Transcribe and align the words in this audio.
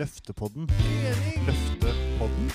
Løftepodden. 0.00 0.70
Løftepodden. 1.46 2.50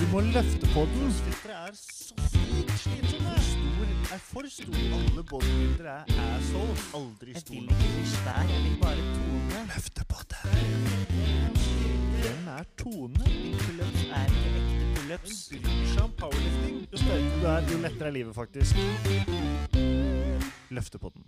Du 0.00 0.06
må 0.12 0.20
løfte 0.20 0.66
podden. 0.74 1.12
Filtre 1.12 1.52
er 1.52 1.70
så 1.74 2.14
sykt 2.32 2.72
slitsomme. 2.78 3.34
Stor 3.50 4.14
er 4.14 4.18
for 4.18 4.42
stor. 4.48 4.74
Alle 4.96 5.22
bodybuildere 5.30 5.94
er 6.08 6.34
assholes. 6.38 6.82
Aldri 6.94 7.30
Jeg 7.34 7.42
vil 7.50 7.62
ikke 7.62 7.74
bli 7.94 8.06
svær, 8.06 8.42
jeg 8.50 8.60
vil 8.64 8.76
bare 8.82 9.02
tone. 9.14 9.62
Løftepodden. 9.74 10.42
Hvem 12.20 12.48
er 12.58 12.64
Tone? 12.78 13.24
Pullups 13.62 14.02
er 14.18 14.24
ikke 14.34 14.50
ekte 14.58 14.82
Hun 14.82 14.94
pullups. 14.96 15.48
bryr 15.62 15.86
seg 15.94 16.02
om 16.02 16.12
powerlifting. 16.18 16.76
Jo 16.92 16.96
større 16.96 17.22
du 17.40 17.46
er, 17.46 17.72
jo 17.72 17.78
lettere 17.86 18.08
er 18.08 18.14
livet, 18.18 18.34
faktisk. 18.34 18.74
Løftepodden. 20.70 21.22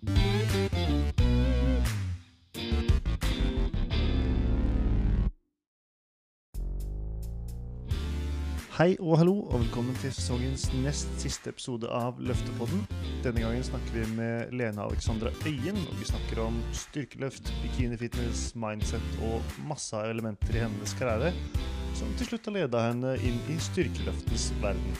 Hei 8.72 8.94
og 9.04 9.18
hallo, 9.21 9.35
og 9.53 9.61
velkommen 9.61 9.96
til 10.00 10.14
sesongens 10.17 10.62
nest 10.80 11.11
siste 11.21 11.50
episode 11.53 11.90
av 11.93 12.17
Løftepodden. 12.25 12.86
Denne 13.21 13.43
gangen 13.43 13.67
snakker 13.67 13.99
vi 13.99 14.04
med 14.17 14.54
Lena 14.57 14.86
Alexandra 14.86 15.29
Øyen, 15.44 15.76
og 15.90 15.99
vi 15.99 16.07
snakker 16.08 16.40
om 16.40 16.57
styrkeløft, 16.72 17.50
bikinifitness, 17.61 18.54
mindset 18.57 19.18
og 19.29 19.44
masse 19.68 19.93
av 19.93 20.08
elementer 20.08 20.57
i 20.57 20.63
hennes 20.64 20.94
karriere 20.96 21.35
som 21.99 22.14
til 22.16 22.30
slutt 22.30 22.49
har 22.49 22.57
leda 22.57 22.80
henne 22.86 23.11
inn 23.21 23.36
i 23.53 23.58
styrkeløftens 23.61 24.46
verden. 24.63 24.96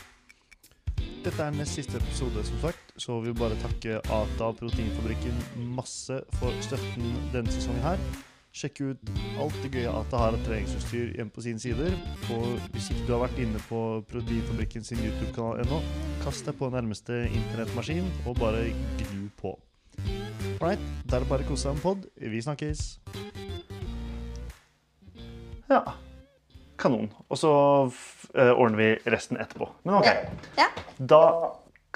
Dette 1.25 1.41
er 1.41 1.57
nest 1.57 1.79
siste 1.79 1.97
episode, 1.97 2.45
som 2.45 2.61
sagt, 2.66 2.93
så 3.01 3.16
vi 3.23 3.30
vil 3.30 3.39
bare 3.41 3.57
takke 3.63 4.02
Ata 4.05 4.51
Proteinfabrikken 4.59 5.41
masse 5.79 6.21
for 6.37 6.61
støtten 6.69 7.16
denne 7.33 7.57
sesongen 7.57 7.89
her. 7.89 8.05
Sjekk 8.53 8.83
ut 8.85 9.11
alt 9.41 9.55
det 9.65 9.71
gøye 9.73 9.89
Ata 9.89 10.19
har 10.21 10.35
av 10.37 10.43
treningsutstyr 10.45 11.15
hjemme 11.17 11.33
på 11.33 11.41
sine 11.41 11.61
sider. 11.63 11.95
Og 12.35 12.59
hvis 12.75 12.91
ikke 12.93 13.07
du 13.09 13.13
har 13.15 13.23
vært 13.23 13.39
inne 13.41 13.61
på 13.65 13.79
Proteinfabrikken 14.11 14.85
sin 14.85 15.01
YouTube-kanal 15.01 15.63
ennå, 15.63 15.79
kast 16.21 16.45
deg 16.45 16.59
på 16.59 16.69
nærmeste 16.69 17.23
internettmaskin 17.30 18.11
og 18.29 18.37
bare 18.37 18.67
glu 19.01 19.23
på. 19.41 19.55
Alright, 20.59 20.83
da 21.09 21.17
er 21.17 21.25
det 21.25 21.30
bare 21.30 21.47
å 21.47 21.49
kose 21.49 21.65
seg 21.65 21.79
med 21.79 21.85
pod. 21.87 22.05
Vi 22.21 22.43
snakkes. 22.45 22.83
Ja. 25.73 25.80
Kanon. 26.83 27.09
Og 27.33 27.41
så 27.41 27.53
eh, 28.37 28.53
ordner 28.53 28.77
vi 28.83 29.15
resten 29.15 29.41
etterpå. 29.41 29.71
Men 29.87 29.97
OK. 30.03 30.11
Ja. 30.61 30.69
Da 31.01 31.23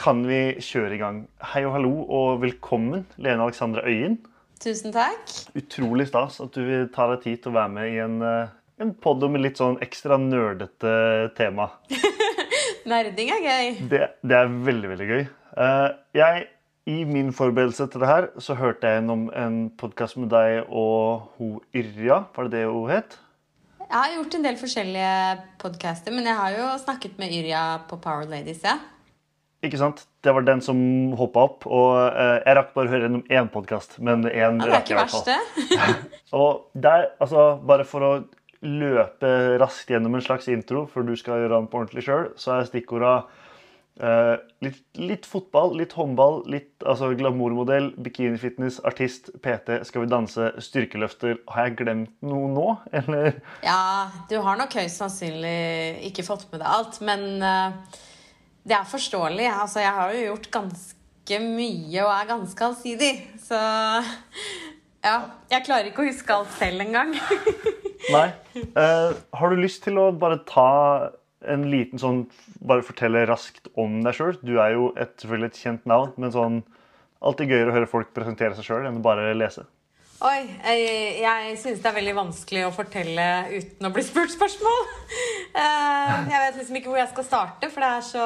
kan 0.00 0.24
vi 0.24 0.40
kjøre 0.64 0.96
i 0.96 1.02
gang. 1.04 1.20
Hei 1.52 1.66
og 1.68 1.76
hallo 1.76 1.92
og 2.08 2.40
velkommen, 2.46 3.04
Lene 3.20 3.44
Alexandra 3.44 3.84
Øyen. 3.84 4.16
Tusen 4.62 4.92
takk. 4.94 5.20
Utrolig 5.58 6.08
stas 6.08 6.38
at 6.40 6.54
du 6.56 6.62
vil 6.64 6.86
ta 6.94 7.10
deg 7.12 7.24
tid 7.26 7.42
til 7.44 7.52
å 7.52 7.58
være 7.58 7.72
med 7.74 7.92
i 7.92 7.98
en, 8.02 8.16
eh, 8.24 8.54
en 8.80 8.94
pod 9.04 9.24
med 9.30 9.44
litt 9.44 9.60
sånn 9.60 9.76
ekstra 9.84 10.18
nerdete 10.20 10.92
tema. 11.36 11.70
Nerding 12.90 13.32
er 13.34 13.42
gøy. 13.42 13.70
Det, 13.90 14.02
det 14.22 14.38
er 14.38 14.52
veldig, 14.68 14.92
veldig 14.94 15.08
gøy. 15.10 15.22
Eh, 15.66 15.88
jeg, 16.16 16.48
I 16.86 16.96
min 17.08 17.32
forberedelse 17.36 17.88
til 17.92 18.02
det 18.02 18.10
her 18.10 18.30
så 18.42 18.56
hørte 18.56 18.88
jeg 18.88 19.00
gjennom 19.00 19.28
en 19.36 19.60
podkast 19.76 20.18
med 20.22 20.32
deg 20.32 20.64
og 20.70 21.32
hun 21.36 21.60
Yrja, 21.76 22.22
var 22.36 22.48
det 22.48 22.60
det 22.60 22.66
hun 22.70 22.90
het? 22.92 23.18
Jeg 23.86 23.94
har 23.94 24.14
gjort 24.16 24.34
en 24.34 24.46
del 24.48 24.56
forskjellige 24.58 25.16
podcaster, 25.62 26.14
men 26.14 26.26
jeg 26.26 26.38
har 26.40 26.54
jo 26.56 26.70
snakket 26.82 27.20
med 27.20 27.34
Yrja 27.34 27.64
på 27.90 27.98
Power 28.02 28.26
Ladies, 28.26 28.64
ja. 28.66 28.78
Ikke 29.66 29.80
sant? 29.80 30.04
Det 30.22 30.34
var 30.34 30.46
den 30.46 30.62
som 30.62 30.78
hoppa 31.18 31.46
opp. 31.48 31.66
Og 31.66 31.92
eh, 32.06 32.38
jeg 32.44 32.58
rakk 32.58 32.72
bare 32.76 32.90
å 32.90 32.94
høre 32.94 33.08
gjennom 33.08 33.24
én 33.26 33.50
podkast, 33.52 33.98
men 34.04 34.26
én 34.30 34.60
ja 34.62 34.72
rakk 34.72 34.92
jeg 34.92 34.96
i 34.96 35.00
hvert 35.00 35.14
fall. 35.16 35.96
Og 36.40 36.66
der, 36.74 37.10
altså, 37.22 37.48
bare 37.66 37.86
for 37.88 38.06
å 38.06 38.12
løpe 38.66 39.32
raskt 39.60 39.90
gjennom 39.92 40.16
en 40.16 40.24
slags 40.24 40.48
intro, 40.52 40.86
før 40.90 41.06
du 41.08 41.16
skal 41.18 41.42
gjøre 41.42 41.58
den 41.58 41.68
på 41.70 41.82
ordentlig 41.82 42.06
sjøl, 42.06 42.30
så 42.40 42.56
er 42.56 42.68
stikkorda 42.68 43.12
eh, 44.00 44.34
litt, 44.64 44.80
litt 44.98 45.28
fotball, 45.28 45.74
litt 45.78 45.94
håndball, 45.96 46.40
litt 46.50 46.86
altså, 46.86 47.12
glamourmodell, 47.18 47.92
bikinifitness, 48.02 48.80
artist, 48.88 49.30
PT, 49.44 49.80
Skal 49.88 50.06
vi 50.06 50.10
danse, 50.12 50.50
styrkeløfter. 50.62 51.40
Har 51.52 51.68
jeg 51.68 51.78
glemt 51.82 52.12
noe 52.26 52.50
nå, 52.52 52.66
eller? 52.96 53.40
Ja, 53.66 54.08
du 54.30 54.38
har 54.42 54.58
nok 54.60 54.76
høyst 54.78 55.02
sannsynlig 55.02 55.56
ikke 56.10 56.26
fått 56.26 56.48
med 56.52 56.62
deg 56.62 56.70
alt, 56.78 57.00
men 57.06 57.26
eh, 57.44 58.04
det 58.66 58.74
er 58.76 58.88
forståelig. 58.90 59.46
Altså, 59.50 59.82
jeg 59.84 59.94
har 59.98 60.14
jo 60.14 60.24
gjort 60.30 60.48
ganske 60.58 61.42
mye 61.42 62.06
og 62.06 62.12
er 62.14 62.30
ganske 62.32 62.66
allsidig, 62.70 63.12
så 63.42 63.60
ja. 65.06 65.18
Jeg 65.52 65.62
klarer 65.68 65.90
ikke 65.90 66.02
å 66.02 66.08
huske 66.08 66.34
alt 66.34 66.50
selv 66.58 66.82
engang. 66.82 67.14
Nei. 68.14 68.26
Eh, 68.56 69.12
har 69.38 69.52
du 69.52 69.60
lyst 69.60 69.84
til 69.86 69.98
å 70.02 70.08
bare 70.14 70.40
ta 70.48 71.12
en 71.46 71.66
liten 71.70 72.00
sånn 72.00 72.24
Bare 72.66 72.82
fortelle 72.82 73.26
raskt 73.28 73.68
om 73.78 74.00
deg 74.02 74.16
sjøl? 74.16 74.38
Du 74.42 74.56
er 74.62 74.74
jo 74.74 74.88
et, 74.98 75.12
selvfølgelig 75.20 75.52
et 75.52 75.60
kjent 75.62 75.86
navn, 75.86 76.14
men 76.18 76.34
sånn 76.34 76.60
alltid 77.26 77.52
gøyere 77.52 77.70
å 77.70 77.76
høre 77.76 77.90
folk 77.90 78.10
presentere 78.16 78.56
seg 78.58 78.66
sjøl 78.66 78.88
enn 78.88 78.98
å 78.98 79.04
bare 79.04 79.34
lese. 79.36 79.66
Oi, 80.24 80.46
jeg, 80.48 80.84
jeg 81.20 81.56
syns 81.60 81.82
det 81.84 81.88
er 81.90 81.96
veldig 81.98 82.14
vanskelig 82.16 82.62
å 82.64 82.72
fortelle 82.72 83.24
uten 83.52 83.88
å 83.88 83.90
bli 83.92 84.04
spurt 84.06 84.32
spørsmål. 84.32 84.86
Eh, 85.56 86.14
jeg 86.28 86.40
vet 86.42 86.56
liksom 86.60 86.76
ikke 86.76 86.90
hvor 86.90 86.98
jeg 87.00 87.08
skal 87.12 87.24
starte, 87.24 87.68
for 87.72 87.84
det 87.84 87.90
er 87.98 88.02
så 88.04 88.24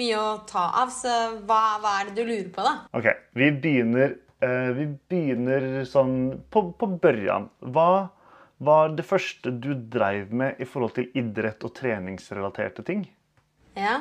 mye 0.00 0.20
å 0.20 0.28
ta 0.48 0.62
av. 0.82 0.92
Så 0.92 1.12
hva, 1.48 1.58
hva 1.82 1.94
er 1.98 2.10
det 2.10 2.14
du 2.16 2.22
lurer 2.24 2.50
på, 2.54 2.64
da? 2.64 2.74
Ok, 2.96 3.08
vi 3.36 3.50
begynner, 3.64 4.14
eh, 4.44 4.70
vi 4.76 4.86
begynner 5.12 5.66
sånn 5.88 6.14
på, 6.52 6.66
på 6.80 6.88
børjan. 7.00 7.50
Hva 7.60 7.90
var 8.60 8.92
det 8.96 9.04
første 9.08 9.52
du 9.56 9.72
dreiv 9.72 10.32
med 10.36 10.60
i 10.60 10.68
forhold 10.68 10.98
til 10.98 11.08
idrett 11.16 11.64
og 11.64 11.72
treningsrelaterte 11.76 12.84
ting? 12.88 13.06
Ja. 13.70 14.00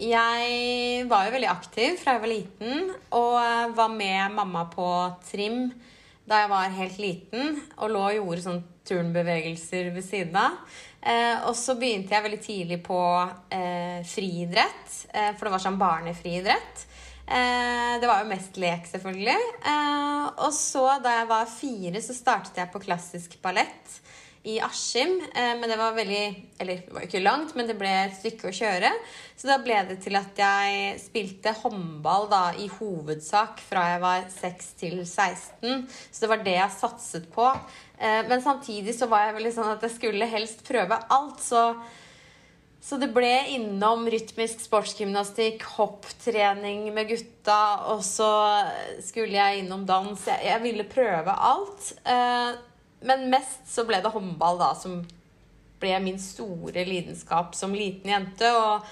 jeg 0.00 1.08
var 1.10 1.26
jo 1.26 1.32
veldig 1.34 1.50
aktiv 1.52 1.98
fra 2.00 2.14
jeg 2.14 2.22
var 2.22 2.30
liten, 2.30 2.86
og 3.12 3.74
var 3.76 3.92
med 3.92 4.32
mamma 4.32 4.64
på 4.72 4.86
trim 5.28 5.68
da 6.24 6.40
jeg 6.40 6.50
var 6.54 6.76
helt 6.78 6.98
liten, 7.02 7.58
og 7.76 7.92
lå 7.92 8.00
og 8.06 8.16
gjorde 8.16 8.44
sånn 8.46 8.62
turnbevegelser 8.88 9.90
ved 9.92 10.04
siden 10.06 10.38
av. 10.40 10.56
Eh, 11.04 11.44
og 11.44 11.52
så 11.58 11.76
begynte 11.76 12.16
jeg 12.16 12.24
veldig 12.24 12.40
tidlig 12.40 12.80
på 12.84 13.00
eh, 13.52 14.00
friidrett, 14.08 14.94
eh, 15.12 15.32
for 15.36 15.46
det 15.46 15.54
var 15.54 15.64
sånn 15.66 15.80
barnefriidrett. 15.80 16.90
Det 17.24 18.04
var 18.04 18.18
jo 18.20 18.28
mest 18.28 18.58
lek, 18.60 18.82
selvfølgelig. 18.84 19.38
Og 20.44 20.50
så, 20.52 20.82
da 21.00 21.14
jeg 21.22 21.28
var 21.30 21.46
fire, 21.48 22.02
så 22.04 22.12
startet 22.12 22.58
jeg 22.60 22.68
på 22.68 22.82
klassisk 22.82 23.38
ballett 23.40 23.94
i 24.44 24.60
Askim. 24.60 25.22
Eh, 25.34 25.54
men 25.58 25.68
det 25.70 25.76
var 25.80 25.96
veldig 25.96 26.24
Eller 26.58 26.82
det 26.84 26.92
var 26.92 27.04
jo 27.04 27.08
ikke 27.08 27.24
langt, 27.24 27.54
men 27.56 27.68
det 27.68 27.76
ble 27.80 27.90
et 28.04 28.16
stykke 28.18 28.50
å 28.50 28.54
kjøre. 28.54 28.90
Så 29.36 29.48
da 29.48 29.58
ble 29.62 29.80
det 29.88 29.98
til 30.04 30.16
at 30.18 30.38
jeg 30.38 31.00
spilte 31.02 31.54
håndball 31.62 32.28
da 32.30 32.44
i 32.60 32.68
hovedsak 32.76 33.62
fra 33.64 33.88
jeg 33.94 34.04
var 34.04 34.28
6 34.36 34.70
til 34.80 35.00
16. 35.02 35.88
Så 35.88 36.24
det 36.24 36.30
var 36.30 36.44
det 36.44 36.56
jeg 36.58 36.76
satset 36.76 37.28
på. 37.34 37.48
Eh, 37.98 38.22
men 38.28 38.44
samtidig 38.44 38.96
så 38.96 39.08
var 39.10 39.28
jeg 39.28 39.38
veldig 39.40 39.54
sånn 39.56 39.74
at 39.74 39.88
jeg 39.88 39.96
skulle 39.96 40.32
helst 40.36 40.64
prøve 40.68 41.00
alt. 41.08 41.40
Så 41.44 41.66
så 42.84 42.98
det 43.00 43.14
ble 43.16 43.30
innom 43.48 44.02
rytmisk 44.12 44.60
sportsgymnastikk, 44.60 45.62
hopptrening 45.78 46.90
med 46.92 47.08
gutta, 47.14 47.60
og 47.94 48.02
så 48.04 48.28
skulle 49.00 49.38
jeg 49.38 49.62
innom 49.62 49.86
dans. 49.88 50.26
Jeg, 50.28 50.42
jeg 50.44 50.60
ville 50.66 50.84
prøve 50.84 51.32
alt. 51.32 51.94
Men 53.04 53.28
mest 53.32 53.66
så 53.68 53.84
ble 53.88 54.00
det 54.02 54.12
håndball, 54.12 54.58
da, 54.60 54.72
som 54.78 55.02
ble 55.82 55.96
min 56.04 56.20
store 56.20 56.86
lidenskap 56.88 57.56
som 57.58 57.74
liten 57.76 58.10
jente. 58.10 58.50
Og 58.56 58.86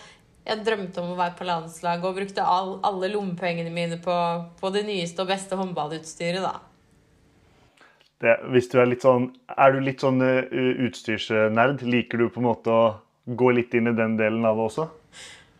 jeg 0.48 0.64
drømte 0.66 1.02
om 1.02 1.14
å 1.14 1.20
være 1.20 1.36
på 1.38 1.46
landslaget 1.48 2.08
og 2.08 2.18
brukte 2.18 2.44
all, 2.44 2.74
alle 2.86 3.12
lommepengene 3.12 3.72
mine 3.72 4.00
på, 4.02 4.16
på 4.60 4.72
det 4.74 4.84
nyeste 4.88 5.24
og 5.24 5.32
beste 5.32 5.58
håndballutstyret, 5.58 6.44
da. 6.44 6.58
Det, 8.22 8.36
hvis 8.54 8.68
du 8.70 8.76
er 8.78 8.86
litt 8.86 9.02
sånn 9.02 9.24
Er 9.50 9.72
du 9.74 9.80
litt 9.82 10.02
sånn 10.04 10.22
eh, 10.22 10.44
utstyrsnerd? 10.86 11.80
Liker 11.82 12.20
du 12.22 12.28
på 12.30 12.38
en 12.38 12.46
måte 12.46 12.70
å 12.70 12.82
gå 13.26 13.48
litt 13.50 13.74
inn 13.74 13.90
i 13.90 13.94
den 13.98 14.14
delen 14.14 14.46
av 14.46 14.60
det 14.60 14.66
også? 14.68 14.84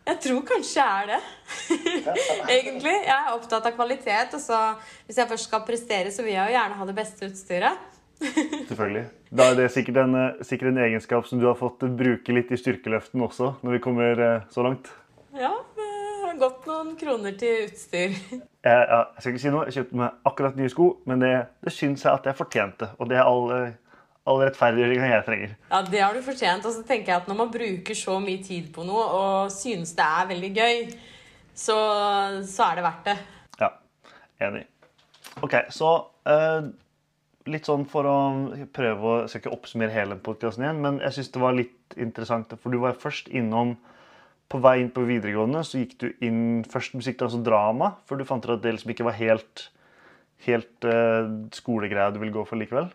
Jeg 0.03 0.19
tror 0.23 0.41
kanskje 0.47 0.79
jeg 0.79 1.03
er 1.03 1.09
det. 1.13 1.19
Egentlig. 2.55 2.93
Jeg 3.05 3.15
er 3.15 3.33
opptatt 3.35 3.67
av 3.67 3.75
kvalitet. 3.75 4.35
Og 4.35 4.43
så 4.43 4.59
hvis 5.07 5.19
jeg 5.19 5.29
først 5.29 5.47
skal 5.47 5.63
prestere, 5.67 6.11
så 6.11 6.25
vil 6.25 6.35
jeg 6.35 6.51
jo 6.51 6.57
gjerne 6.57 6.79
ha 6.79 6.87
det 6.87 6.95
beste 6.97 7.29
utstyret. 7.29 7.85
Selvfølgelig. 8.69 9.05
Da 9.33 9.49
er 9.51 9.57
det 9.57 9.69
sikkert 9.73 9.99
en, 10.03 10.15
eh, 10.19 10.41
sikkert 10.45 10.71
en 10.71 10.81
egenskap 10.85 11.27
som 11.27 11.41
du 11.41 11.47
har 11.49 11.57
fått 11.59 11.83
bruke 11.97 12.35
litt 12.35 12.51
i 12.53 12.59
styrkeløften 12.59 13.21
også, 13.25 13.55
når 13.63 13.77
vi 13.77 13.83
kommer 13.83 14.23
eh, 14.27 14.47
så 14.53 14.65
langt. 14.65 14.91
Ja, 15.33 15.51
det 15.77 15.89
har 16.23 16.39
gått 16.41 16.67
noen 16.69 16.93
kroner 16.99 17.37
til 17.39 17.67
utstyr. 17.67 18.17
Jeg, 18.63 18.83
ja, 18.87 18.97
jeg 19.11 19.19
skal 19.19 19.33
ikke 19.33 19.41
si 19.43 19.49
noe, 19.51 19.63
jeg 19.67 19.75
kjøpte 19.75 19.97
meg 19.99 20.27
akkurat 20.29 20.53
nye 20.55 20.69
sko, 20.71 20.85
men 21.09 21.19
det, 21.19 21.31
det 21.65 21.71
syns 21.75 22.05
jeg 22.05 22.15
at 22.15 22.29
jeg 22.29 22.37
fortjente. 22.37 22.87
Og 22.95 23.09
det 23.11 23.17
er 23.19 23.27
all, 23.27 23.49
eh, 23.51 23.97
all 24.23 24.39
rettferdiggjøringa 24.39 25.09
jeg 25.09 25.25
trenger. 25.27 25.55
Ja, 25.67 25.81
det 25.83 25.99
har 25.99 26.15
du 26.15 26.21
fortjent. 26.23 26.63
Og 26.69 26.71
så 26.71 26.85
tenker 26.87 27.11
jeg 27.11 27.17
at 27.17 27.27
når 27.27 27.39
man 27.41 27.51
bruker 27.51 27.99
så 27.99 28.15
mye 28.23 28.39
tid 28.39 28.69
på 28.71 28.85
noe 28.87 29.03
og 29.17 29.51
synes 29.51 29.91
det 29.97 30.05
er 30.07 30.29
veldig 30.31 30.51
gøy, 30.55 30.79
så, 31.51 31.75
så 32.47 32.69
er 32.69 32.79
det 32.79 32.85
verdt 32.87 33.09
det. 33.11 33.17
Ja, 33.59 33.69
enig. 34.47 34.63
OK, 35.43 35.57
så 35.75 35.91
eh, 36.31 36.71
litt 37.49 37.67
sånn 37.67 37.85
for 37.89 38.07
å 38.07 38.17
prøve 38.75 39.09
å 39.09 39.15
Jeg 39.23 39.31
skal 39.31 39.43
ikke 39.43 39.55
oppsummere 39.55 39.95
hele 39.95 40.19
podkasten 40.23 40.65
igjen, 40.65 40.81
men 40.83 40.99
jeg 41.03 41.17
syns 41.17 41.33
det 41.33 41.43
var 41.43 41.57
litt 41.57 41.97
interessant. 41.99 42.53
For 42.61 42.73
du 42.73 42.79
var 42.83 42.99
først 42.99 43.31
innom 43.31 43.77
På 44.51 44.59
vei 44.61 44.75
inn 44.83 44.91
på 44.93 45.05
videregående 45.07 45.63
så 45.65 45.79
gikk 45.79 45.93
du 46.01 46.09
inn 46.21 46.63
først 46.69 46.93
musikk, 46.93 47.23
altså 47.25 47.39
drama, 47.41 47.95
for 48.05 48.19
du 48.19 48.25
fant 48.27 48.43
ut 48.45 48.51
at 48.53 48.61
det 48.61 48.75
liksom 48.75 48.91
ikke 48.93 49.07
var 49.07 49.15
helt, 49.17 49.63
helt 50.45 50.85
uh, 50.85 51.25
skolegreia 51.55 52.11
du 52.13 52.19
ville 52.21 52.35
gå 52.35 52.43
for 52.45 52.59
likevel? 52.59 52.91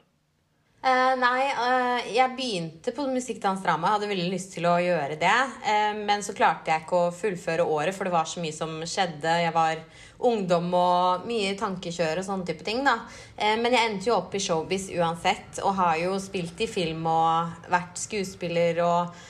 Eh, 0.78 1.14
nei, 1.18 1.48
uh, 1.58 2.04
jeg 2.14 2.34
begynte 2.38 2.92
på 2.94 3.02
musikkdansdrama. 3.10 3.96
Hadde 3.96 4.10
veldig 4.12 4.28
lyst 4.30 4.52
til 4.54 4.68
å 4.70 4.76
gjøre 4.78 5.16
det. 5.18 5.38
Uh, 5.64 5.98
men 6.06 6.22
så 6.22 6.34
klarte 6.38 6.70
jeg 6.70 6.84
ikke 6.84 7.00
å 7.00 7.14
fullføre 7.14 7.66
året, 7.66 7.96
for 7.96 8.06
det 8.06 8.14
var 8.14 8.28
så 8.30 8.38
mye 8.44 8.54
som 8.54 8.76
skjedde. 8.86 9.32
Jeg 9.42 9.54
var 9.56 9.82
ungdom 10.28 10.68
og 10.78 11.26
mye 11.26 11.56
tankekjør 11.58 12.22
og 12.22 12.28
sånne 12.28 12.46
type 12.46 12.66
ting. 12.66 12.84
da. 12.86 13.00
Men 13.38 13.70
jeg 13.70 13.86
endte 13.86 14.08
jo 14.10 14.16
opp 14.16 14.34
i 14.34 14.42
showbiz 14.42 14.88
uansett, 14.94 15.60
og 15.62 15.76
har 15.78 15.98
jo 16.00 16.16
spilt 16.22 16.58
i 16.62 16.70
film 16.70 17.06
og 17.06 17.68
vært 17.70 17.98
skuespiller 18.02 18.82
og 18.82 19.20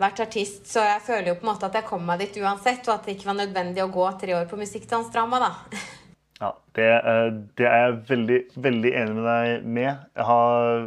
vært 0.00 0.22
artist. 0.24 0.64
Så 0.72 0.80
jeg 0.86 1.04
føler 1.04 1.34
jo 1.34 1.36
på 1.36 1.44
en 1.44 1.50
måte 1.52 1.68
at 1.68 1.76
jeg 1.76 1.88
kom 1.90 2.08
meg 2.08 2.24
dit 2.24 2.40
uansett, 2.40 2.80
og 2.88 2.96
at 2.96 3.04
det 3.04 3.18
ikke 3.18 3.28
var 3.28 3.42
nødvendig 3.42 3.84
å 3.84 3.92
gå 3.92 4.08
tre 4.24 4.38
år 4.40 4.48
på 4.48 4.60
musikkdansdrama, 4.60 5.44
da. 5.44 5.82
Ja, 6.38 6.52
det, 6.78 6.86
eh, 6.86 7.28
det, 7.58 7.66
er 7.66 7.80
jeg 7.84 7.98
veldig, 8.08 8.38
veldig 8.68 8.92
enig 9.00 9.16
med 9.16 9.26
deg 9.26 9.66
med. 9.66 10.04
Jeg 10.14 10.26
har, 10.28 10.86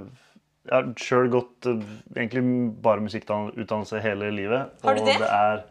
jeg 0.69 0.75
har 0.77 0.89
sjøl 1.03 1.29
gått 1.33 1.67
eh, 1.67 1.83
egentlig 2.15 2.45
bare 2.83 3.03
musikkutdannelse 3.03 3.99
hele 4.03 4.31
livet. 4.35 4.71
Har 4.85 4.95
du 4.95 5.03
det? 5.03 5.17
det 5.19 5.27
er, 5.27 5.63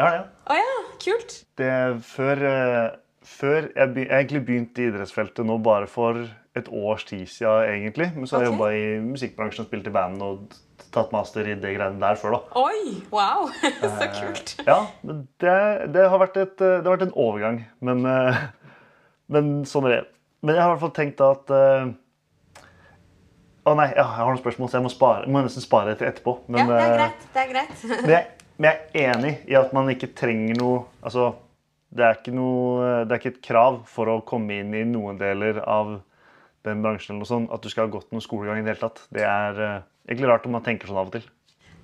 har 0.00 0.16
det. 0.16 0.24
Å 0.48 0.58
ja, 0.60 0.78
kult. 1.04 1.36
Det 1.60 1.72
før, 2.08 2.44
eh, 2.48 2.86
før 3.28 3.68
jeg, 3.68 3.92
jeg 4.06 4.08
egentlig 4.08 4.44
begynte 4.48 4.86
i 4.86 4.88
idrettsfeltet 4.88 5.48
nå 5.48 5.58
bare 5.68 5.90
for 5.90 6.24
et 6.56 6.66
års 6.72 7.04
tid 7.06 7.28
siden, 7.30 7.68
egentlig. 7.68 8.08
Men 8.16 8.26
så 8.26 8.38
har 8.38 8.46
jeg 8.46 8.54
Ok. 8.54 8.56
jobba 8.56 8.70
i 8.74 8.86
musikkbransjen 9.04 9.66
og 9.66 9.68
spilt 9.68 9.86
i 9.86 9.92
band 9.94 10.22
og 10.24 10.56
tatt 10.90 11.12
master 11.12 11.46
i 11.46 11.54
det 11.60 11.76
greiene 11.76 12.00
der 12.00 12.16
før, 12.18 12.38
da. 12.38 12.64
Oi, 12.64 12.96
wow. 13.12 13.52
så 14.00 14.08
kult. 14.16 14.56
Ja, 14.66 14.80
men 15.04 15.28
det, 15.38 15.92
det, 15.94 16.08
har 16.08 16.18
vært 16.24 16.40
et, 16.40 16.56
det 16.58 16.82
har 16.88 16.96
vært 16.96 17.06
en 17.06 17.14
overgang. 17.14 17.60
Men, 17.84 18.02
eh, 18.08 18.40
men 19.30 19.60
sånn 19.68 19.88
er 19.88 19.96
det. 19.96 20.04
Men 20.44 20.56
jeg 20.56 20.64
har 20.64 20.70
i 20.70 20.74
hvert 20.74 20.84
fall 20.86 20.96
tenkt 20.96 21.20
at 21.24 21.52
uh, 21.52 21.90
Å 23.68 23.74
nei, 23.76 23.90
ja, 23.92 24.06
jeg 24.06 24.16
har 24.16 24.30
noen 24.30 24.40
spørsmål, 24.40 24.70
så 24.72 24.78
jeg 24.78 24.86
må, 24.86 24.92
spare, 24.92 25.28
må 25.28 25.42
nesten 25.44 25.64
spare 25.64 25.94
til 26.00 26.08
etterpå. 26.08 26.38
Men, 26.48 26.62
ja, 26.62 26.66
det 26.70 26.80
er 26.80 26.90
eh, 26.90 26.96
greit. 26.96 27.26
Det 27.34 27.42
er 27.42 27.50
greit. 27.50 27.82
men, 28.06 28.12
jeg, 28.14 28.50
men 28.56 28.68
jeg 28.70 29.04
er 29.04 29.14
enig 29.14 29.32
i 29.52 29.58
at 29.60 29.74
man 29.76 29.92
ikke 29.92 30.12
trenger 30.16 30.56
noe 30.58 30.84
Altså, 31.04 31.32
det 31.90 32.06
er 32.06 32.16
ikke 32.16 32.34
noe 32.34 33.02
Det 33.04 33.14
er 33.14 33.20
ikke 33.20 33.34
et 33.34 33.42
krav 33.44 33.82
for 33.90 34.10
å 34.10 34.20
komme 34.26 34.60
inn 34.62 34.72
i 34.78 34.86
noen 34.88 35.20
deler 35.20 35.60
av 35.66 35.98
den 36.66 36.82
bransjen 36.84 37.14
eller 37.14 37.24
noe 37.24 37.28
sånt, 37.28 37.52
at 37.54 37.62
du 37.64 37.72
skal 37.72 37.86
ha 37.86 37.92
gått 37.92 38.10
noen 38.12 38.24
skolegang 38.24 38.58
i 38.60 38.64
det 38.64 38.74
hele 38.74 38.82
tatt. 38.82 38.98
Det 39.12 39.22
er 39.24 39.60
eh, 39.64 39.76
egentlig 40.10 40.28
rart 40.28 40.48
om 40.48 40.52
man 40.56 40.64
tenker 40.64 40.90
sånn 40.90 40.98
av 41.00 41.08
og 41.08 41.14
til. 41.14 41.28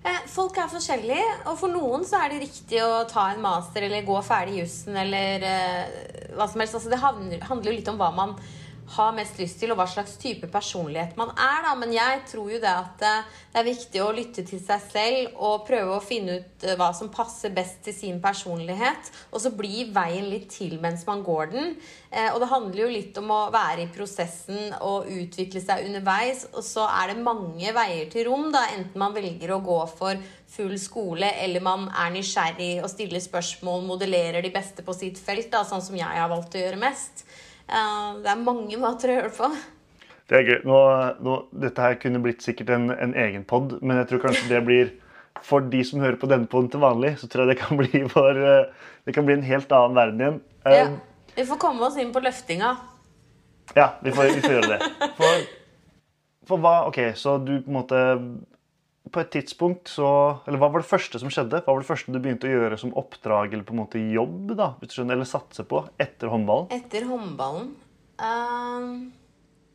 Eh, 0.04 0.20
Folk 0.30 0.58
er 0.60 0.68
forskjellige, 0.70 1.24
og 1.46 1.56
for 1.60 1.72
noen 1.72 2.04
så 2.06 2.20
er 2.22 2.34
det 2.34 2.42
riktig 2.44 2.82
å 2.84 3.04
ta 3.10 3.30
en 3.32 3.42
master 3.42 3.86
eller 3.86 4.04
gå 4.06 4.18
ferdig 4.26 4.56
i 4.56 4.60
jussen 4.60 4.96
eller 5.00 5.46
eh, 5.46 5.96
hva 6.36 6.46
som 6.50 6.62
helst. 6.62 6.76
Altså, 6.78 6.92
det 6.92 7.00
handler, 7.02 7.70
jo 7.70 7.76
litt 7.78 7.90
om 7.92 7.98
hva 8.00 8.12
man 8.14 8.36
har 8.94 9.14
mest 9.16 9.38
lyst 9.40 9.58
til, 9.60 9.72
og 9.72 9.80
hva 9.80 9.86
slags 9.90 10.14
type 10.22 10.46
personlighet 10.52 11.16
man 11.18 11.32
er. 11.34 11.64
Da. 11.64 11.74
Men 11.80 11.92
jeg 11.94 12.22
tror 12.30 12.52
jo 12.52 12.60
det 12.62 12.70
at 12.70 13.02
eh, 13.06 13.32
det 13.52 13.60
er 13.60 13.66
viktig 13.66 14.02
å 14.04 14.12
lytte 14.14 14.44
til 14.46 14.60
seg 14.62 14.84
selv 14.92 15.40
og 15.42 15.64
prøve 15.66 15.96
å 15.96 16.04
finne 16.04 16.38
ut 16.38 16.66
eh, 16.66 16.76
hva 16.78 16.92
som 16.96 17.10
passer 17.12 17.54
best 17.56 17.82
til 17.86 17.96
sin 17.96 18.20
personlighet. 18.22 19.10
Og 19.32 19.42
så 19.42 19.52
blir 19.56 19.90
veien 19.96 20.28
litt 20.30 20.48
til 20.54 20.76
mens 20.82 21.06
man 21.08 21.24
går 21.26 21.52
den. 21.54 21.74
Eh, 22.10 22.30
Og 22.32 22.40
det 22.42 22.50
handler 22.52 22.82
jo 22.84 22.92
litt 22.94 23.18
om 23.22 23.32
å 23.34 23.40
være 23.54 23.86
i 23.86 23.90
prosessen 23.92 24.76
og 24.80 25.10
utvikle 25.10 25.62
seg 25.64 25.88
underveis. 25.88 26.46
Og 26.54 26.62
så 26.66 26.86
er 26.86 27.12
det 27.12 27.26
mange 27.26 27.74
veier 27.76 28.10
til 28.12 28.28
rom, 28.30 28.50
da. 28.54 28.68
Enten 28.76 29.02
man 29.02 29.16
velger 29.16 29.56
å 29.56 29.62
gå 29.66 29.80
for 29.96 30.20
full 30.56 30.76
skole, 30.78 31.32
eller 31.42 31.64
man 31.64 31.88
er 31.90 32.12
nysgjerrig 32.14 32.78
og 32.84 32.90
stiller 32.92 33.20
spørsmål, 33.20 33.82
modellerer 33.88 34.44
de 34.46 34.52
beste 34.54 34.84
på 34.86 34.94
sitt 34.96 35.18
felt, 35.18 35.50
da, 35.52 35.64
sånn 35.66 35.82
som 35.82 35.98
jeg 35.98 36.06
har 36.06 36.30
valgt 36.30 36.54
å 36.54 36.62
gjøre 36.62 36.80
mest. 36.80 37.26
Eh, 37.68 38.12
Det 38.22 38.30
er 38.32 38.44
mange 38.44 38.76
måter 38.80 39.10
å 39.10 39.16
gjøre 39.16 39.30
det 39.30 39.36
på. 39.38 39.50
Det 40.26 40.38
er 40.40 40.46
gøy. 40.48 40.60
Nå, 40.66 40.78
nå, 41.22 41.34
dette 41.64 41.82
her 41.82 41.98
kunne 42.02 42.18
blitt 42.22 42.42
sikkert 42.42 42.70
en, 42.74 42.88
en 42.90 43.14
egen 43.14 43.44
pod, 43.46 43.76
men 43.82 43.96
jeg 44.02 44.08
tror 44.10 44.24
kanskje 44.26 44.48
det 44.50 44.62
blir 44.66 44.94
For 45.44 45.60
de 45.60 45.82
som 45.84 46.00
hører 46.00 46.16
på 46.18 46.26
denne 46.30 46.48
poden 46.48 46.70
til 46.72 46.80
vanlig, 46.80 47.12
så 47.20 47.28
tror 47.28 47.44
jeg 47.44 47.54
det 47.54 47.60
kan 47.60 47.76
bli, 47.78 48.00
for, 48.08 48.30
eh, 48.40 48.70
det 49.04 49.12
kan 49.14 49.26
bli 49.28 49.34
en 49.36 49.44
helt 49.46 49.70
annen 49.76 49.94
verden 49.98 50.20
igjen. 50.24 50.40
Eh, 50.64 50.76
Ja. 50.80 50.86
Vi 51.36 51.44
får 51.44 51.58
komme 51.60 51.84
oss 51.84 51.98
inn 52.00 52.08
på 52.14 52.22
løftinga. 52.24 52.70
Ja, 53.76 53.90
vi 54.00 54.10
får, 54.16 54.30
vi 54.32 54.40
får 54.40 54.54
gjøre 54.56 54.70
det. 54.78 55.10
For, 55.18 55.42
for 56.48 56.62
hva 56.64 56.72
OK, 56.88 56.96
så 57.20 57.34
du 57.44 57.58
på 57.60 57.68
en 57.68 57.76
måte 57.76 58.00
På 59.12 59.22
et 59.22 59.30
tidspunkt 59.30 59.90
så 59.92 60.08
Eller 60.46 60.58
hva 60.58 60.70
var 60.72 60.82
det 60.82 60.88
første 60.88 61.20
som 61.22 61.30
skjedde? 61.32 61.62
Hva 61.62 61.74
var 61.74 61.82
det 61.82 61.88
første 61.88 62.14
du 62.14 62.18
begynte 62.22 62.48
å 62.48 62.54
gjøre 62.54 62.78
som 62.80 62.94
oppdrag 62.98 63.52
eller 63.52 63.66
på 63.66 63.76
en 63.76 63.82
måte 63.84 64.02
jobb? 64.02 64.54
da, 64.58 64.72
hvis 64.80 64.92
du 64.92 64.98
skjønner, 64.98 65.18
Eller 65.18 65.30
satse 65.30 65.66
på 65.68 65.84
etter 66.02 66.32
håndballen? 66.32 66.72
Etter 66.74 67.06
håndballen 67.08 67.70
uh, 68.22 68.88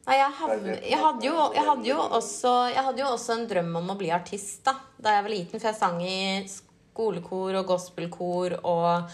Nei, 0.01 0.17
jeg 0.17 0.31
hadde, 0.39 0.75
jeg, 0.81 0.97
hadde 0.97 1.27
jo, 1.27 1.35
jeg, 1.53 1.65
hadde 1.67 1.97
også, 2.17 2.55
jeg 2.73 2.85
hadde 2.87 3.03
jo 3.03 3.11
også 3.13 3.35
en 3.37 3.45
drøm 3.51 3.75
om 3.83 3.93
å 3.93 3.99
bli 3.99 4.09
artist 4.13 4.65
da 4.65 4.73
Da 4.97 5.15
jeg 5.17 5.27
var 5.27 5.35
liten, 5.35 5.61
for 5.61 5.69
jeg 5.69 5.77
sang 5.77 6.01
i 6.01 6.17
skolekor 6.49 7.61
og 7.61 7.69
gospelkor 7.69 8.57
og 8.61 9.13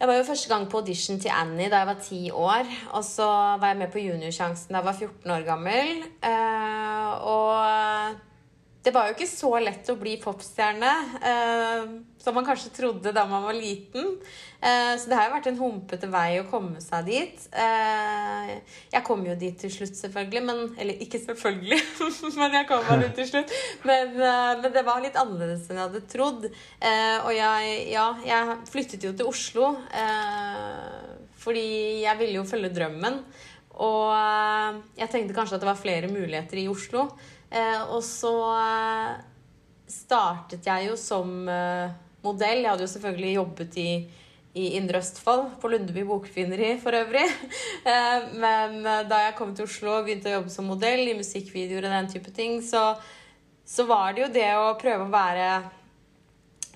jeg 0.00 0.08
var 0.08 0.16
jo 0.16 0.24
første 0.24 0.48
gang 0.48 0.62
på 0.64 0.78
audition 0.80 1.18
til 1.20 1.32
Annie 1.34 1.68
da 1.68 1.82
jeg 1.82 1.88
var 1.90 1.98
ti 2.00 2.20
år. 2.32 2.68
Og 2.96 3.02
så 3.04 3.26
var 3.60 3.74
jeg 3.74 3.80
med 3.82 3.90
på 3.92 4.00
Juniorsjansen 4.00 4.72
da 4.72 4.80
jeg 4.80 4.86
var 4.86 4.96
14 4.96 5.34
år 5.34 5.44
gammel. 5.44 5.90
Uh, 6.24 7.10
og 7.28 8.29
det 8.80 8.92
var 8.94 9.08
jo 9.08 9.12
ikke 9.12 9.28
så 9.28 9.50
lett 9.60 9.88
å 9.92 9.96
bli 10.00 10.14
popstjerne 10.22 10.90
eh, 11.20 11.90
som 12.20 12.36
man 12.36 12.46
kanskje 12.46 12.70
trodde 12.72 13.12
da 13.12 13.26
man 13.28 13.42
var 13.44 13.56
liten. 13.56 14.14
Eh, 14.56 14.92
så 14.96 15.10
det 15.10 15.16
har 15.18 15.26
jo 15.26 15.34
vært 15.34 15.48
en 15.50 15.58
humpete 15.58 16.08
vei 16.08 16.38
å 16.40 16.46
komme 16.48 16.80
seg 16.80 17.10
dit. 17.10 17.42
Eh, 17.52 18.52
jeg 18.94 19.04
kom 19.04 19.24
jo 19.28 19.34
dit 19.40 19.58
til 19.60 19.72
slutt, 19.74 19.92
selvfølgelig. 19.98 20.42
Men, 20.48 20.62
eller 20.80 21.02
ikke 21.04 21.20
selvfølgelig, 21.20 21.80
men 22.40 22.56
jeg 22.56 22.68
kom 22.70 22.86
meg 22.88 23.04
dit 23.04 23.20
til 23.20 23.28
slutt. 23.34 23.52
Men, 23.88 24.14
eh, 24.16 24.52
men 24.62 24.72
det 24.76 24.84
var 24.86 25.02
litt 25.04 25.18
annerledes 25.20 25.68
enn 25.68 25.80
jeg 25.80 25.84
hadde 25.84 26.02
trodd. 26.14 26.46
Eh, 26.48 27.18
og 27.18 27.34
jeg, 27.36 27.74
ja, 27.92 28.06
jeg 28.24 28.56
flyttet 28.70 29.04
jo 29.04 29.12
til 29.16 29.28
Oslo 29.28 29.74
eh, 29.92 31.18
fordi 31.40 31.66
jeg 32.06 32.20
ville 32.20 32.40
jo 32.40 32.46
følge 32.48 32.72
drømmen. 32.80 33.20
Og 33.80 34.80
jeg 34.96 35.08
tenkte 35.08 35.36
kanskje 35.36 35.56
at 35.56 35.62
det 35.62 35.68
var 35.70 35.78
flere 35.80 36.08
muligheter 36.12 36.60
i 36.60 36.66
Oslo. 36.68 37.06
Eh, 37.50 37.82
og 37.90 38.02
så 38.06 38.32
eh, 38.54 39.14
startet 39.90 40.66
jeg 40.66 40.90
jo 40.90 40.96
som 40.98 41.48
eh, 41.50 41.92
modell. 42.24 42.62
Jeg 42.62 42.70
hadde 42.70 42.86
jo 42.86 42.92
selvfølgelig 42.92 43.32
jobbet 43.34 43.78
i, 43.82 43.88
i 44.54 44.66
Indre 44.78 45.00
Østfold, 45.02 45.56
på 45.62 45.70
Lundeby 45.72 46.04
Bokfineri 46.06 46.76
for 46.82 46.94
øvrig. 46.98 47.26
Men 48.42 48.80
da 48.84 49.24
jeg 49.26 49.36
kom 49.38 49.54
til 49.56 49.66
Oslo 49.66 49.96
og 49.98 50.06
begynte 50.06 50.30
å 50.30 50.38
jobbe 50.38 50.54
som 50.54 50.70
modell 50.70 51.04
i 51.08 51.18
musikkvideoer 51.18 51.88
og 51.88 51.96
den 51.96 52.14
type 52.14 52.34
ting, 52.36 52.60
så, 52.62 52.94
så 53.66 53.86
var 53.88 54.14
det 54.14 54.26
jo 54.26 54.32
det 54.38 54.50
å 54.58 54.72
prøve 54.78 55.06
å 55.06 55.12
være 55.12 55.50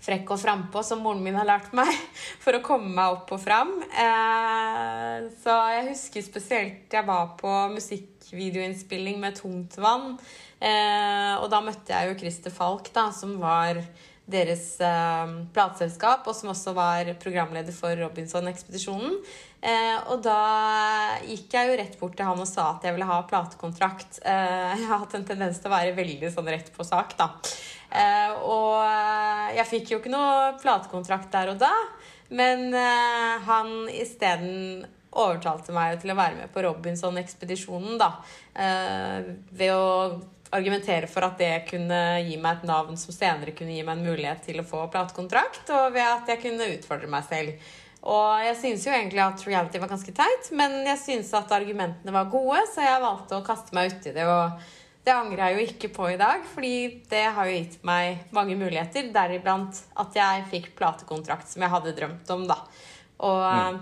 frekk 0.05 0.35
og 0.35 0.41
frampå, 0.41 0.83
som 0.85 1.03
moren 1.05 1.23
min 1.25 1.37
har 1.39 1.49
lært 1.49 1.73
meg, 1.77 1.91
for 2.45 2.57
å 2.57 2.63
komme 2.65 2.93
meg 2.93 3.19
opp 3.19 3.35
og 3.37 3.43
fram. 3.43 3.77
Eh, 3.89 5.29
så 5.43 5.59
jeg 5.75 5.91
husker 5.93 6.27
spesielt 6.27 6.97
jeg 6.97 7.09
var 7.09 7.35
på 7.41 7.53
musikkvideoinnspilling 7.75 9.21
med 9.23 9.39
Tungt 9.41 9.79
vann. 9.81 10.19
Eh, 10.61 11.35
og 11.41 11.49
da 11.53 11.63
møtte 11.65 11.95
jeg 11.97 12.11
jo 12.11 12.19
Christer 12.21 12.55
Falk, 12.55 12.93
da, 12.95 13.09
som 13.17 13.39
var 13.41 13.81
deres 14.31 14.69
eh, 14.81 15.33
plateselskap, 15.53 16.25
og 16.27 16.37
som 16.37 16.53
også 16.55 16.73
var 16.77 17.11
programleder 17.21 17.75
for 17.77 17.93
Robinson-ekspedisjonen. 17.99 19.19
Eh, 19.65 19.99
og 20.13 20.23
da 20.25 20.39
gikk 21.25 21.55
jeg 21.57 21.69
jo 21.69 21.77
rett 21.81 21.99
bort 22.01 22.17
til 22.17 22.29
han 22.29 22.41
og 22.41 22.49
sa 22.49 22.71
at 22.75 22.85
jeg 22.85 22.97
ville 22.97 23.09
ha 23.09 23.21
platekontrakt. 23.29 24.23
Eh, 24.25 24.73
jeg 24.81 24.89
har 24.89 25.05
hatt 25.05 25.17
en 25.19 25.29
tendens 25.29 25.61
til 25.61 25.71
å 25.71 25.77
være 25.77 25.97
veldig 25.97 26.33
sånn 26.33 26.51
rett 26.53 26.73
på 26.73 26.89
sak, 26.89 27.17
da. 27.21 27.31
Eh, 27.95 28.33
og 28.41 28.81
eh, 28.83 29.55
jeg 29.61 29.71
fikk 29.71 29.93
jo 29.93 30.01
ikke 30.01 30.13
noe 30.13 30.53
platekontrakt 30.63 31.31
der 31.33 31.53
og 31.53 31.61
da, 31.61 31.73
men 32.35 32.71
eh, 32.75 33.33
han 33.45 33.75
isteden 33.93 34.87
overtalte 35.15 35.73
meg 35.75 36.01
til 36.03 36.11
å 36.11 36.19
være 36.19 36.41
med 36.41 36.53
på 36.53 36.65
Robinson-ekspedisjonen, 36.65 38.01
da. 38.01 38.11
Eh, 38.57 39.35
ved 39.55 39.77
å 39.77 39.85
argumentere 40.55 41.09
for 41.11 41.27
at 41.27 41.39
det 41.41 41.65
kunne 41.71 42.01
gi 42.27 42.37
meg 42.41 42.61
et 42.61 42.69
navn 42.69 42.99
som 43.01 43.15
senere 43.15 43.55
kunne 43.57 43.75
gi 43.75 43.87
meg 43.87 43.97
en 43.99 44.07
mulighet 44.11 44.45
til 44.47 44.61
å 44.61 44.67
få 44.67 44.85
platekontrakt, 44.93 45.65
og 45.73 45.95
ved 45.97 46.05
at 46.05 46.31
jeg 46.35 46.43
kunne 46.45 46.71
utfordre 46.77 47.11
meg 47.11 47.27
selv. 47.31 47.73
Og 48.05 48.45
jeg 48.45 48.57
synes 48.61 48.85
jo 48.85 48.93
egentlig 48.93 49.23
at 49.25 49.43
reality 49.49 49.81
var 49.81 49.91
ganske 49.95 50.13
teit, 50.13 50.51
men 50.53 50.83
jeg 50.85 51.01
synes 51.01 51.33
at 51.39 51.53
argumentene 51.57 52.13
var 52.13 52.29
gode, 52.33 52.61
så 52.75 52.85
jeg 52.85 53.05
valgte 53.05 53.39
å 53.39 53.47
kaste 53.47 53.77
meg 53.77 53.95
uti 53.95 54.13
det. 54.13 54.27
Og 54.29 54.61
det 55.05 55.15
angrer 55.15 55.47
jeg 55.47 55.57
jo 55.57 55.65
ikke 55.71 55.91
på 55.97 56.11
i 56.13 56.21
dag, 56.21 56.45
fordi 56.53 56.75
det 57.09 57.25
har 57.37 57.49
jo 57.49 57.57
gitt 57.57 57.79
meg 57.85 58.29
mange 58.37 58.59
muligheter, 58.61 59.09
deriblant 59.13 59.81
at 60.01 60.21
jeg 60.21 60.45
fikk 60.53 60.71
platekontrakt 60.77 61.49
som 61.49 61.65
jeg 61.65 61.73
hadde 61.73 61.97
drømt 61.97 62.37
om, 62.37 62.47
da. 62.49 62.61
Og 63.25 63.81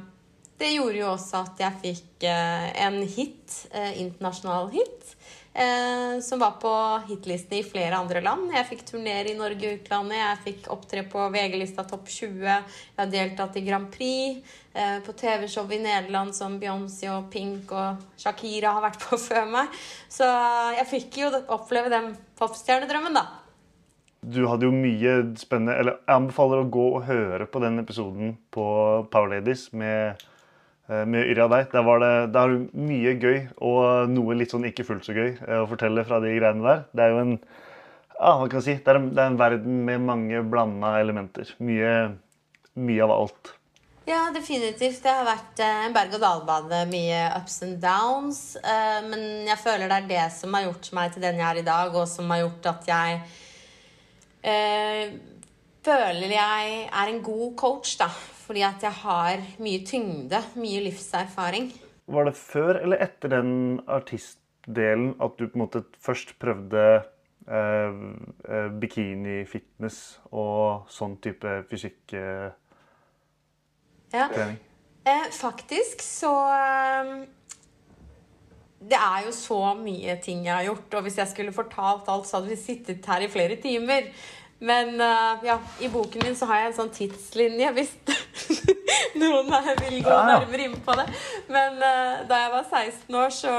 det 0.63 0.71
gjorde 0.77 1.01
jo 1.01 1.11
også 1.11 1.43
at 1.43 1.63
jeg 1.63 1.81
fikk 1.83 2.27
eh, 2.31 2.69
en 2.87 3.01
hit, 3.03 3.55
eh, 3.75 3.97
internasjonal 4.05 4.71
hit, 4.75 5.15
eh, 5.55 6.21
som 6.21 6.41
var 6.43 6.57
på 6.63 6.73
hitlistene 7.09 7.61
i 7.61 7.67
flere 7.67 7.99
andre 7.99 8.23
land. 8.25 8.51
Jeg 8.55 8.69
fikk 8.71 8.85
turnere 8.89 9.33
i 9.33 9.37
Norge 9.39 9.69
og 9.69 9.81
utlandet, 9.81 10.19
jeg 10.19 10.41
fikk 10.47 10.71
opptre 10.75 11.05
på 11.13 11.27
VG-lista 11.35 11.85
Topp 11.89 12.09
20, 12.09 12.41
jeg 12.47 13.01
har 13.01 13.13
deltatt 13.13 13.59
i 13.61 13.65
Grand 13.67 13.91
Prix, 13.93 14.57
eh, 14.75 14.99
på 15.05 15.17
TV-show 15.19 15.71
i 15.73 15.83
Nederland 15.83 16.35
som 16.37 16.59
Beyoncé 16.61 17.11
og 17.13 17.31
Pink 17.33 17.73
og 17.77 18.03
Shakira 18.21 18.75
har 18.79 18.87
vært 18.89 19.03
på 19.05 19.21
før 19.29 19.47
meg. 19.59 19.79
Så 20.09 20.29
jeg 20.79 20.91
fikk 20.97 21.23
jo 21.25 21.33
oppleve 21.47 21.93
den 21.93 22.13
popstjernedrømmen, 22.41 23.21
da. 23.21 23.29
Du 24.23 24.45
hadde 24.47 24.69
jo 24.69 24.75
mye 24.75 25.15
spennende 25.35 25.75
Eller 25.75 25.97
jeg 25.97 26.15
anbefaler 26.15 26.61
å 26.63 26.69
gå 26.71 26.85
og 26.93 27.09
høre 27.09 27.49
på 27.51 27.59
den 27.59 27.83
episoden 27.83 28.37
på 28.55 28.65
Power 29.11 29.33
Ladies 29.33 29.65
med, 29.75 30.23
med 31.09 31.29
Yrja. 31.33 31.49
Der 31.73 31.85
var 31.87 32.03
det, 32.03 32.13
har 32.37 32.55
mye 32.77 33.17
gøy, 33.21 33.39
og 33.65 34.13
noe 34.13 34.37
litt 34.39 34.55
sånn 34.55 34.69
ikke 34.69 34.87
fullt 34.89 35.09
så 35.09 35.17
gøy 35.17 35.31
eh, 35.33 35.59
å 35.63 35.69
fortelle 35.71 36.05
fra 36.09 36.21
de 36.25 36.35
greiene 36.37 36.67
der. 36.67 36.85
Det 36.93 37.07
er 37.07 37.15
jo 37.15 37.23
en 37.25 37.35
ja, 38.23 38.37
hva 38.39 38.47
kan 38.47 38.61
jeg 38.61 38.67
si? 38.69 38.75
Det 38.85 38.93
er, 38.93 39.01
det 39.11 39.19
er 39.19 39.33
en 39.33 39.41
verden 39.41 39.81
med 39.89 40.05
mange 40.07 40.45
blanda 40.47 40.93
elementer. 41.01 41.49
Mye, 41.65 41.95
mye 42.79 43.03
av 43.03 43.15
alt. 43.17 43.55
Ja, 44.07 44.29
definitivt. 44.35 45.01
Det 45.03 45.11
har 45.11 45.27
vært 45.27 45.63
eh, 45.63 45.85
en 45.87 45.95
berg-og-dal-bane. 45.95 46.85
Mye 46.91 47.23
ups 47.39 47.61
and 47.67 47.79
downs. 47.83 48.41
eh, 48.59 49.01
Men 49.07 49.25
jeg 49.49 49.59
føler 49.63 49.91
det 49.91 49.99
er 50.01 50.09
det 50.11 50.29
som 50.37 50.55
har 50.55 50.69
gjort 50.69 50.91
meg 50.99 51.15
til 51.15 51.27
den 51.27 51.39
jeg 51.39 51.49
er 51.49 51.61
i 51.63 51.67
dag, 51.67 51.95
og 51.95 52.09
som 52.11 52.31
har 52.31 52.43
gjort 52.45 52.71
at 52.73 52.91
jeg 52.91 53.21
eh, 54.43 55.15
føler 55.87 56.35
jeg 56.37 56.79
er 56.87 57.13
en 57.13 57.23
god 57.27 57.55
coach, 57.59 57.97
da. 57.99 58.11
Fordi 58.43 58.65
at 58.67 58.83
jeg 58.83 58.95
har 59.05 59.43
mye 59.63 59.83
tyngde, 59.87 60.43
mye 60.59 60.83
livserfaring. 60.89 61.71
Var 62.13 62.27
det 62.27 62.35
før 62.37 62.81
eller 62.83 63.03
etter 63.05 63.31
den 63.31 63.53
artistdelen 63.87 65.15
at 65.23 65.39
du 65.39 65.47
på 65.47 65.57
en 65.57 65.65
måte 65.65 65.85
først 66.03 66.35
prøvde 66.43 66.83
eh, 67.47 68.01
eh, 68.49 68.69
bikini-fitness 68.83 70.01
og 70.33 70.91
sånn 70.91 71.17
type 71.23 71.63
fysikktrening? 71.71 72.59
Ja. 74.13 74.29
Eh, 75.05 75.31
faktisk 75.35 76.03
så 76.05 76.31
eh, 76.53 77.15
Det 78.83 78.99
er 78.99 79.25
jo 79.27 79.33
så 79.35 79.61
mye 79.79 80.15
ting 80.23 80.45
jeg 80.47 80.55
har 80.55 80.67
gjort, 80.67 80.95
og 80.99 81.07
hvis 81.07 81.19
jeg 81.23 81.31
skulle 81.31 81.55
fortalt 81.55 82.11
alt, 82.11 82.27
så 82.27 82.39
hadde 82.39 82.51
vi 82.51 82.59
sittet 82.59 83.07
her 83.07 83.23
i 83.23 83.31
flere 83.31 83.57
timer. 83.63 84.11
Men 84.63 84.95
uh, 85.01 85.43
ja, 85.43 85.57
i 85.83 85.89
boken 85.91 86.23
min 86.25 86.37
så 86.39 86.47
har 86.47 86.61
jeg 86.61 86.71
en 86.71 86.77
sånn 86.77 86.93
tidslinje, 86.95 87.71
hvis 87.75 87.97
noen 89.23 89.51
vil 89.81 89.97
gå 90.05 90.19
nærmere 90.29 90.69
inn 90.69 90.77
på 90.85 90.95
det. 91.01 91.07
Men 91.51 91.81
uh, 91.83 92.23
da 92.31 92.39
jeg 92.45 92.53
var 92.53 92.69
16 92.69 93.19
år, 93.25 93.35
så, 93.35 93.55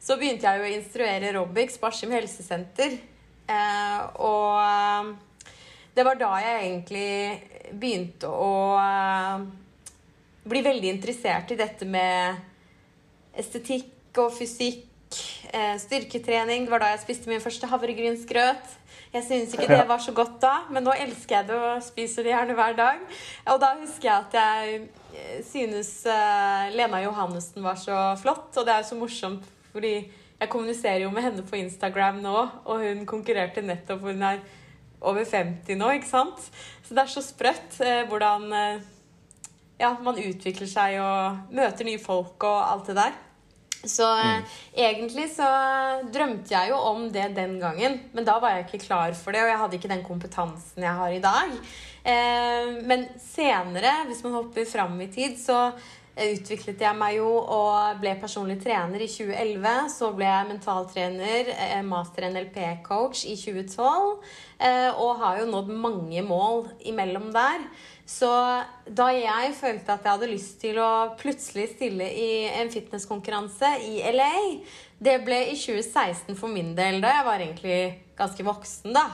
så 0.00 0.16
begynte 0.20 0.48
jeg 0.48 0.62
jo 0.62 0.68
å 0.70 0.72
instruere 0.78 1.34
Robix 1.36 1.76
på 1.76 1.90
Askim 1.90 2.14
helsesenter. 2.16 2.96
Uh, 3.52 4.00
og 4.24 5.12
det 5.92 6.06
var 6.08 6.16
da 6.16 6.30
jeg 6.40 6.62
egentlig 6.70 7.74
begynte 7.76 8.32
å 8.32 8.54
bli 10.48 10.62
veldig 10.64 10.88
interessert 10.88 11.52
i 11.52 11.58
dette 11.60 11.84
med 11.84 12.40
estetikk 13.44 14.22
og 14.24 14.32
fysikk, 14.36 14.86
styrketrening. 15.82 16.64
Det 16.64 16.72
var 16.72 16.82
da 16.84 16.92
jeg 16.92 17.02
spiste 17.02 17.30
min 17.30 17.42
første 17.42 17.68
havregrynsgrøt. 17.68 18.78
Jeg 19.12 19.26
syntes 19.26 19.52
ikke 19.52 19.68
det 19.68 19.84
var 19.88 20.00
så 20.00 20.12
godt 20.16 20.38
da, 20.40 20.52
men 20.72 20.86
nå 20.86 20.92
elsker 20.96 21.34
jeg 21.36 21.48
det 21.50 21.56
og 21.60 21.82
spiser 21.84 22.24
det 22.24 22.32
gjerne 22.32 22.54
hver 22.56 22.76
dag. 22.78 23.00
Og 23.52 23.58
da 23.60 23.74
husker 23.76 24.08
jeg 24.08 24.24
at 24.24 24.36
jeg 24.38 24.78
eh, 25.12 25.42
synes 25.44 25.90
eh, 26.08 26.70
Lena 26.72 27.02
Johannessen 27.02 27.60
var 27.64 27.76
så 27.76 27.98
flott, 28.22 28.48
og 28.56 28.64
det 28.64 28.72
er 28.72 28.80
jo 28.80 28.88
så 28.88 28.96
morsomt 28.96 29.50
fordi 29.72 29.92
jeg 30.40 30.50
kommuniserer 30.52 31.04
jo 31.04 31.10
med 31.12 31.24
henne 31.24 31.44
på 31.44 31.56
Instagram 31.56 32.22
nå, 32.24 32.32
og 32.64 32.80
hun 32.82 33.04
konkurrerte 33.08 33.62
nettopp, 33.64 34.00
hun 34.04 34.24
er 34.26 34.40
over 35.00 35.24
50 35.28 35.76
nå, 35.76 35.90
ikke 35.98 36.08
sant? 36.08 36.48
Så 36.84 36.96
det 36.96 37.04
er 37.04 37.12
så 37.12 37.24
sprøtt 37.24 37.78
eh, 37.84 38.06
hvordan 38.08 38.48
eh, 38.56 38.88
ja, 39.80 39.92
man 40.00 40.20
utvikler 40.24 40.72
seg 40.72 40.96
og 41.04 41.52
møter 41.52 41.84
nye 41.84 42.00
folk 42.00 42.48
og 42.48 42.58
alt 42.64 42.88
det 42.88 42.96
der. 43.02 43.20
Så 43.84 44.06
mm. 44.06 44.44
egentlig 44.78 45.26
så 45.34 45.48
drømte 46.14 46.54
jeg 46.54 46.70
jo 46.70 46.78
om 46.92 47.08
det 47.12 47.32
den 47.36 47.56
gangen, 47.62 47.98
men 48.14 48.26
da 48.26 48.36
var 48.42 48.54
jeg 48.54 48.68
ikke 48.68 48.84
klar 48.86 49.16
for 49.18 49.34
det, 49.34 49.42
og 49.42 49.50
jeg 49.50 49.62
hadde 49.62 49.78
ikke 49.78 49.90
den 49.90 50.04
kompetansen 50.06 50.86
jeg 50.86 51.00
har 51.00 51.16
i 51.16 51.22
dag. 51.22 51.56
Eh, 52.02 52.70
men 52.86 53.08
senere, 53.22 54.04
hvis 54.08 54.22
man 54.26 54.38
hopper 54.38 54.68
fram 54.70 54.94
i 55.02 55.10
tid, 55.10 55.34
så 55.38 55.58
eh, 56.14 56.34
utviklet 56.36 56.82
jeg 56.82 56.98
meg 56.98 57.18
jo 57.18 57.28
og 57.40 57.98
ble 58.02 58.14
personlig 58.22 58.60
trener 58.62 59.02
i 59.02 59.10
2011. 59.10 59.90
Så 59.96 60.12
ble 60.14 60.30
jeg 60.30 60.50
mentaltrener, 60.50 61.52
eh, 61.54 61.80
master 61.86 62.28
NLP-coach 62.30 63.26
i 63.30 63.34
2012, 63.38 64.12
eh, 64.62 64.90
og 64.94 65.18
har 65.22 65.42
jo 65.42 65.50
nådd 65.50 65.74
mange 65.74 66.22
mål 66.26 66.68
imellom 66.92 67.32
der. 67.34 67.66
Så 68.12 68.28
da 68.84 69.08
jeg 69.14 69.52
følte 69.56 69.94
at 69.94 70.04
jeg 70.04 70.12
hadde 70.12 70.30
lyst 70.30 70.58
til 70.60 70.78
å 70.82 71.14
plutselig 71.20 71.70
stille 71.72 72.08
i 72.12 72.30
en 72.60 72.70
fitnesskonkurranse 72.72 73.70
i 73.86 74.02
LA, 74.12 74.32
det 75.02 75.16
ble 75.24 75.38
i 75.48 75.56
2016 75.56 76.36
for 76.38 76.52
min 76.52 76.74
del, 76.78 77.00
da 77.02 77.14
jeg 77.16 77.26
var 77.28 77.44
egentlig 77.44 77.78
ganske 78.18 78.44
voksen, 78.46 78.92
da. 78.94 79.06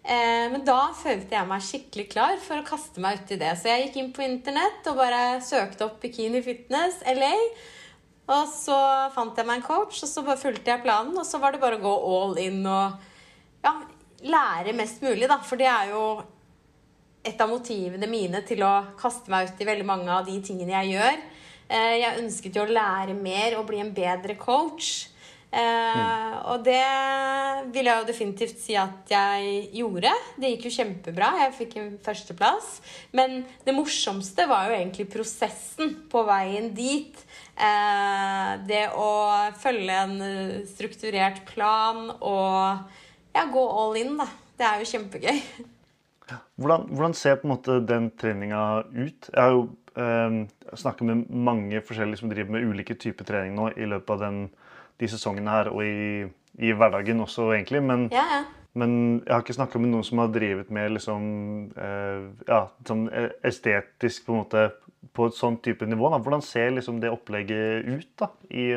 Eh, 0.00 0.46
men 0.50 0.64
da 0.64 0.90
følte 0.96 1.36
jeg 1.36 1.48
meg 1.48 1.64
skikkelig 1.64 2.06
klar 2.10 2.40
for 2.42 2.60
å 2.60 2.66
kaste 2.66 3.02
meg 3.04 3.20
uti 3.20 3.38
det. 3.40 3.52
Så 3.60 3.70
jeg 3.70 3.86
gikk 3.86 4.00
inn 4.00 4.10
på 4.16 4.24
internett 4.24 4.88
og 4.90 4.98
bare 4.98 5.38
søkte 5.44 5.86
opp 5.86 6.00
Bikini 6.02 6.42
Fitness 6.44 7.02
LA. 7.06 7.34
Og 8.30 8.50
så 8.50 8.76
fant 9.14 9.36
jeg 9.36 9.46
meg 9.46 9.60
en 9.60 9.66
coach, 9.66 10.02
og 10.04 10.10
så 10.10 10.24
bare 10.26 10.40
fulgte 10.40 10.72
jeg 10.72 10.84
planen. 10.84 11.16
Og 11.18 11.26
så 11.28 11.40
var 11.42 11.54
det 11.54 11.62
bare 11.62 11.78
å 11.78 11.84
gå 11.84 11.94
all 12.16 12.36
in 12.42 12.60
og 12.64 13.08
ja, 13.64 13.74
lære 14.24 14.76
mest 14.78 15.02
mulig, 15.04 15.28
da. 15.30 15.40
For 15.44 15.60
det 15.60 15.68
er 15.70 15.94
jo 15.94 16.04
et 17.24 17.40
av 17.40 17.50
motivene 17.50 18.08
mine 18.08 18.40
til 18.48 18.62
å 18.64 18.72
kaste 19.00 19.30
meg 19.32 19.50
ut 19.50 19.60
i 19.60 19.68
veldig 19.68 19.86
mange 19.88 20.10
av 20.14 20.26
de 20.28 20.38
tingene 20.44 20.76
jeg 20.78 20.94
gjør. 20.96 21.22
Eh, 21.68 21.94
Jeg 22.00 22.18
ønsket 22.24 22.56
jo 22.56 22.64
å 22.64 22.72
lære 22.72 23.14
mer 23.14 23.58
og 23.58 23.66
bli 23.68 23.80
en 23.80 23.92
bedre 23.94 24.34
coach. 24.40 25.08
Mm. 25.50 26.34
Og 26.46 26.60
det 26.62 26.84
vil 27.74 27.88
jeg 27.88 27.98
jo 27.98 28.06
definitivt 28.06 28.60
si 28.62 28.76
at 28.78 29.08
jeg 29.10 29.64
gjorde. 29.74 30.12
Det 30.38 30.52
gikk 30.52 30.68
jo 30.68 30.72
kjempebra. 30.76 31.30
Jeg 31.42 31.56
fikk 31.56 31.74
en 31.80 31.88
førsteplass. 32.06 32.68
Men 33.18 33.40
det 33.66 33.74
morsomste 33.74 34.46
var 34.46 34.68
jo 34.70 34.76
egentlig 34.78 35.08
prosessen 35.10 35.96
på 36.10 36.22
veien 36.28 36.70
dit. 36.74 37.18
Eh, 37.58 38.52
Det 38.70 38.84
å 38.94 39.10
følge 39.58 39.98
en 40.04 40.16
eh, 40.22 40.62
strukturert 40.70 41.42
plan 41.50 42.06
og 42.20 42.86
ja, 43.34 43.44
gå 43.50 43.66
all 43.82 43.98
in, 43.98 44.16
da. 44.22 44.30
Det 44.56 44.66
er 44.70 44.78
jo 44.84 44.90
kjempegøy. 44.94 45.42
Hvordan, 46.60 46.86
hvordan 46.94 47.14
ser 47.14 47.38
på 47.40 47.48
en 47.48 47.52
måte 47.54 47.78
den 47.86 48.10
treninga 48.20 48.84
ut? 48.92 49.30
Jeg 49.32 49.40
har 49.42 49.50
jo 49.56 49.62
eh, 49.96 50.36
snakket 50.78 51.06
med 51.08 51.24
mange 51.30 51.80
forskjellige 51.86 52.20
som 52.22 52.30
driver 52.32 52.50
med 52.56 52.66
ulike 52.70 52.94
typer 53.00 53.24
trening 53.28 53.56
nå 53.58 53.70
i 53.76 53.88
løpet 53.90 54.10
av 54.16 54.22
den, 54.26 54.40
de 55.00 55.08
sesongene 55.10 55.50
her, 55.50 55.70
og 55.72 55.82
i, 55.84 56.26
i 56.60 56.72
hverdagen 56.76 57.20
også, 57.24 57.50
egentlig. 57.56 57.82
Men, 57.82 58.08
Ja, 58.12 58.24
ja. 58.36 58.42
men 58.74 58.92
jeg 59.26 59.32
har 59.34 59.42
ikke 59.42 59.58
snakka 59.58 59.78
med 59.82 59.90
noen 59.94 60.04
som 60.06 60.18
har 60.22 60.28
drevet 60.34 60.70
med 60.70 60.92
liksom 60.98 61.24
eh, 61.76 62.28
Ja, 62.48 62.66
sånn 62.86 63.08
estetisk 63.44 64.26
på 64.28 64.36
en 64.36 64.42
måte 64.44 64.68
på 65.16 65.26
et 65.30 65.34
sånn 65.34 65.56
type 65.64 65.86
nivå. 65.88 66.10
Da. 66.12 66.18
Hvordan 66.22 66.42
ser 66.44 66.70
liksom 66.76 67.00
det 67.00 67.10
opplegget 67.10 67.86
ut, 67.88 68.10
da? 68.20 68.30
I 68.52 68.74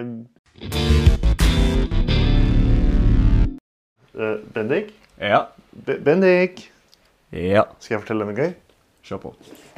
Eh, 4.13 4.35
Bendik? 4.53 4.93
Ja. 5.17 5.47
Be 5.85 5.97
Bendik! 5.99 6.69
Ja. 7.33 7.65
Skal 7.81 7.95
jeg 7.97 8.03
fortelle 8.03 8.27
noe 8.29 8.37
gøy? 8.37 8.53
Kjør 9.03 9.19
på. 9.19 9.31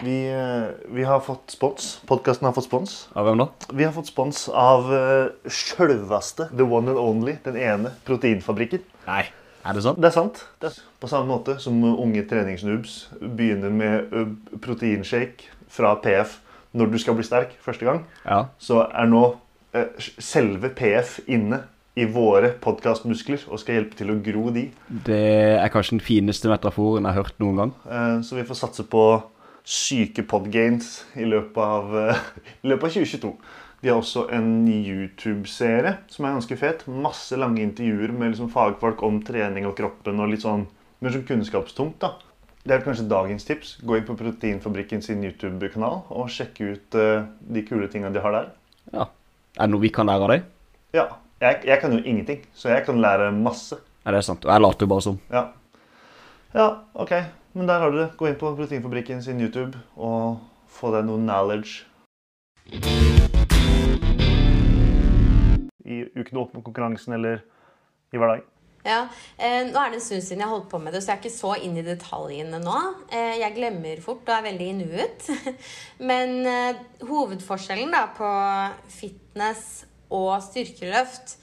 Vi, 0.06 0.16
eh, 0.30 0.68
vi 0.94 1.06
har 1.08 1.22
fått 1.26 1.56
spons. 1.56 1.96
Podkasten 2.06 2.46
har 2.46 2.54
fått 2.54 2.68
spons. 2.68 3.08
Av 3.18 3.26
hvem 3.26 3.40
da? 3.42 3.48
Vi 3.74 3.88
har 3.88 3.94
fått 3.96 4.12
spons 4.12 4.44
av 4.54 4.86
uh, 4.92 5.32
sjølveste, 5.50 6.50
the 6.54 6.68
one 6.68 6.92
and 6.94 7.00
only, 7.02 7.38
den 7.48 7.58
ene 7.58 7.96
proteinfabrikken. 8.06 8.84
Nei. 9.08 9.24
Er 9.66 9.74
det 9.74 9.82
sant? 9.82 9.98
Det 9.98 10.12
er 10.12 10.14
sant. 10.14 10.44
Det 10.62 10.70
er 10.70 10.78
på 11.02 11.10
samme 11.10 11.32
måte 11.32 11.56
som 11.64 11.80
unge 11.90 12.22
treningsnoobs 12.30 13.00
begynner 13.24 13.74
med 13.74 14.14
proteinshake 14.62 15.48
fra 15.74 15.96
PF 16.04 16.38
når 16.78 16.92
du 16.92 17.00
skal 17.02 17.16
bli 17.18 17.26
sterk 17.26 17.56
første 17.64 17.88
gang, 17.88 18.04
Ja. 18.28 18.44
så 18.60 18.84
er 18.92 19.08
nå 19.10 19.24
eh, 19.74 19.88
selve 20.20 20.70
PF 20.76 21.22
inne 21.26 21.64
i 21.96 22.06
våre 22.12 22.50
podkastmuskler 22.60 23.46
og 23.48 23.60
skal 23.62 23.78
hjelpe 23.80 23.96
til 23.96 24.12
å 24.12 24.18
gro 24.24 24.50
de. 24.52 24.66
Det 25.08 25.20
er 25.62 25.72
kanskje 25.72 25.96
den 25.98 26.04
fineste 26.04 26.50
metaforen 26.52 27.06
jeg 27.08 27.14
har 27.16 27.24
hørt 27.24 27.40
noen 27.40 27.56
gang. 27.62 27.72
Eh, 27.88 28.18
Så 28.22 28.36
vi 28.36 28.44
får 28.44 28.60
satse 28.60 28.84
på 28.92 29.04
syke 29.66 30.26
podgains 30.28 31.06
i 31.16 31.26
løpet 31.26 31.58
av, 31.58 31.96
eh, 31.98 32.20
i 32.64 32.68
løpet 32.68 32.84
av 32.84 32.92
2022. 33.00 33.32
De 33.82 33.90
har 33.90 34.00
også 34.02 34.26
en 34.34 34.66
YouTube-serie 34.68 35.98
som 36.10 36.26
er 36.26 36.36
ganske 36.36 36.58
fet. 36.58 36.86
Masse 36.88 37.38
lange 37.38 37.62
intervjuer 37.64 38.12
med 38.16 38.34
liksom 38.34 38.50
fagfolk 38.52 39.04
om 39.04 39.22
trening 39.24 39.66
og 39.70 39.76
kroppen. 39.78 40.20
og 40.20 40.30
litt 40.32 40.42
sånn, 40.42 40.68
mer 41.02 41.12
sånn 41.12 41.26
kunnskapstungt. 41.28 42.00
da. 42.00 42.14
det 42.66 42.74
er 42.74 42.82
kanskje 42.82 43.08
dagens 43.08 43.46
tips. 43.46 43.78
Gå 43.86 43.98
inn 43.98 44.06
på 44.08 44.18
Proteinfabrikken 44.18 45.02
sin 45.04 45.22
YouTube-kanal 45.24 46.04
og 46.10 46.28
sjekke 46.34 46.72
ut 46.74 46.96
eh, 46.96 47.26
de 47.40 47.62
kule 47.64 47.88
tinga 47.88 48.10
de 48.12 48.20
har 48.20 48.32
der. 48.32 48.48
Ja. 48.92 49.06
Er 49.58 49.68
det 49.68 49.72
noe 49.72 49.82
vi 49.82 49.90
kan 49.94 50.08
lære 50.08 50.24
av 50.24 50.30
deg? 50.34 50.44
Ja, 50.94 51.06
jeg, 51.42 51.62
jeg 51.66 51.80
kan 51.82 51.94
jo 51.94 52.00
ingenting, 52.00 52.46
så 52.54 52.70
jeg 52.70 52.86
kan 52.86 53.02
lære 53.02 53.32
masse. 53.32 53.76
Ja, 54.06 54.12
det 54.12 54.18
er 54.18 54.22
sant. 54.22 54.46
Og 54.46 54.54
jeg 54.54 54.62
later 54.62 54.86
jo 54.86 54.88
bare 54.88 55.02
som. 55.02 55.20
Ja. 55.32 55.44
ja, 56.54 56.68
OK. 56.94 57.12
Men 57.54 57.68
der 57.68 57.80
har 57.80 57.92
du 57.92 57.98
det. 57.98 58.10
Gå 58.18 58.30
inn 58.30 58.40
på 58.40 58.56
Proteinfabrikken 58.56 59.24
sin 59.24 59.42
YouTube 59.42 59.80
og 59.96 60.40
få 60.72 60.92
deg 60.96 61.08
noe 61.08 61.20
knowledge. 61.20 61.86
I 65.86 66.04
uken 66.16 66.42
opp 66.42 66.56
mot 66.56 66.64
konkurransen 66.66 67.16
eller 67.18 67.42
i 68.14 68.20
hverdagen. 68.20 68.48
Ja, 68.86 69.08
eh, 69.42 69.64
Nå 69.66 69.80
er 69.82 69.90
det 69.90 69.98
en 69.98 70.04
stund 70.06 70.22
siden 70.22 70.44
jeg 70.44 70.52
holdt 70.52 70.68
på 70.70 70.78
med 70.78 70.94
det, 70.94 71.02
så 71.02 71.12
jeg 71.12 71.18
er 71.18 71.24
ikke 71.24 71.34
så 71.34 71.56
inn 71.58 71.80
i 71.80 71.86
detaljene 71.86 72.60
nå. 72.62 72.76
Eh, 73.10 73.40
jeg 73.42 73.56
glemmer 73.56 74.02
fort 74.04 74.30
og 74.30 74.36
er 74.36 74.46
veldig 74.46 74.68
i 74.70 74.78
nuet. 74.78 75.28
Men 76.12 76.38
eh, 76.46 76.84
hovedforskjellen 77.10 77.96
da 77.96 78.06
på 78.14 78.30
fitness 78.94 79.86
og 80.14 80.34
styrkeløft, 80.44 81.38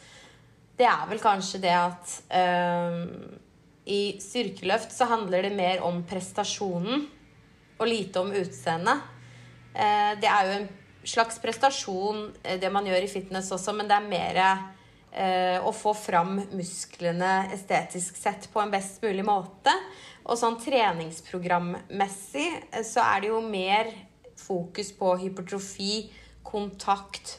det 0.79 0.89
er 0.89 1.09
vel 1.11 1.21
kanskje 1.23 1.61
det 1.63 1.73
at 1.77 2.13
eh, 2.33 3.01
i 3.93 4.03
styrkeløft 4.23 4.95
så 4.95 5.09
handler 5.11 5.47
det 5.47 5.57
mer 5.57 5.83
om 5.87 6.01
prestasjonen 6.09 7.05
og 7.79 7.89
lite 7.89 8.23
om 8.23 8.31
utseendet. 8.35 9.03
Eh, 9.75 10.13
det 10.23 10.31
er 10.31 10.47
jo 10.49 10.55
en 10.61 10.71
slags 11.05 11.39
prestasjon, 11.43 12.31
eh, 12.43 12.61
det 12.61 12.71
man 12.73 12.87
gjør 12.87 13.05
i 13.05 13.11
fitness 13.11 13.51
også, 13.53 13.75
men 13.77 13.91
det 13.91 13.99
er 13.99 14.09
mer 14.09 14.41
eh, 15.13 15.59
å 15.61 15.73
få 15.77 15.95
fram 15.99 16.39
musklene 16.55 17.49
estetisk 17.55 18.17
sett 18.17 18.49
på 18.53 18.63
en 18.63 18.73
best 18.73 19.03
mulig 19.05 19.27
måte. 19.27 19.75
Og 20.23 20.39
sånn 20.39 20.59
treningsprogrammessig 20.63 22.49
eh, 22.71 22.85
så 22.87 23.05
er 23.05 23.25
det 23.25 23.33
jo 23.33 23.43
mer 23.45 23.93
fokus 24.39 24.93
på 24.97 25.15
hypertrofi, 25.23 26.07
kontakt, 26.47 27.39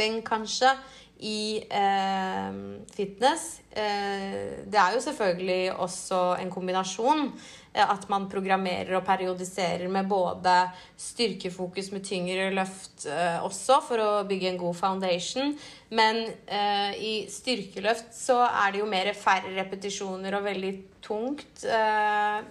pumping 0.00 0.22
kanskje, 0.24 0.72
i 1.20 1.60
eh, 1.68 2.54
fitness. 2.96 3.60
Eh, 3.76 4.64
det 4.64 4.78
er 4.80 4.94
jo 4.94 5.00
selvfølgelig 5.04 5.74
også 5.76 6.36
en 6.40 6.50
kombinasjon. 6.50 7.26
eh, 7.74 7.84
At 7.84 8.08
man 8.08 8.26
programmerer 8.30 8.96
og 8.96 9.04
periodiserer 9.04 9.86
med 9.88 10.08
både 10.08 10.70
styrkefokus 10.96 11.92
med 11.92 12.04
tyngre 12.04 12.50
løft 12.50 13.04
eh, 13.04 13.44
også, 13.44 13.82
for 13.84 14.00
å 14.00 14.24
bygge 14.24 14.48
en 14.48 14.58
god 14.58 14.74
foundation. 14.74 15.52
Men 15.90 16.24
eh, 16.46 16.96
i 16.96 17.14
styrkeløft 17.28 18.16
så 18.16 18.40
er 18.48 18.72
det 18.72 18.80
jo 18.80 18.88
mer 18.88 19.12
færre 19.12 19.52
repetisjoner 19.60 20.38
og 20.38 20.44
veldig 20.48 20.74
tungt 21.02 21.66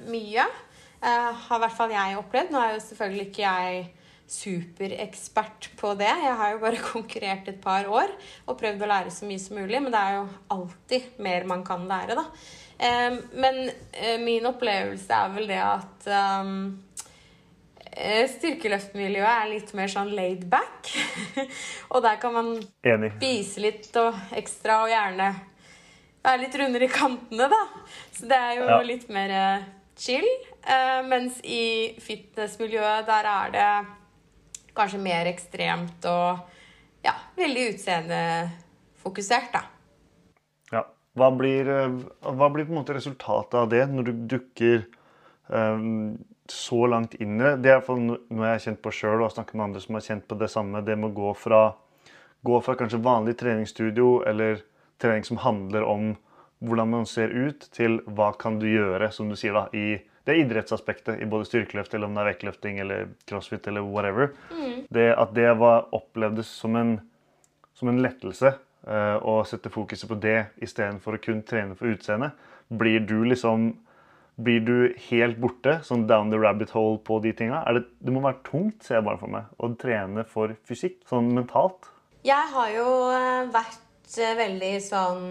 mye. 0.09 0.45
Har 1.01 1.57
i 1.57 1.63
hvert 1.63 1.77
fall 1.77 1.91
jeg 1.95 2.17
opplevd. 2.21 2.51
Nå 2.51 2.59
er 2.61 2.73
jo 2.75 2.85
selvfølgelig 2.85 3.31
ikke 3.31 3.47
jeg 3.47 3.87
superekspert 4.29 5.69
på 5.79 5.93
det. 5.99 6.09
Jeg 6.09 6.35
har 6.41 6.53
jo 6.53 6.61
bare 6.63 6.81
konkurrert 6.93 7.47
et 7.51 7.61
par 7.63 7.87
år 7.89 8.11
og 8.47 8.57
prøvd 8.59 8.83
å 8.85 8.89
lære 8.91 9.13
så 9.13 9.27
mye 9.29 9.41
som 9.41 9.57
mulig, 9.59 9.79
men 9.81 9.91
det 9.93 10.01
er 10.01 10.17
jo 10.19 10.25
alltid 10.55 11.19
mer 11.25 11.47
man 11.49 11.63
kan 11.67 11.87
lære, 11.89 12.17
da. 12.19 12.25
Eh, 12.79 13.17
men 13.35 13.57
eh, 13.91 14.17
min 14.23 14.45
opplevelse 14.47 15.11
er 15.11 15.33
vel 15.35 15.49
det 15.51 15.59
at 15.59 16.07
um, 16.39 16.53
eh, 17.91 18.23
Styrkeløftmiljøet 18.31 19.33
er 19.33 19.49
litt 19.51 19.73
mer 19.75 19.91
sånn 19.91 20.13
laid 20.15 20.45
back. 20.51 20.93
og 21.91 22.05
der 22.05 22.21
kan 22.21 22.37
man 22.37 22.53
Enig. 22.87 23.11
spise 23.17 23.65
litt 23.65 23.89
og 23.99 24.15
ekstra 24.39 24.83
og 24.85 24.93
gjerne 24.93 25.33
være 26.23 26.41
litt 26.45 26.55
rundere 26.59 26.87
i 26.87 26.93
kantene, 26.93 27.49
da. 27.51 27.59
Så 28.15 28.27
det 28.29 28.37
er 28.39 28.57
jo 28.61 28.69
Ja. 28.69 28.79
litt 28.85 29.09
mer 29.11 29.35
eh, 29.35 29.67
chill. 29.99 30.27
Mens 31.09 31.37
i 31.47 31.95
fitnessmiljøet, 32.03 33.07
der 33.07 33.25
er 33.27 33.53
det 33.55 33.69
kanskje 34.79 35.01
mer 35.03 35.29
ekstremt 35.29 36.07
og 36.09 36.39
ja, 37.05 37.13
veldig 37.39 37.67
utseendefokusert, 37.73 39.51
da. 39.53 39.63
Ja. 40.73 40.85
Hva 41.19 41.29
blir, 41.35 41.67
eh, 41.67 41.99
hva 42.23 42.49
blir 42.53 42.67
på 42.67 42.73
en 42.73 42.81
måte 42.81 42.95
resultatet 42.97 43.59
av 43.59 43.69
det 43.71 43.85
når 43.91 44.09
du 44.09 44.25
dukker 44.35 44.83
um, 45.47 46.17
så 46.49 46.85
langt 46.91 47.15
inn 47.19 47.37
i 47.39 47.43
det? 47.43 47.53
Det 47.63 47.71
er 47.71 47.75
i 47.75 47.79
hvert 47.79 47.89
fall 47.89 48.01
noe 48.05 48.47
jeg 48.47 48.55
har 48.55 48.65
kjent 48.67 48.81
på 48.85 48.93
sjøl, 48.95 49.19
og 49.19 49.27
har 49.27 49.35
snakket 49.35 49.59
med 49.59 49.67
andre 49.67 49.83
som 49.83 49.97
har 49.97 50.07
kjent 50.07 50.27
på 50.29 50.39
det 50.39 50.51
samme. 50.53 50.83
Det 50.85 50.97
med 50.97 51.11
å 51.11 51.17
gå 51.19 51.33
fra, 51.37 51.61
gå 52.45 52.61
fra 52.65 52.77
kanskje 52.79 53.01
vanlig 53.03 53.37
treningsstudio 53.39 54.09
eller 54.29 54.63
trening 55.01 55.27
som 55.27 55.41
handler 55.43 55.87
om 55.87 56.13
hvordan 56.59 56.91
man 56.91 57.05
ser 57.07 57.31
ut, 57.31 57.69
til 57.71 58.01
hva 58.03 58.33
kan 58.35 58.59
du 58.59 58.67
gjøre, 58.67 59.11
som 59.15 59.29
du 59.31 59.37
sier, 59.39 59.55
da, 59.55 59.69
i 59.71 60.01
det 60.29 60.37
idrettsaspektet 60.43 61.19
i 61.19 61.27
både 61.29 61.49
styrkeløft 61.49 61.93
eller 61.93 62.09
om 62.09 62.15
det 62.15 62.23
er 62.23 62.31
vektløfting 62.31 62.79
eller 62.83 63.11
crossfit 63.29 63.67
eller 63.71 63.85
whatever. 63.85 64.31
Det 64.93 65.09
at 65.17 65.35
det 65.35 65.51
var 65.59 65.89
opplevdes 65.95 66.51
som 66.61 66.77
en 66.79 66.99
som 67.79 67.87
en 67.87 68.01
lettelse 68.03 68.49
uh, 68.51 69.17
å 69.23 69.39
sette 69.47 69.71
fokuset 69.71 70.09
på 70.09 70.17
det 70.19 70.49
istedenfor 70.63 71.15
å 71.15 71.21
kun 71.23 71.43
trene 71.47 71.77
for 71.79 71.91
utseende. 71.93 72.33
Blir 72.67 73.05
du 73.07 73.21
liksom 73.23 73.71
blir 74.39 74.61
du 74.63 74.75
helt 75.09 75.39
borte, 75.43 75.81
sånn 75.83 76.05
down 76.07 76.29
the 76.31 76.37
rabbit 76.39 76.71
hole 76.71 76.99
på 77.03 77.17
de 77.23 77.33
tinga? 77.35 77.59
Det, 77.75 77.83
det 77.99 78.13
må 78.15 78.21
være 78.23 78.39
tungt, 78.47 78.85
ser 78.85 78.99
jeg 78.99 79.05
bare 79.09 79.19
for 79.19 79.33
meg, 79.33 79.49
å 79.59 79.67
trene 79.79 80.23
for 80.27 80.53
fysikk, 80.67 81.01
sånn 81.09 81.27
mentalt. 81.35 81.89
Jeg 82.23 82.47
har 82.53 82.69
jo 82.71 82.87
eh, 83.11 83.49
vært 83.51 84.15
eh, 84.15 84.37
veldig 84.39 84.71
sånn 84.85 85.27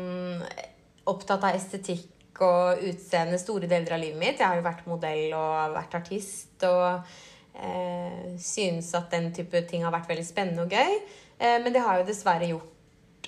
opptatt 1.08 1.46
av 1.48 1.56
estetikk 1.56 2.17
og 2.44 2.82
utseende 2.88 3.38
store 3.40 3.68
deler 3.70 3.96
av 3.96 4.02
livet 4.02 4.20
mitt. 4.20 4.40
Jeg 4.40 4.46
har 4.46 4.58
jo 4.58 4.66
vært 4.66 4.86
modell 4.90 5.34
og 5.36 5.74
vært 5.76 5.98
artist 5.98 6.66
og 6.68 7.14
eh, 7.58 8.34
synes 8.42 8.90
at 8.98 9.10
den 9.14 9.30
type 9.36 9.62
ting 9.70 9.86
har 9.86 9.94
vært 9.94 10.10
veldig 10.10 10.26
spennende 10.26 10.66
og 10.66 10.74
gøy. 10.74 10.98
Eh, 11.38 11.58
men 11.64 11.74
det 11.74 11.84
har 11.84 12.00
jo 12.00 12.08
dessverre 12.08 12.50
gjort 12.50 12.77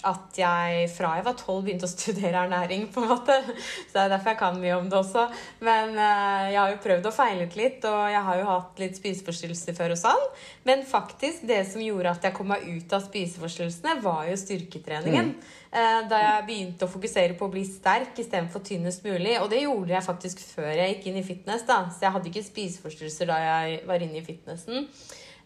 at 0.07 0.39
jeg 0.41 0.87
fra 0.95 1.13
jeg 1.19 1.25
var 1.27 1.37
tolv 1.39 1.65
begynte 1.67 1.89
å 1.89 1.91
studere 1.93 2.45
ernæring, 2.47 2.87
på 2.93 3.03
en 3.03 3.11
måte. 3.13 3.37
Så 3.51 3.93
det 3.95 4.03
er 4.05 4.13
derfor 4.15 4.33
jeg 4.33 4.41
kan 4.41 4.59
mye 4.63 4.79
om 4.79 4.89
det 4.91 4.99
også. 4.99 5.27
Men 5.67 5.95
eh, 5.95 6.51
jeg 6.55 6.61
har 6.61 6.73
jo 6.75 6.81
prøvd 6.87 7.09
og 7.11 7.17
feilet 7.17 7.57
litt, 7.59 7.85
og 7.91 8.01
jeg 8.15 8.25
har 8.29 8.41
jo 8.41 8.49
hatt 8.49 8.83
litt 8.83 8.99
spiseforstyrrelser 9.01 9.77
før 9.79 9.95
og 9.97 10.01
sånn. 10.01 10.27
Men 10.69 10.85
faktisk, 10.89 11.45
det 11.49 11.63
som 11.71 11.85
gjorde 11.85 12.15
at 12.17 12.29
jeg 12.29 12.37
kom 12.37 12.51
meg 12.53 12.67
ut 12.69 12.97
av 12.97 13.05
spiseforstyrrelsene, 13.07 13.97
var 14.05 14.27
jo 14.31 14.37
styrketreningen. 14.41 15.33
Eh, 15.71 16.01
Da 16.11 16.19
jeg 16.19 16.47
begynte 16.49 16.87
å 16.87 16.91
fokusere 16.91 17.37
på 17.39 17.47
å 17.47 17.53
bli 17.53 17.63
sterk 17.69 18.19
istedenfor 18.19 18.65
tynnest 18.67 19.05
mulig. 19.07 19.37
Og 19.41 19.51
det 19.53 19.63
gjorde 19.63 19.95
jeg 19.95 20.07
faktisk 20.07 20.41
før 20.57 20.73
jeg 20.73 20.97
gikk 20.97 21.11
inn 21.13 21.21
i 21.21 21.27
fitness, 21.27 21.63
da. 21.69 21.85
Så 21.93 22.07
jeg 22.07 22.15
hadde 22.17 22.31
ikke 22.33 22.47
spiseforstyrrelser 22.49 23.31
da 23.31 23.39
jeg 23.45 23.83
var 23.87 24.03
inne 24.03 24.19
i 24.19 24.25
fitnessen. 24.27 24.89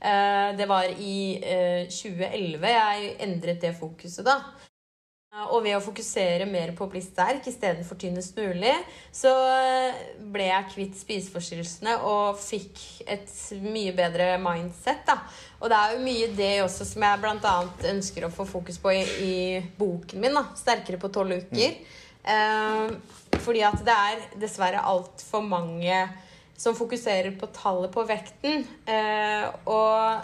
Eh, 0.05 0.57
Det 0.57 0.67
var 0.69 0.85
i 0.85 1.41
eh, 1.41 1.89
2011 1.89 2.69
jeg 2.75 3.17
endret 3.25 3.61
det 3.65 3.75
fokuset, 3.79 4.25
da. 4.27 4.37
Eh, 5.35 5.47
Og 5.55 5.63
ved 5.65 5.77
å 5.79 5.83
fokusere 5.83 6.45
mer 6.47 6.75
på 6.77 6.85
å 6.85 6.91
bli 6.93 7.01
sterk 7.03 7.47
istedenfor 7.51 7.97
tynnest 7.99 8.37
mulig, 8.37 8.75
så 9.13 9.33
eh, 9.55 10.03
ble 10.35 10.51
jeg 10.51 10.69
kvitt 10.75 11.01
spiseforstyrrelsene 11.01 11.97
og 12.05 12.37
fikk 12.39 12.85
et 13.17 13.33
mye 13.65 13.95
bedre 13.97 14.35
mindset. 14.43 15.07
da. 15.09 15.17
Og 15.63 15.73
det 15.73 15.81
er 15.81 15.97
jo 15.97 16.05
mye 16.05 16.29
det 16.37 16.53
også 16.67 16.85
som 16.93 17.03
jeg 17.09 17.23
bl.a. 17.25 17.57
ønsker 17.95 18.27
å 18.29 18.33
få 18.35 18.45
fokus 18.47 18.79
på 18.79 18.93
i, 18.93 19.03
i 19.25 19.35
boken 19.79 20.21
min, 20.21 20.37
da. 20.37 20.45
'Sterkere 20.55 21.01
på 21.01 21.09
tolv 21.17 21.33
uker'. 21.41 21.81
Eh, 22.25 22.93
fordi 23.45 23.61
at 23.67 23.81
det 23.85 23.95
er 24.11 24.23
dessverre 24.41 24.81
altfor 24.85 25.43
mange 25.45 25.97
som 26.57 26.77
fokuserer 26.77 27.35
på 27.39 27.49
tallet 27.55 27.93
på 27.95 28.05
vekten. 28.09 28.63
Eh, 28.87 29.47
og 29.71 30.23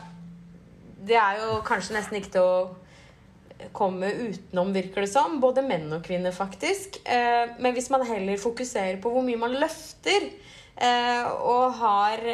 det 1.06 1.18
er 1.18 1.40
jo 1.40 1.58
kanskje 1.66 1.96
nesten 1.96 2.20
ikke 2.20 2.34
til 2.36 2.46
å 2.46 3.70
komme 3.76 4.08
utenom, 4.08 4.70
virker 4.72 5.04
det 5.04 5.10
som. 5.12 5.40
Både 5.42 5.64
menn 5.66 5.90
og 5.92 6.04
kvinner, 6.06 6.34
faktisk. 6.34 7.00
Eh, 7.04 7.56
men 7.60 7.74
hvis 7.76 7.90
man 7.92 8.06
heller 8.08 8.40
fokuserer 8.40 9.00
på 9.02 9.12
hvor 9.12 9.26
mye 9.26 9.40
man 9.40 9.58
løfter, 9.58 10.30
eh, 10.76 11.26
og 11.26 11.82
har 11.82 12.24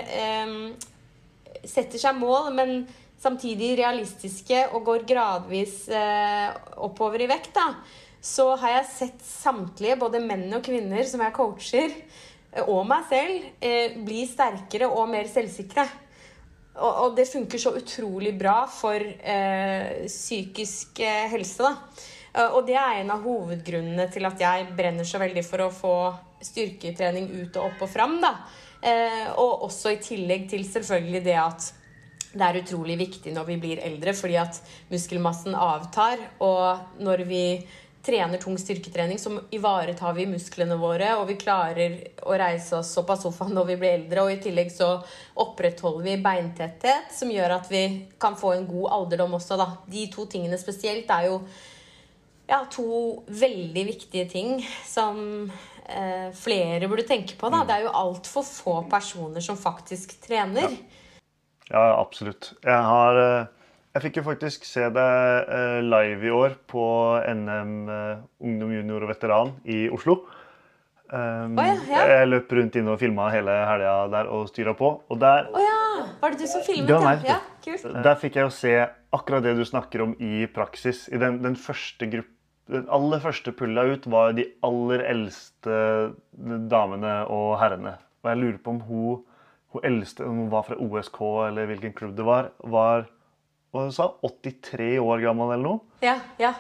Setter 1.67 1.99
seg 1.99 2.15
mål, 2.15 2.53
men 2.55 2.85
samtidig 3.19 3.73
realistiske 3.81 4.59
og 4.77 4.85
går 4.87 5.07
gradvis 5.09 5.89
oppover 6.79 7.25
i 7.25 7.27
vekt, 7.27 7.49
da, 7.57 7.65
så 8.23 8.53
har 8.61 8.77
jeg 8.77 8.91
sett 8.93 9.25
samtlige, 9.27 9.97
både 9.99 10.21
menn 10.23 10.47
og 10.55 10.63
kvinner 10.63 11.03
som 11.09 11.25
jeg 11.25 11.35
coacher, 11.35 11.97
og 12.65 12.87
meg 12.89 13.05
selv, 13.11 13.47
eh, 13.61 13.97
bli 14.07 14.25
sterkere 14.29 14.89
og 14.89 15.09
mer 15.13 15.29
selvsikre. 15.29 15.87
Og, 16.77 17.15
det 17.17 17.25
funker 17.29 17.61
så 17.61 17.73
utrolig 17.79 18.35
bra 18.37 18.67
for 18.69 19.01
eh, 19.01 20.05
psykisk 20.05 21.01
eh, 21.01 21.25
helse, 21.33 21.65
da. 21.65 21.73
Eh, 22.35 22.53
Og 22.53 22.67
det 22.67 22.77
er 22.77 23.01
en 23.01 23.15
av 23.15 23.25
hovedgrunnene 23.25 24.09
til 24.13 24.29
at 24.29 24.41
jeg 24.41 24.67
brenner 24.77 25.09
så 25.09 25.21
veldig 25.23 25.45
for 25.47 25.65
å 25.65 25.73
få 25.73 25.97
styrketrening 26.45 27.31
ut 27.33 27.57
og 27.57 27.71
opp 27.71 27.87
og 27.87 27.91
fram, 27.91 28.21
da. 28.21 28.37
Og 29.41 29.65
også 29.67 29.95
i 29.95 30.03
tillegg 30.05 30.45
til 30.51 30.63
selvfølgelig 30.69 31.23
det 31.25 31.37
at 31.41 31.65
det 32.37 32.45
er 32.45 32.59
utrolig 32.61 32.99
viktig 33.01 33.33
når 33.35 33.47
vi 33.49 33.57
blir 33.63 33.81
eldre, 33.83 34.13
fordi 34.15 34.37
at 34.39 34.61
muskelmassen 34.93 35.57
avtar. 35.57 36.21
Og 36.45 37.01
når 37.03 37.25
vi 37.27 37.43
trener 38.07 38.39
tung 38.39 38.59
styrketrening, 38.59 39.19
så 39.19 39.33
ivaretar 39.51 40.15
vi 40.15 40.29
musklene 40.31 40.79
våre, 40.79 41.13
og 41.19 41.27
vi 41.31 41.39
klarer 41.41 41.97
å 42.23 42.37
reise 42.39 42.79
oss 42.79 42.93
opp 43.01 43.11
av 43.13 43.21
sofaen 43.21 43.55
når 43.57 43.71
vi 43.73 43.79
blir 43.81 43.97
eldre. 43.99 44.25
Og 44.25 44.35
i 44.37 44.43
tillegg 44.45 44.71
så 44.73 44.93
opprettholder 45.43 46.07
vi 46.07 46.19
beintetthet, 46.23 47.11
som 47.15 47.33
gjør 47.33 47.57
at 47.59 47.71
vi 47.73 47.83
kan 48.23 48.39
få 48.39 48.55
en 48.55 48.69
god 48.71 48.93
alderdom 49.01 49.35
også, 49.41 49.59
da. 49.59 49.71
De 49.91 50.07
to 50.13 50.29
tingene 50.31 50.59
spesielt 50.61 51.11
er 51.11 51.31
jo 51.33 51.41
ja, 52.47 52.63
to 52.71 52.87
veldig 53.27 53.85
viktige 53.89 54.29
ting 54.31 54.61
som 54.87 55.51
eh, 55.91 56.31
flere 56.39 56.89
burde 56.89 57.07
tenke 57.09 57.35
på. 57.39 57.51
Da. 57.51 57.65
Det 57.67 57.77
er 57.77 57.89
jo 57.89 57.97
altfor 58.05 58.47
få 58.47 58.77
personer 58.91 59.43
som 59.43 59.59
faktisk 59.59 60.15
trener. 60.23 60.79
Ja, 61.67 61.83
absolutt. 61.99 62.53
Jeg 62.63 62.83
har 62.87 63.19
eh, 63.19 63.56
Jeg 63.97 64.03
fikk 64.11 64.19
jo 64.19 64.27
faktisk 64.27 64.67
se 64.69 64.83
deg 64.93 65.53
eh, 65.57 65.79
live 65.81 66.27
i 66.29 66.33
år 66.37 66.59
på 66.69 66.83
NM 67.33 67.71
eh, 67.89 68.19
Ungdom 68.45 68.75
junior 68.75 69.07
og 69.07 69.09
veteran 69.09 69.55
i 69.73 69.87
Oslo. 69.89 70.19
Um, 71.07 71.55
oh, 71.57 71.65
ja, 71.65 71.79
ja. 71.89 72.03
Jeg 72.11 72.29
løp 72.29 72.53
rundt 72.59 72.77
inne 72.77 72.93
og 72.93 73.01
filma 73.01 73.31
hele 73.33 73.55
helga 73.71 73.95
der 74.13 74.29
og 74.29 74.51
styra 74.51 74.75
på. 74.77 74.91
Og 75.01 75.23
der, 75.23 75.49
oh, 75.49 75.65
ja! 75.65 76.05
Var 76.21 76.37
det 76.37 76.43
du 76.43 76.51
som 76.51 76.67
filmet? 76.67 76.91
Det 76.91 77.01
meg, 77.07 77.25
ja? 77.25 77.39
ja, 77.39 77.57
kult. 77.65 77.89
der 78.05 78.21
fikk 78.21 78.37
jeg 78.37 78.49
jo 78.51 78.53
se 78.59 78.75
akkurat 79.17 79.49
det 79.49 79.57
du 79.57 79.65
snakker 79.65 80.05
om 80.05 80.13
i 80.21 80.45
praksis. 80.53 81.07
I 81.09 81.23
den, 81.23 81.41
den 81.47 81.57
første 81.57 82.13
grupp, 82.13 82.31
den 82.69 82.85
aller 82.93 83.25
første 83.25 83.57
pulla 83.57 83.89
ut 83.95 84.13
var 84.13 84.37
de 84.37 84.45
aller 84.67 85.09
eldste 85.09 85.81
damene 86.69 87.23
og 87.33 87.55
herrene. 87.65 87.97
Og 88.21 88.35
jeg 88.35 88.45
lurer 88.45 88.61
på 88.61 88.77
om 88.77 88.85
hun, 88.91 89.27
hun 89.73 89.89
eldste, 89.89 90.29
om 90.29 90.45
hun 90.45 90.53
var 90.53 90.69
fra 90.69 90.77
OSK 90.85 91.21
eller 91.49 91.73
hvilken 91.73 91.97
klubb 91.97 92.19
det 92.19 92.29
var, 92.29 92.53
var 92.61 93.07
hva 93.77 93.87
hun 93.87 93.95
sa, 93.95 94.11
83 94.25 94.97
år 95.03 95.23
gammel 95.25 95.53
eller 95.55 95.65
noe. 95.67 95.81
Ja, 96.05 96.19
ja. 96.43 96.55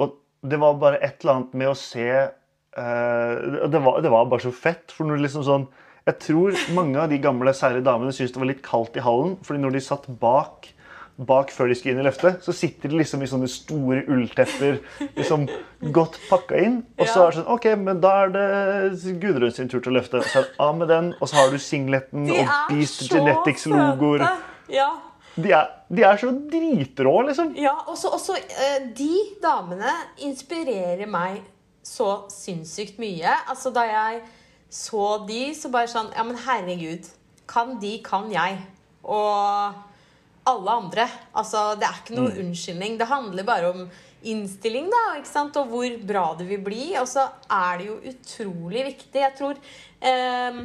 Og 0.00 0.18
det 0.44 0.60
var 0.62 0.78
bare 0.80 1.00
et 1.00 1.22
eller 1.22 1.38
annet 1.38 1.56
med 1.56 1.72
å 1.72 1.78
se 1.78 2.08
eh, 2.10 3.32
det, 3.70 3.80
var, 3.80 4.02
det 4.04 4.12
var 4.12 4.30
bare 4.30 4.44
så 4.44 4.52
fett. 4.54 4.92
For 4.94 5.08
når 5.08 5.24
liksom 5.24 5.46
sånn 5.46 5.66
Jeg 6.04 6.18
tror 6.20 6.56
mange 6.76 7.00
av 7.00 7.08
de 7.08 7.16
gamle 7.22 7.54
særlig 7.56 7.84
damene 7.86 8.12
syntes 8.12 8.34
det 8.34 8.40
var 8.42 8.50
litt 8.50 8.64
kaldt 8.64 8.96
i 9.00 9.04
hallen. 9.04 9.38
fordi 9.42 9.62
når 9.62 9.76
de 9.78 9.80
satt 9.86 10.04
bak, 10.20 10.68
bak 11.16 11.52
før 11.54 11.70
de 11.70 11.76
skulle 11.78 11.94
inn 11.94 12.02
i 12.02 12.04
løftet, 12.04 12.42
så 12.44 12.52
sitter 12.52 12.90
de 12.90 12.98
liksom 12.98 13.22
i 13.22 13.28
sånne 13.30 13.48
store 13.48 14.02
ulltepper 14.10 14.80
liksom 15.16 15.46
godt 15.94 16.18
pakka 16.28 16.60
inn. 16.60 16.76
Og 16.98 17.06
så 17.08 17.22
er 17.22 17.30
det 17.30 17.38
sånn 17.38 17.50
OK, 17.54 17.70
men 17.86 18.02
da 18.04 18.12
er 18.24 18.34
det 18.34 19.16
Gudrun 19.22 19.54
sin 19.54 19.70
tur 19.72 19.80
til 19.80 19.94
å 19.94 19.96
løfte. 20.00 20.20
Så 20.26 20.42
er 20.42 20.48
det 20.50 20.60
av 20.66 20.76
med 20.76 20.90
den, 20.92 21.12
og 21.20 21.30
så 21.30 21.40
har 21.40 21.54
du 21.54 21.58
singleten 21.62 22.28
og 22.34 22.54
Beast 22.68 23.06
Genetics-logoer. 23.08 24.26
Ja. 24.72 24.90
De, 25.34 25.50
er- 25.50 25.70
de 25.90 26.04
er 26.06 26.16
så 26.20 26.30
dritrå, 26.30 27.14
liksom. 27.26 27.54
Ja, 27.58 27.72
også, 27.90 28.12
også 28.14 28.36
eh, 28.38 28.84
De 28.94 29.10
damene 29.42 29.90
inspirerer 30.22 31.08
meg 31.10 31.40
så 31.84 32.24
sinnssykt 32.32 33.00
mye. 33.02 33.32
Altså, 33.50 33.72
da 33.74 33.82
jeg 33.88 34.22
så 34.74 35.18
de, 35.28 35.40
så 35.54 35.68
bare 35.74 35.90
sånn 35.90 36.12
Ja, 36.16 36.22
men 36.26 36.38
herregud. 36.46 37.10
Kan 37.50 37.76
de, 37.82 37.98
kan 38.06 38.30
jeg. 38.32 38.56
Og 39.04 39.74
alle 40.48 40.70
andre. 40.78 41.04
Altså, 41.36 41.74
det 41.80 41.86
er 41.88 42.00
ikke 42.02 42.16
noe 42.18 42.32
unnskyldning. 42.40 42.96
Det 43.00 43.08
handler 43.10 43.46
bare 43.48 43.70
om 43.74 43.84
innstilling, 44.24 44.86
da, 44.92 45.02
ikke 45.18 45.28
sant? 45.28 45.56
og 45.60 45.68
hvor 45.72 45.98
bra 46.08 46.24
det 46.38 46.46
vil 46.48 46.62
bli. 46.64 46.86
Og 47.00 47.08
så 47.10 47.26
er 47.52 47.82
det 47.82 47.90
jo 47.90 47.98
utrolig 48.12 48.86
viktig. 48.92 49.20
Jeg 49.20 49.36
tror 49.38 49.60
eh, 50.00 50.62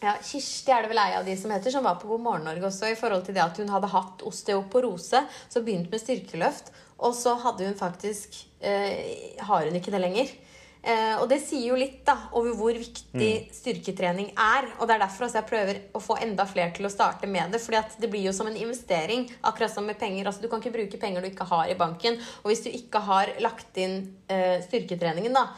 ja, 0.00 0.16
Kirsti 0.24 0.72
er 0.72 0.84
det 0.84 0.92
vel 0.92 1.02
ei 1.02 1.16
av 1.18 1.26
de 1.28 1.36
som 1.36 1.52
heter, 1.52 1.72
som 1.74 1.84
var 1.84 1.98
på 2.00 2.08
God 2.10 2.22
morgen 2.24 2.46
Norge 2.48 2.68
også, 2.70 2.90
i 2.90 2.98
forhold 2.98 3.26
til 3.26 3.36
det 3.36 3.44
at 3.44 3.58
hun 3.60 3.72
hadde 3.72 3.92
hatt 3.92 4.22
osteoporose, 4.26 5.24
så 5.52 5.64
begynte 5.64 5.92
med 5.92 6.02
styrkeløft, 6.02 6.72
og 7.00 7.16
så 7.16 7.34
hadde 7.40 7.64
hun 7.68 7.76
faktisk 7.78 8.34
eh, 8.60 9.36
Har 9.40 9.64
hun 9.64 9.76
ikke 9.78 9.92
det 9.92 10.02
lenger. 10.02 10.32
Eh, 10.80 11.16
og 11.20 11.26
det 11.28 11.42
sier 11.44 11.66
jo 11.68 11.76
litt 11.76 12.00
da, 12.06 12.14
over 12.36 12.54
hvor 12.56 12.76
viktig 12.76 13.30
styrketrening 13.52 14.30
er. 14.32 14.70
Og 14.78 14.88
det 14.88 14.96
er 14.96 15.02
derfor 15.02 15.28
jeg 15.28 15.48
prøver 15.48 15.80
å 15.96 16.02
få 16.02 16.16
enda 16.24 16.46
flere 16.48 16.72
til 16.76 16.88
å 16.88 16.92
starte 16.92 17.28
med 17.28 17.52
det. 17.52 17.60
fordi 17.60 17.82
det 18.00 18.10
blir 18.12 18.24
jo 18.28 18.36
som 18.36 18.48
en 18.48 18.56
investering, 18.56 19.26
akkurat 19.42 19.72
som 19.72 19.84
med 19.86 19.98
penger. 20.00 20.26
altså 20.26 20.42
Du 20.42 20.48
kan 20.48 20.62
ikke 20.62 20.76
bruke 20.78 21.00
penger 21.00 21.20
du 21.20 21.28
ikke 21.28 21.48
har 21.50 21.68
i 21.68 21.76
banken. 21.76 22.16
Og 22.42 22.52
hvis 22.52 22.64
du 22.64 22.70
ikke 22.72 23.04
har 23.04 23.34
lagt 23.40 23.76
inn 23.76 24.16
eh, 24.28 24.60
styrketreningen, 24.64 25.36
da, 25.36 25.48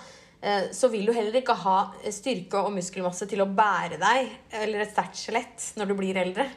så 0.74 0.88
vil 0.90 1.06
du 1.06 1.12
heller 1.14 1.36
ikke 1.38 1.54
ha 1.54 1.76
styrke 2.10 2.58
og 2.58 2.72
muskelmasse 2.74 3.28
til 3.30 3.44
å 3.44 3.46
bære 3.46 3.98
deg, 4.02 4.32
eller 4.62 4.82
et 4.82 4.90
sterkt 4.90 5.20
skjelett, 5.20 5.68
når 5.78 5.92
du 5.92 5.94
blir 6.00 6.18
eldre. 6.18 6.48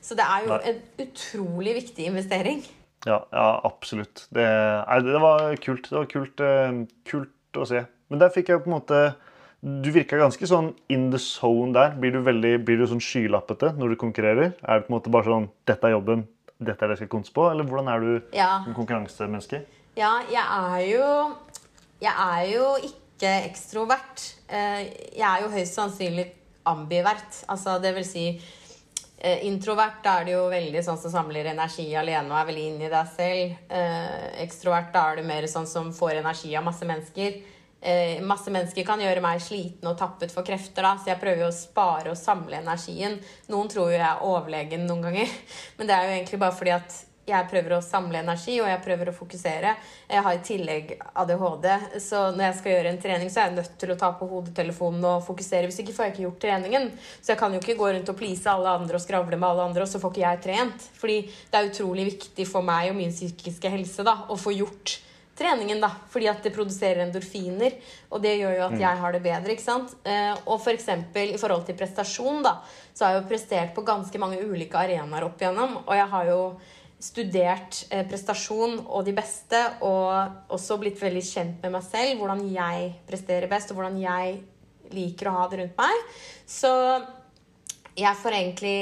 Så 0.00 0.16
det 0.16 0.24
er 0.24 0.46
jo 0.46 0.54
Nei. 0.54 0.70
en 0.70 1.06
utrolig 1.06 1.74
viktig 1.82 2.06
investering. 2.08 2.62
Ja, 3.04 3.18
ja 3.32 3.60
absolutt. 3.64 4.26
Det, 4.32 4.44
det 5.04 5.20
var 5.20 5.54
kult. 5.60 5.90
Det 5.90 5.96
var 5.98 6.08
kult, 6.08 6.40
eh, 6.40 6.78
kult 7.08 7.60
å 7.60 7.66
se. 7.68 7.84
Men 8.08 8.20
der 8.20 8.32
fikk 8.32 8.48
jeg 8.52 8.64
på 8.64 8.70
en 8.70 8.78
måte 8.78 9.04
Du 9.64 9.86
virka 9.88 10.18
ganske 10.20 10.44
sånn 10.44 10.74
in 10.92 11.06
the 11.12 11.16
zone 11.16 11.72
der. 11.72 11.94
Blir 11.96 12.12
du, 12.12 12.18
veldig, 12.20 12.50
blir 12.66 12.76
du 12.76 12.84
sånn 12.88 13.00
skylappete 13.00 13.70
når 13.78 13.94
du 13.94 13.96
konkurrerer? 13.96 14.50
Er 14.60 14.80
det 14.82 14.86
på 14.86 14.92
en 14.92 14.96
måte 14.98 15.12
bare 15.12 15.24
sånn 15.24 15.46
Dette 15.64 15.88
er 15.88 15.94
jobben. 15.94 16.26
Dette 16.60 16.84
er 16.84 16.90
det 16.92 16.98
jeg 16.98 17.06
skal 17.06 17.12
konse 17.14 17.32
på? 17.32 17.46
Eller 17.48 17.64
hvordan 17.64 17.88
er 17.88 18.04
du 18.04 18.36
Ja. 18.36 18.50
som 18.66 18.76
konkurransemenneske? 18.76 19.62
Ja, 19.96 20.18
jeg 20.28 20.44
er 20.44 20.84
jo 20.90 21.08
Jeg 22.04 22.12
er 22.12 22.44
jo 22.52 22.66
ikke 22.76 23.03
ekstrovert. 23.48 24.22
Eh, 24.48 24.82
Jeg 25.16 25.24
er 25.28 25.42
jo 25.44 25.52
høyst 25.52 25.78
sannsynlig 25.78 26.26
ambivert. 26.66 27.44
Altså, 27.48 27.78
det 27.82 27.94
vil 27.96 28.06
si 28.08 28.26
eh, 29.18 29.44
Introvert 29.48 30.02
da 30.04 30.18
er 30.20 30.28
det 30.28 30.34
jo 30.36 30.44
veldig 30.52 30.82
sånn 30.84 31.00
som 31.00 31.12
samler 31.12 31.50
energi 31.52 31.86
alene 31.96 32.30
og 32.32 32.38
er 32.40 32.48
veldig 32.50 32.66
inne 32.70 32.86
i 32.88 32.92
deg 32.92 33.10
selv. 33.16 33.56
Eh, 33.68 34.42
ekstrovert 34.44 34.92
da 34.94 35.08
er 35.10 35.20
du 35.20 35.28
mer 35.28 35.48
sånn 35.50 35.68
som 35.68 35.92
får 35.92 36.20
energi 36.22 36.54
av 36.56 36.66
masse 36.66 36.88
mennesker. 36.88 37.42
Masse 38.24 38.48
mennesker 38.48 38.80
kan 38.88 38.96
gjøre 38.96 39.20
meg 39.20 39.42
sliten 39.44 39.90
og 39.90 39.98
tappet 40.00 40.30
for 40.32 40.40
krefter, 40.46 40.80
da, 40.86 40.94
så 40.96 41.10
jeg 41.10 41.20
prøver 41.20 41.42
jo 41.42 41.50
å 41.50 41.52
spare 41.52 42.14
og 42.14 42.16
samle 42.16 42.56
energien. 42.56 43.18
Noen 43.52 43.68
tror 43.68 43.90
jo 43.90 43.98
jeg 43.98 44.06
er 44.08 44.22
overlegen 44.24 44.86
noen 44.88 45.04
ganger, 45.04 45.34
men 45.76 45.90
det 45.90 45.92
er 45.92 46.06
jo 46.06 46.14
egentlig 46.14 46.40
bare 46.40 46.56
fordi 46.56 46.72
at 46.78 46.96
jeg 47.24 47.48
prøver 47.48 47.76
å 47.76 47.82
samle 47.84 48.20
energi, 48.20 48.58
og 48.60 48.68
jeg 48.68 48.82
prøver 48.84 49.10
å 49.10 49.14
fokusere. 49.16 49.74
Jeg 50.10 50.24
har 50.26 50.36
i 50.36 50.42
tillegg 50.44 50.90
ADHD, 51.22 51.68
så 52.04 52.26
når 52.34 52.44
jeg 52.46 52.58
skal 52.58 52.74
gjøre 52.74 52.92
en 52.92 53.00
trening, 53.00 53.30
så 53.32 53.40
er 53.40 53.48
jeg 53.48 53.56
nødt 53.60 53.78
til 53.80 53.94
å 53.94 53.98
ta 54.00 54.10
på 54.18 54.28
hodetelefonen 54.28 55.06
og 55.08 55.24
fokusere. 55.24 55.70
Hvis 55.70 55.80
ikke 55.82 55.96
får 55.96 56.08
jeg 56.08 56.14
ikke 56.14 56.26
gjort 56.26 56.42
treningen. 56.44 56.90
Så 57.20 57.32
jeg 57.32 57.40
kan 57.40 57.56
jo 57.56 57.62
ikke 57.62 57.78
gå 57.80 57.94
rundt 57.94 58.12
og 58.12 58.18
please 58.18 58.50
alle 58.50 58.76
andre 58.80 59.00
og 59.00 59.04
skravle 59.04 59.38
med 59.38 59.48
alle 59.48 59.70
andre, 59.70 59.86
og 59.86 59.90
så 59.90 60.02
får 60.02 60.12
ikke 60.12 60.26
jeg 60.26 60.44
trent. 60.48 60.90
Fordi 61.00 61.18
det 61.24 61.60
er 61.60 61.72
utrolig 61.72 62.10
viktig 62.12 62.48
for 62.50 62.66
meg 62.66 62.92
og 62.92 63.00
min 63.00 63.14
psykiske 63.14 63.72
helse 63.72 64.04
da, 64.06 64.18
å 64.28 64.38
få 64.40 64.52
gjort 64.58 64.98
treningen, 65.34 65.80
da. 65.82 65.90
Fordi 66.12 66.28
at 66.30 66.44
det 66.44 66.54
produserer 66.54 67.04
endorfiner, 67.06 67.74
og 68.12 68.22
det 68.22 68.36
gjør 68.38 68.56
jo 68.58 68.68
at 68.68 68.78
jeg 68.84 69.02
har 69.02 69.16
det 69.16 69.22
bedre. 69.24 69.56
ikke 69.56 69.64
sant? 69.64 69.96
Eh, 70.06 70.32
og 70.44 70.60
for 70.62 70.74
eksempel 70.74 71.34
i 71.34 71.40
forhold 71.40 71.66
til 71.66 71.78
prestasjon, 71.78 72.42
da, 72.44 72.58
så 72.94 73.06
har 73.06 73.14
jeg 73.14 73.22
jo 73.22 73.28
prestert 73.32 73.74
på 73.74 73.86
ganske 73.86 74.20
mange 74.22 74.40
ulike 74.44 74.78
arenaer 74.78 75.26
opp 75.26 75.42
igjennom, 75.42 75.80
og 75.84 75.94
jeg 75.98 76.10
har 76.14 76.30
jo 76.30 76.40
studert 77.04 77.82
eh, 77.90 78.04
prestasjon 78.08 78.78
og 78.84 79.04
de 79.06 79.14
beste, 79.16 79.60
og 79.84 80.54
også 80.54 80.78
blitt 80.80 81.02
veldig 81.02 81.24
kjent 81.24 81.64
med 81.64 81.76
meg 81.76 81.84
selv, 81.86 82.16
hvordan 82.20 82.46
jeg 82.52 82.88
presterer 83.08 83.50
best, 83.50 83.72
og 83.72 83.80
hvordan 83.80 84.00
jeg 84.00 84.40
liker 84.94 85.28
å 85.28 85.36
ha 85.38 85.44
det 85.50 85.60
rundt 85.60 85.78
meg. 85.80 86.16
Så 86.48 86.72
jeg 87.94 88.18
får 88.18 88.34
egentlig 88.34 88.78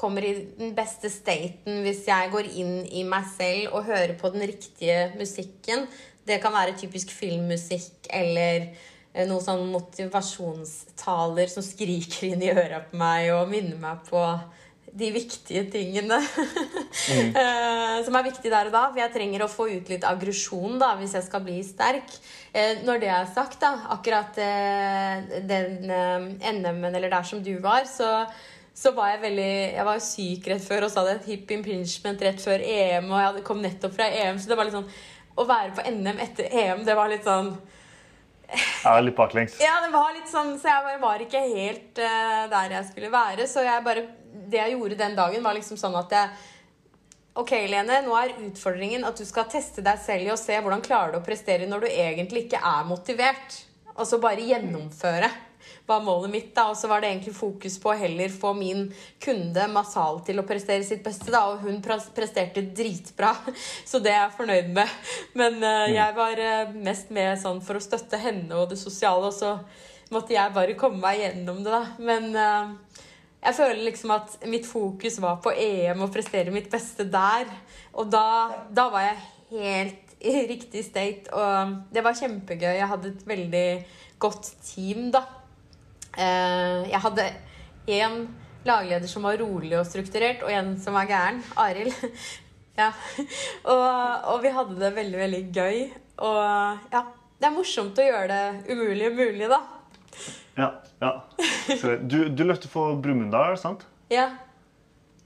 kommer 0.00 0.24
i 0.26 0.34
den 0.58 0.74
beste 0.76 1.08
staten 1.12 1.80
hvis 1.84 2.02
jeg 2.08 2.30
går 2.32 2.50
inn 2.60 2.82
i 2.92 3.06
meg 3.08 3.24
selv 3.32 3.76
og 3.76 3.88
hører 3.88 4.16
på 4.20 4.32
den 4.34 4.44
riktige 4.50 5.10
musikken. 5.16 5.86
Det 6.26 6.40
kan 6.42 6.52
være 6.52 6.76
typisk 6.78 7.12
filmmusikk 7.16 8.10
eller 8.12 8.66
eh, 8.66 9.24
noen 9.24 9.44
sånn 9.44 9.64
motivasjonstaler 9.72 11.48
som 11.50 11.64
skriker 11.64 12.32
inn 12.32 12.44
i 12.44 12.52
øra 12.52 12.82
på 12.84 13.00
meg 13.00 13.30
og 13.38 13.48
minner 13.52 13.80
meg 13.80 14.04
på 14.10 14.20
de 14.92 15.10
viktige 15.14 15.62
tingene 15.70 16.16
eh, 17.40 17.96
som 18.04 18.16
er 18.18 18.26
viktige 18.26 18.52
der 18.52 18.70
og 18.70 18.74
da. 18.74 18.84
For 18.90 19.00
jeg 19.02 19.12
trenger 19.14 19.44
å 19.44 19.50
få 19.50 19.68
ut 19.70 19.90
litt 19.92 20.06
aggresjon 20.08 20.78
da, 20.80 20.92
hvis 21.00 21.14
jeg 21.18 21.26
skal 21.26 21.44
bli 21.46 21.58
sterk. 21.66 22.10
Eh, 22.52 22.80
når 22.86 23.02
det 23.04 23.10
er 23.14 23.28
sagt, 23.34 23.60
da, 23.62 23.74
akkurat 23.94 24.38
eh, 24.42 25.42
den 25.46 25.86
NM-en 25.90 26.90
eller 26.94 27.12
der 27.12 27.26
som 27.28 27.42
du 27.46 27.54
var, 27.64 27.86
så 27.90 28.24
så 28.80 28.92
var 28.96 29.10
jeg 29.10 29.18
veldig 29.24 29.46
Jeg 29.74 29.84
var 29.84 29.98
syk 30.00 30.46
rett 30.48 30.62
før 30.64 30.84
og 30.86 30.92
så 30.92 31.00
hadde 31.02 31.10
jeg 31.10 31.18
et 31.18 31.26
hip 31.32 31.50
impingement 31.56 32.22
rett 32.24 32.38
før 32.40 32.62
EM, 32.62 33.08
og 33.10 33.16
jeg 33.18 33.26
hadde- 33.26 33.42
kom 33.44 33.58
nettopp 33.60 33.96
fra 33.96 34.06
EM, 34.08 34.38
så 34.40 34.48
det 34.48 34.56
var 34.56 34.68
litt 34.68 34.76
sånn 34.76 34.86
Å 35.36 35.44
være 35.48 35.74
på 35.76 35.84
NM 35.90 36.20
etter 36.22 36.46
EM, 36.62 36.84
det 36.86 36.94
var 36.96 37.10
litt 37.10 37.26
sånn 37.26 37.50
Ja, 38.84 38.94
litt 39.02 39.18
baklengs. 39.18 39.58
ja, 39.60 39.74
det 39.84 39.90
var 39.92 40.14
litt 40.16 40.30
sånn, 40.30 40.54
så 40.62 40.70
jeg 40.70 41.00
var 41.02 41.18
ikke 41.26 41.42
helt 41.50 42.00
uh, 42.00 42.46
der 42.54 42.72
jeg 42.78 42.86
skulle 42.88 43.10
være. 43.12 43.44
Så 43.50 43.62
jeg 43.66 43.84
bare, 43.84 44.06
det 44.50 44.60
jeg 44.60 44.76
gjorde 44.76 44.98
den 45.00 45.18
dagen, 45.18 45.44
var 45.44 45.56
liksom 45.56 45.78
sånn 45.80 45.98
at 46.00 46.16
jeg 46.16 46.32
Ok, 47.40 47.52
Lene, 47.70 48.00
nå 48.02 48.14
er 48.18 48.32
utfordringen 48.42 49.04
at 49.06 49.16
du 49.16 49.22
skal 49.24 49.46
teste 49.48 49.84
deg 49.86 50.00
selv 50.02 50.26
i 50.26 50.32
å 50.34 50.38
se 50.38 50.56
hvordan 50.58 50.82
klarer 50.82 51.14
du 51.14 51.20
å 51.20 51.24
prestere 51.24 51.68
når 51.70 51.84
du 51.84 51.88
egentlig 51.88 52.42
ikke 52.48 52.58
er 52.58 52.88
motivert. 52.88 53.54
Og 53.94 54.02
så 54.08 54.18
bare 54.20 54.42
gjennomføre. 54.48 55.30
var 55.86 56.02
målet 56.02 56.30
mitt. 56.30 56.54
da, 56.54 56.66
Og 56.70 56.76
så 56.76 56.88
var 56.88 57.00
det 57.00 57.08
egentlig 57.08 57.34
fokus 57.34 57.78
på 57.80 57.92
å 57.92 57.98
heller 57.98 58.28
få 58.34 58.52
min 58.58 58.88
kunde 59.22 59.68
Masal 59.68 60.20
til 60.26 60.40
å 60.40 60.46
prestere 60.46 60.84
sitt 60.84 61.04
beste. 61.04 61.30
da, 61.30 61.44
Og 61.50 61.62
hun 61.62 61.80
presterte 61.80 62.66
dritbra, 62.74 63.30
så 63.90 64.02
det 64.02 64.10
er 64.10 64.24
jeg 64.24 64.36
fornøyd 64.36 64.74
med. 64.74 64.98
Men 65.34 65.62
uh, 65.62 65.86
jeg 65.86 66.16
var 66.18 66.42
uh, 66.42 66.74
mest 66.74 67.14
med 67.14 67.38
sånn 67.38 67.62
for 67.62 67.78
å 67.78 67.84
støtte 67.84 68.18
henne 68.18 68.58
og 68.58 68.74
det 68.74 68.78
sosiale, 68.82 69.30
og 69.30 69.38
så 69.38 69.54
måtte 70.10 70.34
jeg 70.34 70.54
bare 70.54 70.76
komme 70.78 71.00
meg 71.02 71.22
gjennom 71.22 71.62
det, 71.64 71.70
da. 71.70 71.84
Men 72.02 72.30
eh, 72.34 73.04
jeg 73.40 73.56
føler 73.56 73.84
liksom 73.86 74.10
at 74.12 74.34
mitt 74.52 74.66
fokus 74.68 75.16
var 75.22 75.38
på 75.40 75.52
EM 75.56 76.02
og 76.04 76.12
prestere 76.12 76.52
mitt 76.52 76.68
beste 76.72 77.06
der. 77.08 77.48
Og 77.96 78.10
da, 78.12 78.24
da 78.68 78.88
var 78.92 79.06
jeg 79.06 79.20
helt 79.54 80.10
i 80.20 80.34
riktig 80.50 80.82
state, 80.84 81.32
og 81.32 81.78
det 81.94 82.04
var 82.04 82.18
kjempegøy. 82.18 82.74
Jeg 82.76 82.88
hadde 82.90 83.14
et 83.14 83.22
veldig 83.26 83.68
godt 84.20 84.50
team, 84.66 85.08
da. 85.14 85.22
Eh, 86.12 86.90
Jeg 86.90 87.00
hadde 87.00 87.24
én 87.88 88.26
lagleder 88.68 89.08
som 89.08 89.24
var 89.24 89.40
rolig 89.40 89.78
og 89.78 89.86
strukturert, 89.88 90.44
og 90.44 90.52
en 90.52 90.74
som 90.80 90.94
var 90.94 91.08
gæren. 91.08 91.42
Arild. 91.56 91.96
Ja. 92.78 92.92
Og, 93.68 93.88
og 94.32 94.38
vi 94.40 94.48
hadde 94.54 94.78
det 94.80 94.88
veldig, 94.96 95.18
veldig 95.18 95.40
gøy. 95.52 95.80
Og 96.24 96.38
ja, 96.94 97.02
det 97.36 97.48
er 97.48 97.52
morsomt 97.52 97.98
å 98.00 98.06
gjøre 98.06 98.28
det 98.30 98.72
umulige 98.72 99.10
mulig, 99.18 99.48
da. 99.50 99.58
Ja, 100.58 100.72
ja. 101.00 101.10
Du, 102.02 102.28
du 102.28 102.44
løfter 102.44 102.70
for 102.72 102.96
Brumunddal, 103.00 103.56
sant? 103.60 103.86
Ja. 104.12 104.28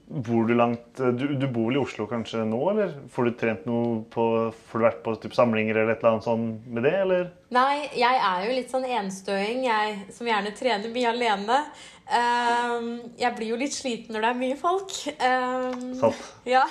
Bor 0.05 0.45
du 0.45 0.53
langt 0.53 0.99
du, 1.17 1.23
du 1.33 1.47
bor 1.49 1.71
vel 1.71 1.79
i 1.79 1.81
Oslo 1.81 2.05
kanskje 2.05 2.43
nå, 2.45 2.59
eller? 2.75 2.91
Får 3.09 3.25
du 3.25 3.31
trent 3.39 3.63
noe 3.65 4.03
på 4.13 4.25
Får 4.69 4.81
du 4.81 4.85
vært 4.85 4.99
på 5.01 5.15
typ, 5.23 5.33
samlinger 5.33 5.79
eller 5.79 5.95
et 5.95 6.03
eller 6.03 6.11
annet 6.13 6.27
sånn 6.27 6.43
med 6.69 6.85
det, 6.85 6.93
eller? 7.07 7.23
Nei, 7.55 7.87
jeg 7.97 8.19
er 8.29 8.45
jo 8.45 8.53
litt 8.53 8.69
sånn 8.69 8.85
enstøing, 8.85 9.65
jeg 9.65 9.95
som 10.13 10.29
gjerne 10.29 10.53
trener 10.57 10.93
mye 10.93 11.09
alene. 11.09 11.57
Ehm, 12.05 12.89
jeg 13.17 13.33
blir 13.33 13.49
jo 13.49 13.57
litt 13.57 13.73
sliten 13.73 14.13
når 14.13 14.21
det 14.21 14.29
er 14.29 14.37
mye 14.41 14.57
folk. 14.59 14.93
Ehm, 15.15 15.95
Sant. 15.97 16.19
ja, 16.45 16.61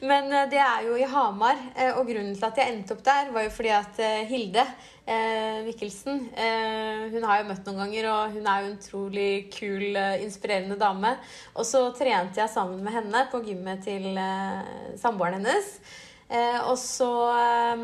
Men 0.00 0.32
eh, 0.32 0.46
det 0.52 0.60
er 0.64 0.86
jo 0.86 0.96
i 0.96 1.08
Hamar, 1.08 1.58
eh, 1.74 1.92
og 1.92 2.08
grunnen 2.08 2.32
til 2.36 2.46
at 2.48 2.60
jeg 2.60 2.72
endte 2.72 2.96
opp 2.96 3.02
der, 3.04 3.28
var 3.34 3.44
jo 3.44 3.52
fordi 3.52 3.74
at 3.76 4.00
eh, 4.00 4.24
Hilde 4.30 4.66
Mikkelsen 5.10 6.20
Hun 6.30 7.24
har 7.26 7.40
jeg 7.40 7.46
møtt 7.48 7.64
noen 7.66 7.80
ganger, 7.80 8.06
og 8.12 8.34
hun 8.36 8.44
er 8.46 8.60
jo 8.60 8.68
en 8.68 8.76
utrolig 8.76 9.30
kul, 9.50 9.96
inspirerende 10.22 10.76
dame. 10.78 11.16
Og 11.56 11.66
så 11.66 11.80
trente 11.98 12.38
jeg 12.38 12.52
sammen 12.52 12.84
med 12.84 12.94
henne 12.94 13.24
på 13.32 13.40
gymmet 13.42 13.82
til 13.82 14.06
samboeren 15.00 15.40
hennes. 15.40 15.72
Og 16.68 16.78
så 16.78 17.10
eh, 17.34 17.82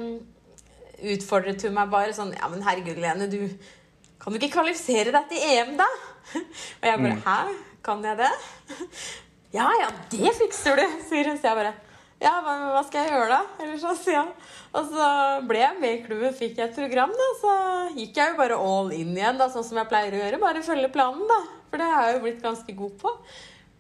utfordret 1.17 1.67
hun 1.67 1.75
meg 1.75 1.91
bare 1.91 2.15
sånn 2.15 2.31
Ja, 2.37 2.47
men 2.53 2.63
herregud, 2.63 3.01
Lene, 3.03 3.27
du 3.27 3.41
kan 4.23 4.33
du 4.33 4.39
ikke 4.39 4.61
kvalifisere 4.61 5.11
deg 5.15 5.27
til 5.33 5.51
EM, 5.51 5.75
da? 5.81 5.87
Og 6.35 6.87
jeg 6.91 7.01
bare 7.03 7.17
Hæ? 7.25 7.39
Kan 7.87 8.05
jeg 8.05 8.19
det? 8.19 8.31
Ja, 9.55 9.67
ja, 9.81 9.91
det 10.11 10.33
fikser 10.37 10.81
du, 10.81 10.87
sier 11.09 11.31
hun. 11.31 11.39
Så 11.39 11.49
jeg 11.51 11.59
bare 11.61 11.75
Ja, 12.21 12.33
hva, 12.43 12.55
hva 12.75 12.83
skal 12.87 13.05
jeg 13.05 13.13
gjøre, 13.13 13.37
da? 13.37 13.63
Eller 13.63 13.81
så 13.81 13.93
sier 13.99 14.19
jeg. 14.19 14.53
Og 14.77 14.89
så 14.93 15.09
ble 15.49 15.61
jeg 15.61 15.81
med 15.81 15.95
i 15.95 16.05
klubben, 16.05 16.33
fikk 16.37 16.59
jeg 16.61 16.71
et 16.71 16.79
program, 16.79 17.13
da. 17.17 17.27
Så 17.41 17.57
gikk 17.97 18.17
jeg 18.21 18.33
jo 18.33 18.39
bare 18.41 18.57
all 18.61 18.89
in 18.97 19.13
igjen, 19.17 19.37
da, 19.41 19.51
sånn 19.53 19.67
som 19.67 19.81
jeg 19.81 19.91
pleier 19.91 20.17
å 20.17 20.23
gjøre. 20.23 20.41
Bare 20.43 20.65
følge 20.65 20.91
planen, 20.93 21.27
da. 21.29 21.39
For 21.71 21.83
det 21.83 21.91
har 21.93 22.09
jeg 22.09 22.17
jo 22.17 22.25
blitt 22.25 22.43
ganske 22.45 22.77
god 22.79 22.97
på. 23.03 23.13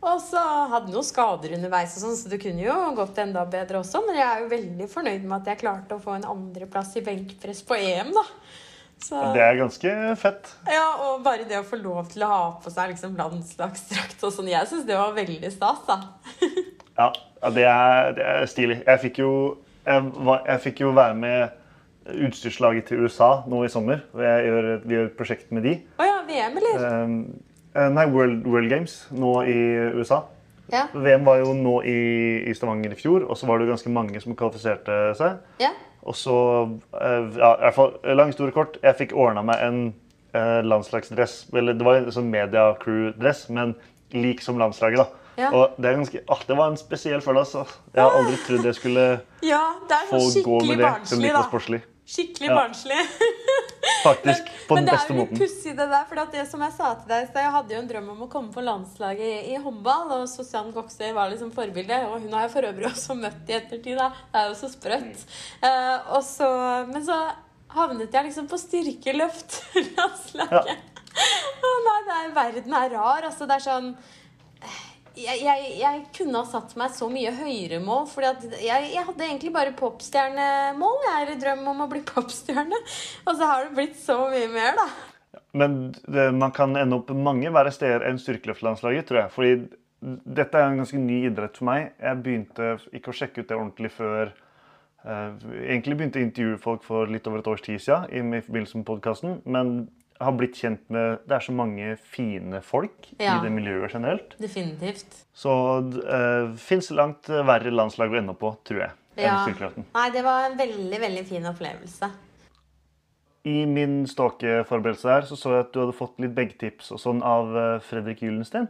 Og 0.06 0.20
så 0.20 0.40
hadde 0.70 0.92
noen 0.92 1.06
skader 1.06 1.54
underveis, 1.56 1.96
og 1.96 2.04
sånn, 2.04 2.16
så 2.20 2.30
det 2.30 2.38
kunne 2.42 2.62
jo 2.62 2.74
gått 2.98 3.16
enda 3.22 3.42
bedre 3.50 3.80
også. 3.80 4.04
Men 4.06 4.20
jeg 4.20 4.26
er 4.28 4.42
jo 4.44 4.50
veldig 4.52 4.88
fornøyd 4.92 5.24
med 5.24 5.36
at 5.40 5.48
jeg 5.50 5.62
klarte 5.64 5.96
å 5.96 6.02
få 6.02 6.18
en 6.18 6.28
andreplass 6.28 6.92
i 7.00 7.04
benkpress 7.06 7.64
på 7.66 7.78
EM, 7.80 8.12
da. 8.14 8.24
Så, 9.02 9.18
Det 9.34 9.42
er 9.44 9.58
ganske 9.58 9.90
fett. 10.16 10.48
ja, 10.72 10.86
og 11.04 11.20
bare 11.24 11.44
det 11.48 11.58
å 11.60 11.66
få 11.66 11.76
lov 11.82 12.08
til 12.10 12.24
å 12.24 12.30
ha 12.30 12.44
på 12.62 12.72
seg 12.72 12.94
liksom 12.94 13.16
landslagsdrakt 13.18 14.24
og 14.24 14.32
sånn, 14.32 14.48
jeg 14.50 14.68
syns 14.70 14.86
det 14.88 14.96
var 14.96 15.12
veldig 15.16 15.52
stas, 15.52 15.84
da. 15.88 16.00
Ja, 16.96 17.10
det, 17.52 17.66
er, 17.68 18.14
det 18.16 18.24
er 18.24 18.46
stilig. 18.48 18.78
Jeg 18.86 19.00
fikk 19.02 19.18
jo, 19.20 19.30
jeg, 19.84 20.06
jeg 20.46 20.62
fikk 20.64 20.78
jo 20.80 20.94
være 20.96 21.18
med 21.20 22.14
utstyrslaget 22.26 22.88
til 22.88 23.02
USA 23.04 23.42
nå 23.50 23.64
i 23.66 23.68
sommer. 23.68 24.00
gjør, 24.16 24.68
vi 24.86 24.96
gjør 24.96 25.10
et 25.10 25.18
prosjekt 25.18 25.52
med 25.52 25.66
de. 25.66 25.74
Å 26.00 26.06
ja, 26.06 26.16
VM, 26.24 26.56
eller? 26.62 26.86
Um, 26.86 27.18
nei, 27.98 28.06
World, 28.14 28.46
World 28.48 28.72
Games 28.72 28.94
nå 29.12 29.34
i 29.44 29.58
USA. 29.98 30.22
Ja. 30.72 30.86
VM 30.94 31.26
var 31.26 31.42
jo 31.44 31.52
nå 31.54 31.76
i, 31.86 31.98
i 32.48 32.54
Stavanger 32.56 32.96
i 32.96 32.98
fjor, 32.98 33.26
og 33.28 33.36
så 33.38 33.46
var 33.50 33.60
det 33.60 33.68
ganske 33.70 33.92
mange 33.92 34.22
som 34.22 34.34
kvalifiserte 34.38 34.96
seg. 35.18 35.44
ja. 35.62 35.74
Og 36.06 36.14
så, 36.14 36.36
eh, 37.00 37.38
ja, 37.38 37.52
i 37.56 37.64
hvert 37.66 37.74
fall, 37.74 37.94
lang 38.14 38.30
historie 38.30 38.54
kort, 38.54 38.78
jeg 38.82 38.98
fikk 39.00 39.14
ordna 39.18 39.42
meg 39.46 39.62
en 39.64 39.80
eh, 40.36 40.60
landslagsdress. 40.62 41.48
Eller 41.56 41.74
det 41.74 41.86
var 41.86 41.98
en 41.98 42.12
sånn 42.14 42.30
media 42.30 42.68
crew-dress, 42.82 43.48
men 43.50 43.74
lik 44.14 44.44
som 44.44 44.60
landslaget, 44.60 45.02
da. 45.02 45.22
Ja. 45.36 45.50
Og 45.52 45.74
det, 45.76 45.92
ganske, 45.98 46.22
ah, 46.32 46.40
det 46.48 46.56
var 46.56 46.70
en 46.72 46.78
spesiell 46.80 47.20
følelse. 47.20 47.64
Altså. 47.64 47.82
Jeg 47.92 48.02
har 48.06 48.14
aldri 48.16 48.38
trodd 48.46 48.64
jeg 48.70 48.78
skulle 48.78 49.04
Ja, 49.44 49.60
få 50.08 50.22
gå 50.46 50.62
med 50.70 50.80
det 50.80 50.92
som 51.10 51.20
like 51.20 51.42
sportslig. 51.50 51.82
Skikkelig 52.06 52.48
Ja. 52.48 52.54
barnslig. 52.54 52.98
Faktisk. 54.06 54.48
På 54.68 54.74
Men 54.76 54.84
den 54.84 54.92
det 54.94 54.98
er 55.00 55.06
jo 55.08 55.14
litt 55.14 55.18
måten. 55.20 55.38
pussig, 55.40 55.72
det 55.78 55.86
der. 55.90 56.04
For 56.08 56.20
det 56.32 56.44
som 56.50 56.60
jeg 56.62 56.72
sa 56.76 56.90
til 57.00 57.08
deg, 57.10 57.28
så 57.32 57.42
jeg 57.42 57.52
hadde 57.56 57.74
jo 57.74 57.80
en 57.82 57.88
drøm 57.90 58.08
om 58.12 58.20
å 58.26 58.28
komme 58.30 58.52
på 58.54 58.62
landslaget 58.62 59.26
i, 59.26 59.54
i 59.54 59.60
håndball. 59.62 60.12
Og 60.20 60.28
Sosian 60.30 60.70
Goksøy 60.74 61.10
var 61.16 61.30
liksom 61.32 61.50
forbilde. 61.54 61.98
Og 62.10 62.20
hun 62.22 62.32
har 62.36 62.46
jeg 62.46 62.52
for 62.54 62.68
øvrig 62.70 62.86
også 62.92 63.16
møtt 63.18 63.50
i 63.50 63.56
ettertid. 63.58 63.96
da. 63.98 64.10
Det 64.32 64.42
er 64.42 64.48
jo 64.52 64.58
så 64.60 64.70
sprøtt. 64.70 65.24
Eh, 65.66 65.96
og 66.14 66.22
så, 66.26 66.50
men 66.92 67.02
så 67.06 67.18
havnet 67.76 68.14
jeg 68.14 68.28
liksom 68.30 68.46
på 68.50 68.58
styrkeløft 68.62 69.58
landslaget. 69.98 70.70
Ja. 70.70 70.76
Å 71.66 71.74
nei, 71.88 71.98
det 72.06 72.16
er, 72.20 72.34
verden 72.36 72.74
er 72.84 72.90
rar. 72.94 73.26
Altså, 73.30 73.46
det 73.50 73.58
er 73.58 73.66
sånn 73.66 73.90
jeg, 75.16 75.64
jeg, 75.80 76.04
kunne 76.16 76.42
ha 76.42 76.48
satt 76.48 76.76
meg 76.78 76.92
så 76.94 77.08
mye 77.12 77.32
høyere 77.36 77.80
mål. 77.82 78.06
For 78.10 78.26
jeg, 78.26 78.52
jeg 78.66 79.04
hadde 79.08 79.26
egentlig 79.26 79.52
bare 79.54 79.74
popstjernemål. 79.78 81.02
Jeg 81.06 81.24
er 81.24 81.32
i 81.32 81.40
drøm 81.42 81.66
om 81.72 81.84
å 81.86 81.90
bli 81.90 82.02
popstjerne. 82.06 82.80
Og 83.26 83.32
så 83.32 83.50
har 83.50 83.66
det 83.66 83.76
blitt 83.78 83.98
så 84.00 84.18
mye 84.32 84.50
mer, 84.52 84.78
da. 84.78 84.88
Men 85.56 85.76
det, 86.04 86.30
man 86.36 86.52
kan 86.56 86.76
ende 86.76 86.98
opp 86.98 87.10
mange 87.16 87.50
verre 87.54 87.72
steder 87.72 88.04
enn 88.08 88.20
styrkeløftlandslaget, 88.20 89.08
tror 89.08 89.22
jeg. 89.22 89.32
Fordi 89.34 89.52
dette 90.00 90.58
er 90.58 90.70
en 90.70 90.80
ganske 90.82 91.00
ny 91.00 91.22
idrett 91.30 91.56
for 91.56 91.68
meg. 91.70 91.94
Jeg 92.00 92.22
begynte 92.24 92.74
ikke 92.94 93.12
å 93.12 93.16
sjekke 93.16 93.42
ut 93.42 93.48
det 93.48 93.56
ordentlig 93.56 93.92
før 93.96 94.28
eh, 94.28 95.46
Egentlig 95.72 95.96
begynte 95.96 96.20
jeg 96.20 96.26
å 96.26 96.30
intervjue 96.30 96.62
folk 96.62 96.84
for 96.86 97.12
litt 97.12 97.28
over 97.30 97.40
et 97.40 97.48
års 97.52 97.64
tid 97.64 97.80
siden 97.82 98.34
i, 98.36 98.42
forbindelse 98.44 98.82
med 98.82 98.88
podkasten. 98.90 99.38
Men 99.48 99.72
har 100.20 100.32
blitt 100.32 100.56
kjent 100.56 100.82
med 100.92 101.18
Det 101.28 101.36
er 101.36 101.44
så 101.44 101.52
mange 101.52 101.96
fine 102.12 102.60
folk 102.62 103.08
Ja. 103.18 103.36
i 103.38 103.42
det 103.44 103.52
miljøet 103.52 103.92
generelt. 103.92 104.36
Definitivt. 104.38 105.24
Så 105.34 105.50
det 105.90 106.04
uh, 106.04 106.54
fins 106.56 106.90
langt 106.90 107.28
verre 107.28 107.70
landslag 107.70 108.12
å 108.12 108.18
ende 108.20 108.34
på, 108.34 108.54
tror 108.64 108.80
jeg, 108.86 108.90
Ja. 109.16 109.46
Nei, 109.94 110.10
det 110.12 110.22
var 110.24 110.50
en 110.50 110.58
veldig, 110.58 111.00
veldig 111.00 111.26
fin 111.26 111.46
opplevelse. 111.48 112.10
I 113.46 113.64
min 113.66 114.06
stalkeforberedelse 114.10 115.08
her 115.08 115.22
så 115.28 115.36
så 115.38 115.52
jeg 115.54 115.60
at 115.66 115.72
du 115.72 115.78
hadde 115.84 115.94
fått 115.96 116.18
litt 116.18 116.34
beggtips 116.34 116.90
og 116.92 116.98
sånn 116.98 117.22
av 117.22 117.52
eh, 117.56 117.78
Fredrik 117.86 118.24
Gyllensten. 118.24 118.66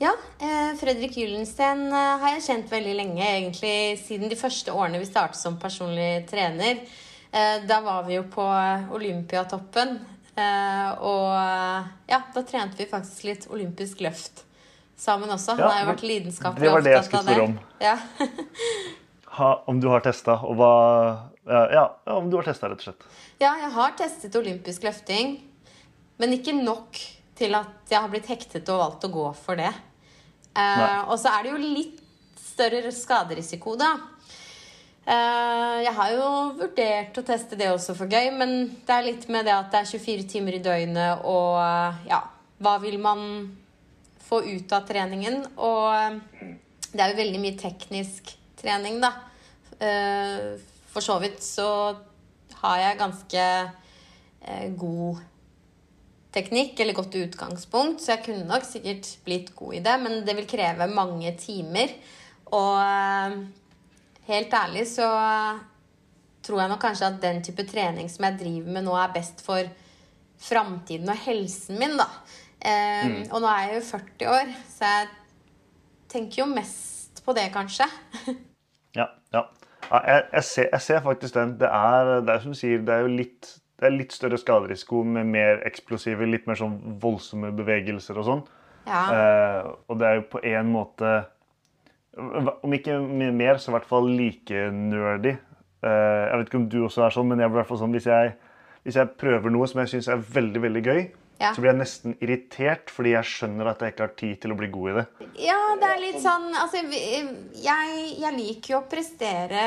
Ja, 0.00 0.12
eh, 0.40 0.72
Fredrik 0.78 1.16
Gylensten 1.18 1.88
eh, 1.90 2.14
har 2.22 2.36
jeg 2.36 2.46
kjent 2.46 2.70
veldig 2.72 2.94
lenge, 2.96 3.26
egentlig 3.26 3.98
siden 4.00 4.30
de 4.30 4.38
første 4.40 4.72
årene 4.72 5.00
vi 5.02 5.08
startet 5.10 5.40
som 5.40 5.58
personlig 5.60 6.24
trener. 6.30 6.80
Eh, 7.28 7.66
da 7.68 7.80
var 7.84 8.06
vi 8.06 8.14
jo 8.16 8.22
på 8.32 8.46
Olympiatoppen, 8.94 9.98
eh, 9.98 10.17
og 11.02 11.32
eh, 11.34 11.88
ja, 12.12 12.20
da 12.34 12.42
trente 12.46 12.78
vi 12.78 12.86
faktisk 12.90 13.24
litt 13.28 13.46
olympisk 13.50 14.00
løft 14.04 14.44
sammen 14.98 15.30
også. 15.30 15.54
Han 15.56 15.62
Ja, 15.62 15.68
har 15.72 15.84
jo 15.84 15.90
vært 15.92 16.04
lidenskapelig 16.06 16.66
det 16.66 16.72
var 16.74 16.84
det 16.86 16.94
jeg 16.96 17.04
skulle 17.08 17.22
av 17.22 17.28
spørre 17.28 17.44
om. 17.48 17.58
Ja. 17.88 17.96
Ha, 19.38 19.50
om 19.70 19.78
du 19.80 19.86
har 19.92 20.02
testa, 20.02 20.34
og 20.42 20.56
hva 20.58 20.70
ja, 21.48 21.60
ja, 21.72 21.84
om 22.16 22.26
du 22.30 22.36
har 22.40 22.48
testa, 22.48 22.68
rett 22.68 22.80
og 22.82 22.88
slett. 22.88 23.04
ja, 23.40 23.52
jeg 23.62 23.70
har 23.76 23.92
testet 23.96 24.34
olympisk 24.36 24.82
løfting, 24.84 25.36
men 26.18 26.34
ikke 26.34 26.52
nok 26.58 26.98
til 27.38 27.54
at 27.54 27.92
jeg 27.92 28.02
har 28.02 28.10
blitt 28.10 28.26
hektet 28.28 28.68
og 28.74 28.80
valgt 28.82 29.06
å 29.06 29.12
gå 29.14 29.26
for 29.38 29.60
det. 29.60 29.70
Eh, 30.58 31.00
og 31.06 31.14
så 31.22 31.30
er 31.36 31.46
det 31.46 31.52
jo 31.54 31.60
litt 31.62 32.00
større 32.42 32.90
skaderisiko, 32.92 33.76
da. 33.78 33.92
Eh, 35.08 35.76
jeg 35.86 35.94
har 35.96 36.10
jo 36.12 36.24
vurdert 36.58 37.16
å 37.16 37.24
teste 37.24 37.56
det 37.56 37.70
også 37.72 37.94
for 37.96 38.12
gøy, 38.12 38.28
men 38.36 38.50
det 38.84 38.92
er 38.92 39.06
litt 39.06 39.22
med 39.32 39.46
det 39.48 39.54
at 39.54 39.70
det 39.72 39.80
er 39.80 39.88
24 39.88 40.26
timer 40.28 40.58
i 40.58 40.64
døgnet, 40.64 41.24
og 41.24 41.56
ja 42.10 42.26
Hva 42.58 42.74
vil 42.82 42.98
man 42.98 43.20
få 44.26 44.42
ut 44.42 44.72
av 44.74 44.84
treningen? 44.84 45.40
Og 45.56 45.86
eh, 45.94 46.52
det 46.92 47.00
er 47.00 47.12
jo 47.14 47.20
veldig 47.22 47.40
mye 47.40 47.56
teknisk 47.56 48.34
trening, 48.60 48.98
da. 49.00 49.14
Eh, 49.80 50.58
for 50.92 51.04
så 51.04 51.16
vidt 51.22 51.40
så 51.46 51.70
har 52.60 52.80
jeg 52.82 53.00
ganske 53.00 53.44
god 54.80 55.18
teknikk, 56.34 56.80
eller 56.80 56.96
godt 56.96 57.16
utgangspunkt, 57.20 58.02
så 58.02 58.14
jeg 58.14 58.24
kunne 58.26 58.48
nok 58.48 58.66
sikkert 58.66 59.08
blitt 59.26 59.52
god 59.56 59.78
i 59.78 59.82
det, 59.84 59.94
men 60.02 60.20
det 60.26 60.34
vil 60.38 60.48
kreve 60.50 60.88
mange 60.90 61.32
timer. 61.38 61.92
Og 62.48 62.80
helt 64.28 64.54
ærlig 64.54 64.86
så 64.90 65.08
tror 66.44 66.62
jeg 66.62 66.70
nok 66.70 66.82
kanskje 66.82 67.10
at 67.10 67.20
den 67.22 67.42
type 67.44 67.64
trening 67.68 68.08
som 68.10 68.24
jeg 68.28 68.38
driver 68.40 68.72
med 68.76 68.86
nå, 68.86 68.96
er 68.96 69.14
best 69.14 69.42
for 69.44 69.68
framtiden 70.38 71.10
og 71.10 71.18
helsen 71.24 71.80
min, 71.80 71.96
da. 71.98 72.06
Eh, 72.58 73.24
Og 73.32 73.42
nå 73.42 73.48
er 73.50 73.68
jeg 73.68 73.78
jo 73.78 73.86
40 73.92 74.28
år, 74.32 74.52
så 74.70 74.90
jeg 74.92 75.08
tenker 76.10 76.42
jo 76.42 76.50
mest 76.50 77.22
på 77.24 77.36
det, 77.36 77.50
kanskje. 77.54 77.88
Ja, 78.96 79.04
ja. 79.34 79.42
ja 79.90 79.98
jeg, 80.06 80.22
jeg, 80.32 80.44
ser, 80.48 80.68
jeg 80.72 80.80
ser 80.80 81.02
faktisk 81.04 81.34
den. 81.36 81.50
Det 81.60 81.68
er, 81.68 82.20
det 82.24 82.32
er 82.32 82.40
som 82.40 82.54
du 82.54 82.58
sier, 82.58 82.80
det 82.82 82.94
er 82.94 83.04
jo 83.04 83.10
litt, 83.12 83.50
det 83.78 83.86
er 83.86 83.92
litt 83.94 84.14
større 84.16 84.38
skaderisiko 84.40 85.02
med 85.04 85.28
mer 85.28 85.60
eksplosive, 85.68 86.26
litt 86.26 86.48
mer 86.48 86.58
sånn 86.58 86.78
voldsomme 87.02 87.52
bevegelser 87.58 88.18
og 88.18 88.26
sånn. 88.30 88.42
Ja. 88.88 89.02
Eh, 89.12 89.68
og 89.92 90.00
det 90.00 90.08
er 90.08 90.18
jo 90.18 90.24
på 90.32 90.40
en 90.48 90.72
måte 90.72 91.12
Om 92.18 92.74
ikke 92.74 92.98
mer, 93.32 93.58
så 93.62 93.70
i 93.70 93.76
hvert 93.76 93.88
fall 93.88 94.08
like 94.10 94.64
nerdy. 94.74 95.36
Eh, 95.86 96.24
jeg 96.32 96.40
vet 96.40 96.48
ikke 96.50 96.58
om 96.60 96.68
du 96.72 96.78
også 96.88 97.04
er 97.06 97.14
sånn, 97.14 97.28
men 97.30 97.38
jeg 97.42 97.50
blir 97.52 97.60
hvert 97.62 97.68
fall 97.70 97.78
sånn 97.84 97.94
hvis 97.94 98.08
jeg, 98.10 98.32
hvis 98.84 98.96
jeg 98.98 99.12
prøver 99.20 99.52
noe 99.54 99.68
som 99.70 99.80
jeg 99.84 99.92
syns 99.94 100.08
er 100.10 100.22
veldig, 100.34 100.62
veldig 100.66 100.82
gøy, 100.88 101.02
Ja. 101.38 101.52
så 101.54 101.62
blir 101.62 101.70
jeg 101.70 101.78
nesten 101.78 102.16
irritert 102.18 102.90
fordi 102.90 103.12
jeg 103.12 103.28
skjønner 103.30 103.68
at 103.70 103.78
jeg 103.84 103.92
ikke 103.94 104.02
har 104.08 104.14
tid 104.18 104.40
til 104.42 104.50
å 104.50 104.56
bli 104.58 104.66
god 104.74 104.90
i 104.90 104.94
det. 104.96 105.04
Ja, 105.44 105.58
det 105.78 105.86
er 105.92 106.00
litt 106.02 106.18
sånn 106.24 106.48
Altså, 106.58 106.80
jeg, 106.90 108.18
jeg 108.18 108.32
liker 108.34 108.72
jo 108.74 108.80
å 108.80 108.88
prestere 108.90 109.66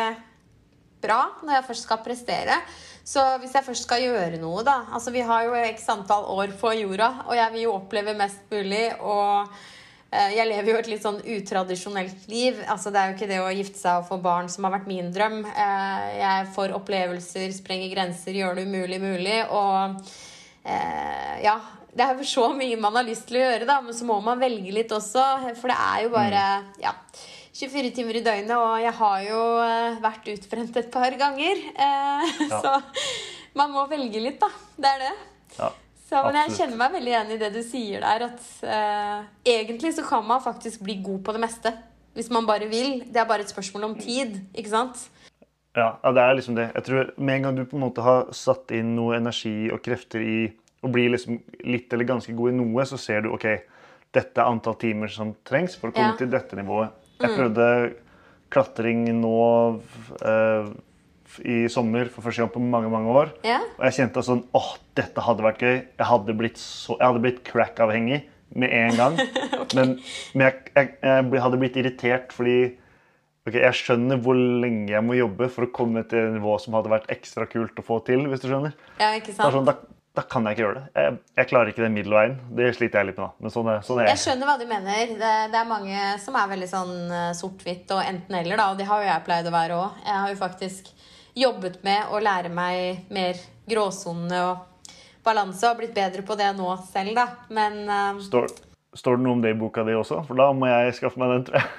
bra 1.02 1.22
når 1.42 1.54
jeg 1.56 1.68
først 1.70 1.88
skal 1.88 2.02
prestere. 2.04 2.58
Så 3.08 3.24
hvis 3.42 3.56
jeg 3.56 3.64
først 3.66 3.88
skal 3.88 4.04
gjøre 4.04 4.38
noe, 4.42 4.66
da 4.68 4.82
Altså, 4.92 5.14
vi 5.16 5.24
har 5.26 5.48
jo 5.48 5.56
x 5.72 5.88
antall 5.96 6.28
år 6.36 6.52
på 6.60 6.74
jorda, 6.76 7.08
og 7.30 7.36
jeg 7.40 7.54
vil 7.56 7.64
jo 7.70 7.78
oppleve 7.80 8.18
mest 8.20 8.44
mulig. 8.52 8.84
Og 9.00 9.48
jeg 10.12 10.48
lever 10.50 10.74
jo 10.74 10.80
et 10.82 10.88
litt 10.92 11.04
sånn 11.06 11.22
utradisjonelt 11.24 12.26
liv. 12.28 12.58
Altså, 12.68 12.92
det 12.92 13.00
er 13.00 13.12
jo 13.12 13.16
ikke 13.16 13.30
det 13.30 13.38
å 13.40 13.52
gifte 13.56 13.80
seg 13.80 14.02
og 14.02 14.10
få 14.10 14.18
barn 14.24 14.50
som 14.52 14.66
har 14.68 14.74
vært 14.76 14.90
min 14.92 15.08
drøm. 15.16 15.38
Eh, 15.48 16.08
jeg 16.20 16.50
får 16.56 16.74
opplevelser, 16.76 17.54
sprenger 17.56 17.94
grenser, 17.94 18.36
gjør 18.36 18.60
det 18.60 18.66
umulig 18.68 19.00
mulig. 19.00 19.38
Og 19.56 20.02
eh, 20.68 21.38
ja, 21.46 21.56
det 21.96 22.04
er 22.06 22.20
jo 22.20 22.28
så 22.28 22.50
mye 22.56 22.80
man 22.80 23.00
har 23.00 23.08
lyst 23.08 23.30
til 23.30 23.40
å 23.40 23.46
gjøre, 23.46 23.68
da, 23.70 23.80
men 23.86 23.96
så 23.96 24.08
må 24.10 24.20
man 24.24 24.42
velge 24.42 24.74
litt 24.76 24.92
også. 24.96 25.24
For 25.62 25.72
det 25.72 25.78
er 25.80 26.04
jo 26.06 26.12
bare 26.14 26.44
ja, 26.84 26.92
24 27.62 27.94
timer 27.96 28.20
i 28.20 28.24
døgnet, 28.26 28.56
og 28.58 28.76
jeg 28.84 28.94
har 29.00 29.24
jo 29.30 29.40
eh, 29.64 30.02
vært 30.04 30.28
utbrent 30.36 30.82
et 30.84 30.92
par 30.94 31.16
ganger. 31.24 31.64
Eh, 31.72 32.36
Ja. 32.52 32.60
Så 32.60 32.76
man 33.56 33.72
må 33.74 33.84
velge 33.92 34.20
litt, 34.24 34.40
da. 34.44 34.48
Det 34.80 34.92
er 34.92 35.02
det. 35.08 35.16
Ja. 35.58 35.72
Så, 36.12 36.20
men 36.26 36.36
jeg 36.42 36.58
kjenner 36.58 36.76
meg 36.82 36.96
veldig 36.98 37.12
enig 37.22 37.36
i 37.38 37.40
det 37.40 37.50
du 37.56 37.62
sier 37.64 38.02
der, 38.04 38.26
at 38.28 38.48
eh, 38.68 39.22
egentlig 39.48 39.94
så 39.96 40.04
kan 40.04 40.26
man 40.28 40.42
faktisk 40.44 40.82
bli 40.84 40.98
god 41.06 41.22
på 41.24 41.36
det 41.38 41.40
meste. 41.46 41.72
Hvis 42.20 42.28
man 42.36 42.44
bare 42.50 42.68
vil. 42.68 42.98
Det 43.08 43.22
er 43.22 43.30
bare 43.30 43.46
et 43.46 43.54
spørsmål 43.54 43.86
om 43.88 43.94
tid, 43.96 44.34
ikke 44.52 44.74
sant? 44.74 45.06
Ja, 45.72 45.94
ja, 46.04 46.12
det 46.12 46.20
er 46.26 46.36
liksom 46.36 46.58
det. 46.58 46.66
Jeg 46.76 46.84
tror 46.84 47.14
Med 47.16 47.38
en 47.38 47.46
gang 47.48 47.56
du 47.56 47.64
på 47.64 47.78
en 47.80 47.86
måte 47.86 48.04
har 48.04 48.26
satt 48.36 48.74
inn 48.76 48.92
noe 48.98 49.16
energi 49.16 49.72
og 49.72 49.80
krefter 49.86 50.20
i 50.20 50.40
å 50.84 50.92
bli 50.92 51.06
liksom 51.14 51.38
litt 51.64 51.94
eller 51.96 52.10
ganske 52.10 52.36
god 52.36 52.52
i 52.52 52.58
noe, 52.60 52.84
så 52.90 53.00
ser 53.00 53.24
du 53.24 53.32
OK, 53.32 53.48
dette 54.12 54.42
er 54.42 54.50
antall 54.52 54.76
timer 54.82 55.08
som 55.14 55.32
trengs 55.48 55.78
for 55.80 55.94
å 55.94 55.96
komme 55.96 56.12
Ja. 56.12 56.18
til 56.20 56.28
dette 56.34 56.60
nivået. 56.60 56.92
Jeg 57.22 57.38
prøvde 57.38 57.68
klatring 58.52 59.06
nå 59.22 59.38
eh, 60.28 60.72
i 61.46 61.64
sommer 61.72 62.10
for 62.12 62.26
første 62.26 62.42
gang 62.44 62.52
på 62.54 62.60
mange 62.64 62.90
mange 62.92 63.14
år. 63.16 63.32
Ja. 63.48 63.60
Og 63.78 63.86
jeg 63.88 63.98
kjente 64.02 64.24
sånn 64.28 64.44
åh, 64.58 64.74
dette 65.00 65.24
hadde 65.24 65.46
vært 65.46 65.64
gøy. 65.64 65.78
Jeg 66.00 66.08
hadde 66.12 66.36
blitt, 66.38 66.60
så, 66.60 66.98
jeg 67.00 67.08
hadde 67.08 67.24
blitt 67.24 67.42
crack-avhengig 67.48 68.22
med 68.60 68.74
en 68.76 68.98
gang. 69.00 69.20
Men, 69.78 69.94
men 70.36 70.42
jeg, 70.50 70.56
jeg, 70.76 70.88
jeg 71.00 71.40
hadde 71.46 71.58
blitt 71.62 71.78
irritert 71.80 72.34
fordi 72.36 72.56
ok, 73.48 73.56
jeg 73.56 73.78
skjønner 73.80 74.20
hvor 74.20 74.36
lenge 74.36 74.92
jeg 74.92 75.06
må 75.08 75.16
jobbe 75.16 75.48
for 75.54 75.64
å 75.64 75.70
komme 75.72 76.04
til 76.12 76.20
et 76.26 76.34
nivå 76.36 76.58
som 76.60 76.76
hadde 76.76 76.92
vært 76.92 77.08
ekstra 77.14 77.48
kult 77.48 77.80
å 77.80 77.86
få 77.88 78.02
til. 78.04 78.26
hvis 78.28 78.44
du 78.44 78.50
skjønner. 78.50 78.76
ja, 79.00 79.14
ikke 79.16 79.32
sant? 79.38 79.56
sånn, 79.56 79.70
da, 79.70 79.78
da 80.20 80.26
kan 80.28 80.44
jeg 80.50 80.58
ikke 80.58 80.66
gjøre 80.66 80.82
det. 80.82 80.84
Jeg, 81.06 81.16
jeg 81.40 81.50
klarer 81.54 81.72
ikke 81.72 81.86
den 81.86 81.96
middelveien. 81.96 82.36
Det 82.60 82.68
sliter 82.76 83.00
jeg 83.00 83.14
litt 83.14 83.22
med. 83.24 83.38
Men 83.40 83.54
sånn 83.56 83.70
er, 83.72 83.80
sånn 83.88 84.02
er 84.04 84.10
Jeg 84.10 84.18
jeg. 84.18 84.24
skjønner 84.26 84.52
hva 84.52 84.58
du 84.60 84.66
mener. 84.74 85.16
Det, 85.24 85.32
det 85.56 85.62
er 85.62 85.70
mange 85.72 86.04
som 86.26 86.36
er 86.42 86.52
veldig 86.52 86.70
sånn 86.74 86.94
eh, 87.22 87.30
sort-hvitt 87.40 87.96
og 87.96 88.04
enten-eller, 88.04 88.60
da. 88.60 88.68
Og 88.74 88.82
det 88.84 88.90
har 88.92 89.06
jo 89.06 89.08
jeg 89.14 89.26
pleid 89.30 89.48
å 89.48 89.56
være 89.56 89.80
òg. 89.80 90.04
Jeg 90.10 90.18
har 90.26 90.36
jo 90.36 90.42
faktisk 90.42 90.92
jobbet 91.38 91.80
med 91.86 92.12
å 92.12 92.20
lære 92.22 92.52
meg 92.54 93.08
mer 93.14 93.40
gråsone 93.70 94.42
og 94.50 94.98
balanse 95.26 95.70
og 95.70 95.80
blitt 95.80 95.94
bedre 95.96 96.26
på 96.26 96.36
det 96.40 96.50
nå 96.58 96.74
selv, 96.90 97.14
da. 97.18 97.28
Men 97.54 97.84
uh, 97.88 98.20
Står, 98.24 98.50
står 98.98 99.18
det 99.18 99.26
noe 99.26 99.38
om 99.38 99.44
det 99.44 99.54
i 99.54 99.60
boka 99.60 99.86
di 99.88 99.96
også? 99.98 100.24
For 100.28 100.40
da 100.40 100.50
må 100.56 100.70
jeg 100.72 100.98
skaffe 100.98 101.22
meg 101.22 101.36
den, 101.36 101.46
tror 101.50 101.62
jeg. 101.62 101.70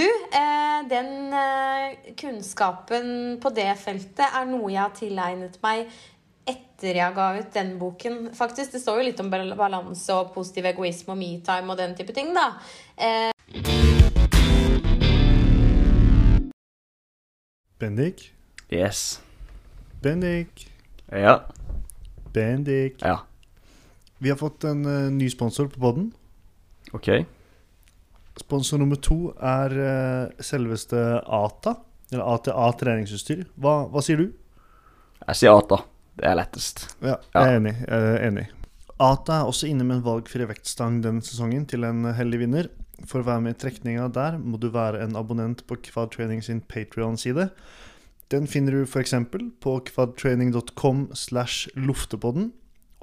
du, 0.00 0.06
eh, 0.40 0.80
den 0.90 1.36
eh, 1.36 2.14
kunnskapen 2.18 3.38
på 3.42 3.52
det 3.54 3.70
feltet 3.82 4.26
er 4.26 4.48
noe 4.48 4.72
jeg 4.72 4.82
har 4.82 4.96
tilegnet 4.96 5.60
meg 5.64 5.86
etter 6.44 6.98
jeg 7.00 7.16
ga 7.16 7.28
ut 7.38 7.54
den 7.54 7.76
boken. 7.80 8.18
Faktisk, 8.36 8.72
Det 8.72 8.80
står 8.82 9.00
jo 9.00 9.06
litt 9.10 9.20
om 9.22 9.30
balanse 9.32 10.16
og 10.16 10.34
positiv 10.34 10.66
egoisme 10.72 11.14
og 11.14 11.20
metime 11.20 11.72
og 11.72 11.80
den 11.80 11.94
type 11.96 12.12
ting, 12.16 12.34
da. 12.36 12.50
Bendik? 17.84 18.32
Yes. 18.72 19.20
Bendik? 20.02 20.70
Ja. 21.12 21.44
Bendik? 22.32 23.02
Ja. 23.02 23.18
Vi 24.18 24.30
har 24.30 24.36
fått 24.40 24.64
en 24.64 24.86
uh, 24.86 25.10
ny 25.12 25.28
sponsor 25.30 25.68
på 25.68 25.80
podden. 25.82 26.06
OK. 26.96 27.10
Sponsor 28.40 28.80
nummer 28.80 28.96
to 28.96 29.34
er 29.36 29.74
uh, 29.76 30.32
selveste 30.40 30.96
ATA, 31.28 31.74
eller 32.12 32.24
ATA 32.38 32.70
treningsutstyr. 32.80 33.44
Hva, 33.60 33.82
hva 33.92 34.00
sier 34.06 34.22
du? 34.22 34.30
Jeg 35.26 35.42
sier 35.42 35.52
ATA. 35.60 35.82
Det 36.16 36.30
er 36.30 36.40
lettest. 36.40 36.86
Ja, 37.04 37.18
Ja. 37.34 37.44
jeg 37.44 37.44
er 37.52 37.60
enig. 37.60 37.74
Jeg 37.84 38.08
er 38.14 38.20
enig. 38.30 38.46
ATA 39.02 39.40
er 39.40 39.48
også 39.48 39.66
inne 39.66 39.82
med 39.86 39.98
en 39.98 40.04
valgfri 40.06 40.46
vektstang 40.46 41.00
denne 41.02 41.24
sesongen 41.24 41.64
til 41.66 41.82
en 41.86 42.06
heldig 42.14 42.38
vinner. 42.44 42.68
For 43.10 43.20
å 43.20 43.26
være 43.26 43.42
med 43.42 43.56
i 43.56 43.60
trekninga 43.64 44.06
der 44.14 44.36
må 44.38 44.60
du 44.62 44.68
være 44.70 45.02
en 45.02 45.16
abonnent 45.18 45.64
på 45.66 45.80
Quadtraining 45.82 46.44
sin 46.46 46.60
Patrion-side. 46.62 47.48
Den 48.30 48.46
finner 48.46 48.78
du 48.78 48.84
f.eks. 48.86 49.16
på 49.60 49.72
quadtraining.com 49.90 51.08
slash 51.12 51.68
loftepodden. 51.74 52.52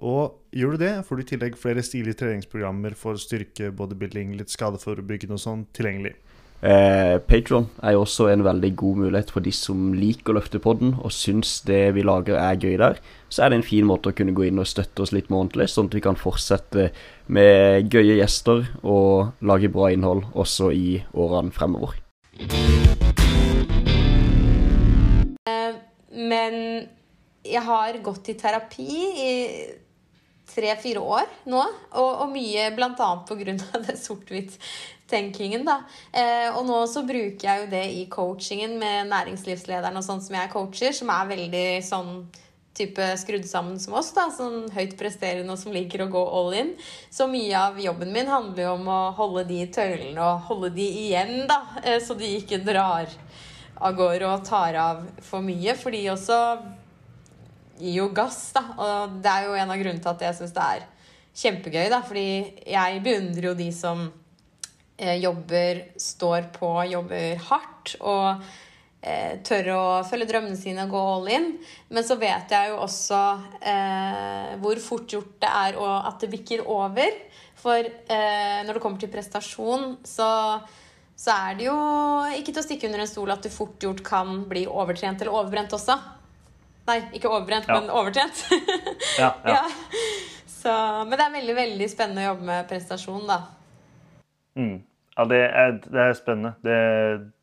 Og 0.01 0.39
gjør 0.55 0.77
du 0.77 0.81
det, 0.81 0.93
får 1.05 1.19
du 1.19 1.21
i 1.21 1.29
tillegg 1.29 1.59
flere 1.59 1.83
stilige 1.85 2.17
treningsprogrammer 2.23 2.95
for 2.97 3.19
styrke, 3.21 3.69
bodybuilding, 3.75 4.33
litt 4.39 4.49
skadeforebyggende 4.49 5.37
og 5.37 5.43
sånn 5.43 5.67
tilgjengelig. 5.77 6.15
Eh, 6.61 7.17
Patron 7.25 7.65
er 7.81 7.95
jo 7.95 8.03
også 8.03 8.27
en 8.29 8.43
veldig 8.45 8.69
god 8.77 8.97
mulighet 9.01 9.31
for 9.33 9.41
de 9.41 9.49
som 9.55 9.95
liker 9.97 10.29
å 10.29 10.37
løfte 10.37 10.59
podden 10.61 10.93
og 11.01 11.09
syns 11.15 11.55
det 11.65 11.95
vi 11.95 12.03
lager 12.05 12.37
er 12.37 12.59
gøy 12.61 12.75
der. 12.77 12.99
Så 13.33 13.41
er 13.41 13.49
det 13.49 13.57
en 13.61 13.65
fin 13.65 13.87
måte 13.89 14.11
å 14.11 14.17
kunne 14.17 14.35
gå 14.37 14.45
inn 14.45 14.61
og 14.61 14.69
støtte 14.69 15.01
oss 15.01 15.13
litt 15.15 15.31
månedlig, 15.33 15.71
sånn 15.73 15.89
at 15.89 15.97
vi 15.97 16.03
kan 16.05 16.19
fortsette 16.19 16.91
med 17.33 17.89
gøye 17.89 18.19
gjester 18.19 18.67
og 18.83 19.41
lage 19.41 19.73
bra 19.73 19.89
innhold 19.89 20.27
også 20.37 20.69
i 20.75 21.01
årene 21.17 21.55
fremover. 21.55 21.97
Men 26.11 26.57
jeg 27.41 27.65
har 27.65 27.97
gått 28.05 28.29
i 28.29 28.37
terapi 28.37 28.89
i 29.17 29.31
tre-fire 30.51 31.01
år 31.01 31.29
nå, 31.49 31.61
og, 31.95 32.09
og 32.25 32.31
mye 32.33 32.69
bl.a. 32.75 33.09
pga. 33.25 33.55
det 33.87 33.97
sort-hvitt-tenkingen. 35.11 35.65
da. 35.65 35.83
Eh, 36.11 36.55
og 36.55 36.65
nå 36.65 36.87
så 36.87 37.03
bruker 37.03 37.47
jeg 37.47 37.63
jo 37.63 37.69
det 37.69 37.85
i 37.91 38.05
coachingen 38.09 38.77
med 38.79 39.09
næringslivslederen 39.11 39.97
og 39.97 40.03
sånn 40.03 40.21
som 40.21 40.35
jeg 40.35 40.51
coacher, 40.51 40.91
som 40.93 41.09
er 41.09 41.27
veldig 41.27 41.83
sånn 41.83 42.27
type 42.73 43.03
skrudd 43.19 43.45
sammen 43.45 43.79
som 43.79 43.93
oss, 43.93 44.13
da, 44.15 44.29
sånn 44.31 44.69
høyt 44.71 44.95
presterende 44.97 45.51
og 45.51 45.59
som 45.59 45.73
liker 45.73 46.05
å 46.05 46.11
gå 46.11 46.21
all 46.23 46.53
in. 46.53 46.75
Så 47.11 47.27
mye 47.27 47.53
av 47.57 47.79
jobben 47.79 48.13
min 48.13 48.27
handler 48.27 48.63
jo 48.63 48.75
om 48.77 48.87
å 48.87 49.11
holde 49.17 49.43
de 49.49 49.61
i 49.61 49.67
tøylene 49.67 50.21
og 50.21 50.47
holde 50.47 50.71
de 50.75 50.87
igjen, 50.87 51.47
da, 51.47 51.65
eh, 51.83 51.99
så 51.99 52.15
de 52.15 52.37
ikke 52.37 52.63
drar 52.63 53.09
av 53.81 53.95
gårde 53.95 54.29
og 54.29 54.45
tar 54.45 54.75
av 54.75 55.03
for 55.21 55.41
mye, 55.41 55.75
for 55.75 55.91
de 55.91 56.05
også 56.13 56.39
gir 57.81 57.97
jo 57.97 58.09
gass, 58.13 58.51
da. 58.53 58.63
Og 58.77 59.21
det 59.21 59.31
er 59.31 59.45
jo 59.47 59.57
en 59.57 59.71
av 59.71 59.79
grunnene 59.81 60.01
til 60.01 60.13
at 60.13 60.21
jeg 60.21 60.37
syns 60.37 60.53
det 60.53 60.65
er 60.77 60.83
kjempegøy, 61.41 61.89
da. 61.89 62.01
Fordi 62.05 62.27
jeg 62.71 63.03
beundrer 63.03 63.49
jo 63.49 63.53
de 63.57 63.71
som 63.73 64.05
jobber, 65.21 65.85
står 65.99 66.49
på, 66.55 66.69
jobber 66.91 67.39
hardt 67.47 67.95
og 67.99 68.43
eh, 69.01 69.39
tør 69.47 69.71
å 69.75 69.81
følge 70.07 70.27
drømmene 70.29 70.59
sine 70.59 70.85
og 70.85 70.93
gå 70.93 71.01
all 71.15 71.31
in. 71.33 71.47
Men 71.89 72.05
så 72.07 72.19
vet 72.21 72.53
jeg 72.53 72.69
jo 72.73 72.77
også 72.85 73.21
eh, 73.61 74.53
hvor 74.61 74.83
fort 74.83 75.09
gjort 75.17 75.33
det 75.41 75.51
er 75.63 75.79
og 75.81 75.95
at 76.11 76.21
det 76.21 76.31
bikker 76.35 76.65
over. 76.69 77.17
For 77.61 77.77
eh, 77.81 78.61
når 78.65 78.77
det 78.77 78.83
kommer 78.83 79.01
til 79.01 79.11
prestasjon, 79.13 79.97
så 80.07 80.29
så 81.21 81.35
er 81.37 81.57
det 81.59 81.65
jo 81.67 81.73
ikke 82.33 82.49
til 82.49 82.57
å 82.57 82.65
stikke 82.65 82.87
under 82.87 83.03
en 83.03 83.09
stol 83.09 83.29
at 83.29 83.43
du 83.45 83.51
fort 83.53 83.83
gjort 83.83 83.99
kan 84.01 84.39
bli 84.49 84.63
overtrent 84.65 85.21
eller 85.21 85.35
overbrent 85.37 85.75
også. 85.77 85.93
Nei, 86.87 86.95
ikke 87.13 87.29
overbrent, 87.29 87.67
Ja. 87.69 87.75
men 87.77 87.91
overtrent. 87.93 88.39
Ja, 89.21 89.27
ja. 89.45 89.59
ja. 89.59 89.99
Så, 90.49 90.71
men 91.05 91.13
det 91.13 91.25
er 91.27 91.35
veldig 91.35 91.55
veldig 91.59 91.89
spennende 91.91 92.23
å 92.23 92.31
jobbe 92.31 92.47
med 92.47 92.65
prestasjon, 92.71 93.27
da. 93.29 93.37
Mm. 94.57 94.79
Ja, 95.17 95.25
det 95.27 95.41
er, 95.43 95.73
det 95.83 96.03
er 96.05 96.13
spennende. 96.15 96.53
Det, 96.63 96.77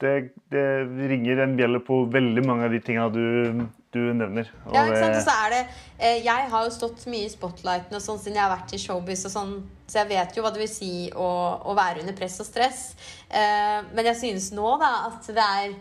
det, 0.01 0.13
det 0.53 0.65
ringer 1.11 1.45
en 1.45 1.59
bjelle 1.59 1.83
på 1.85 2.01
veldig 2.11 2.45
mange 2.49 2.65
av 2.69 2.73
de 2.73 2.81
tinga 2.85 3.11
du 3.13 3.67
du 3.93 4.01
nevner. 4.13 4.49
Og 4.67 4.75
Ja, 4.77 4.85
ikke 4.85 5.01
sant? 5.01 5.17
Og 5.17 5.25
så 5.25 5.35
er 5.47 5.55
det 5.55 5.61
eh, 5.97 6.19
Jeg 6.25 6.49
har 6.53 6.65
jo 6.67 6.73
stått 6.75 7.07
mye 7.11 7.27
i 7.27 7.33
spotlighten 7.33 7.97
og 7.97 8.05
sånn 8.05 8.19
siden 8.21 8.37
jeg 8.37 8.45
har 8.45 8.53
vært 8.53 8.75
i 8.77 8.81
showbiz 8.83 9.25
og 9.29 9.33
sånn, 9.33 9.55
så 9.89 10.03
jeg 10.03 10.11
vet 10.11 10.37
jo 10.37 10.45
hva 10.45 10.53
det 10.55 10.63
vil 10.63 10.73
si 10.73 10.91
å, 11.17 11.29
å 11.65 11.77
være 11.77 12.03
under 12.05 12.17
press 12.19 12.37
og 12.45 12.49
stress. 12.49 12.83
Eh, 13.29 13.79
men 13.95 14.11
jeg 14.11 14.21
synes 14.21 14.51
nå 14.57 14.75
da 14.83 14.91
at 15.09 15.31
det 15.33 15.47
er 15.63 15.79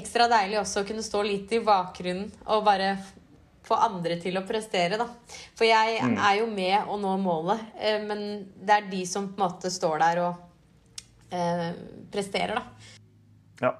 ekstra 0.00 0.28
deilig 0.32 0.62
også 0.62 0.82
å 0.82 0.88
kunne 0.88 1.04
stå 1.04 1.20
litt 1.26 1.52
i 1.52 1.60
bakgrunnen 1.64 2.32
og 2.48 2.64
bare 2.66 2.96
få 3.64 3.76
andre 3.80 4.16
til 4.20 4.36
å 4.36 4.44
prestere, 4.44 4.98
da. 5.00 5.06
For 5.56 5.64
jeg 5.64 6.00
er 6.00 6.34
jo 6.36 6.48
med 6.50 6.88
å 6.90 6.98
nå 7.00 7.14
målet, 7.20 7.62
eh, 7.80 8.00
men 8.04 8.24
det 8.60 8.80
er 8.80 8.90
de 8.90 9.04
som 9.08 9.28
på 9.30 9.40
en 9.40 9.46
måte 9.46 9.72
står 9.72 10.00
der 10.02 10.24
og 10.24 10.43
eh, 11.30 11.70
presterer, 12.12 12.58
da. 12.58 12.92
Ja. 13.62 13.72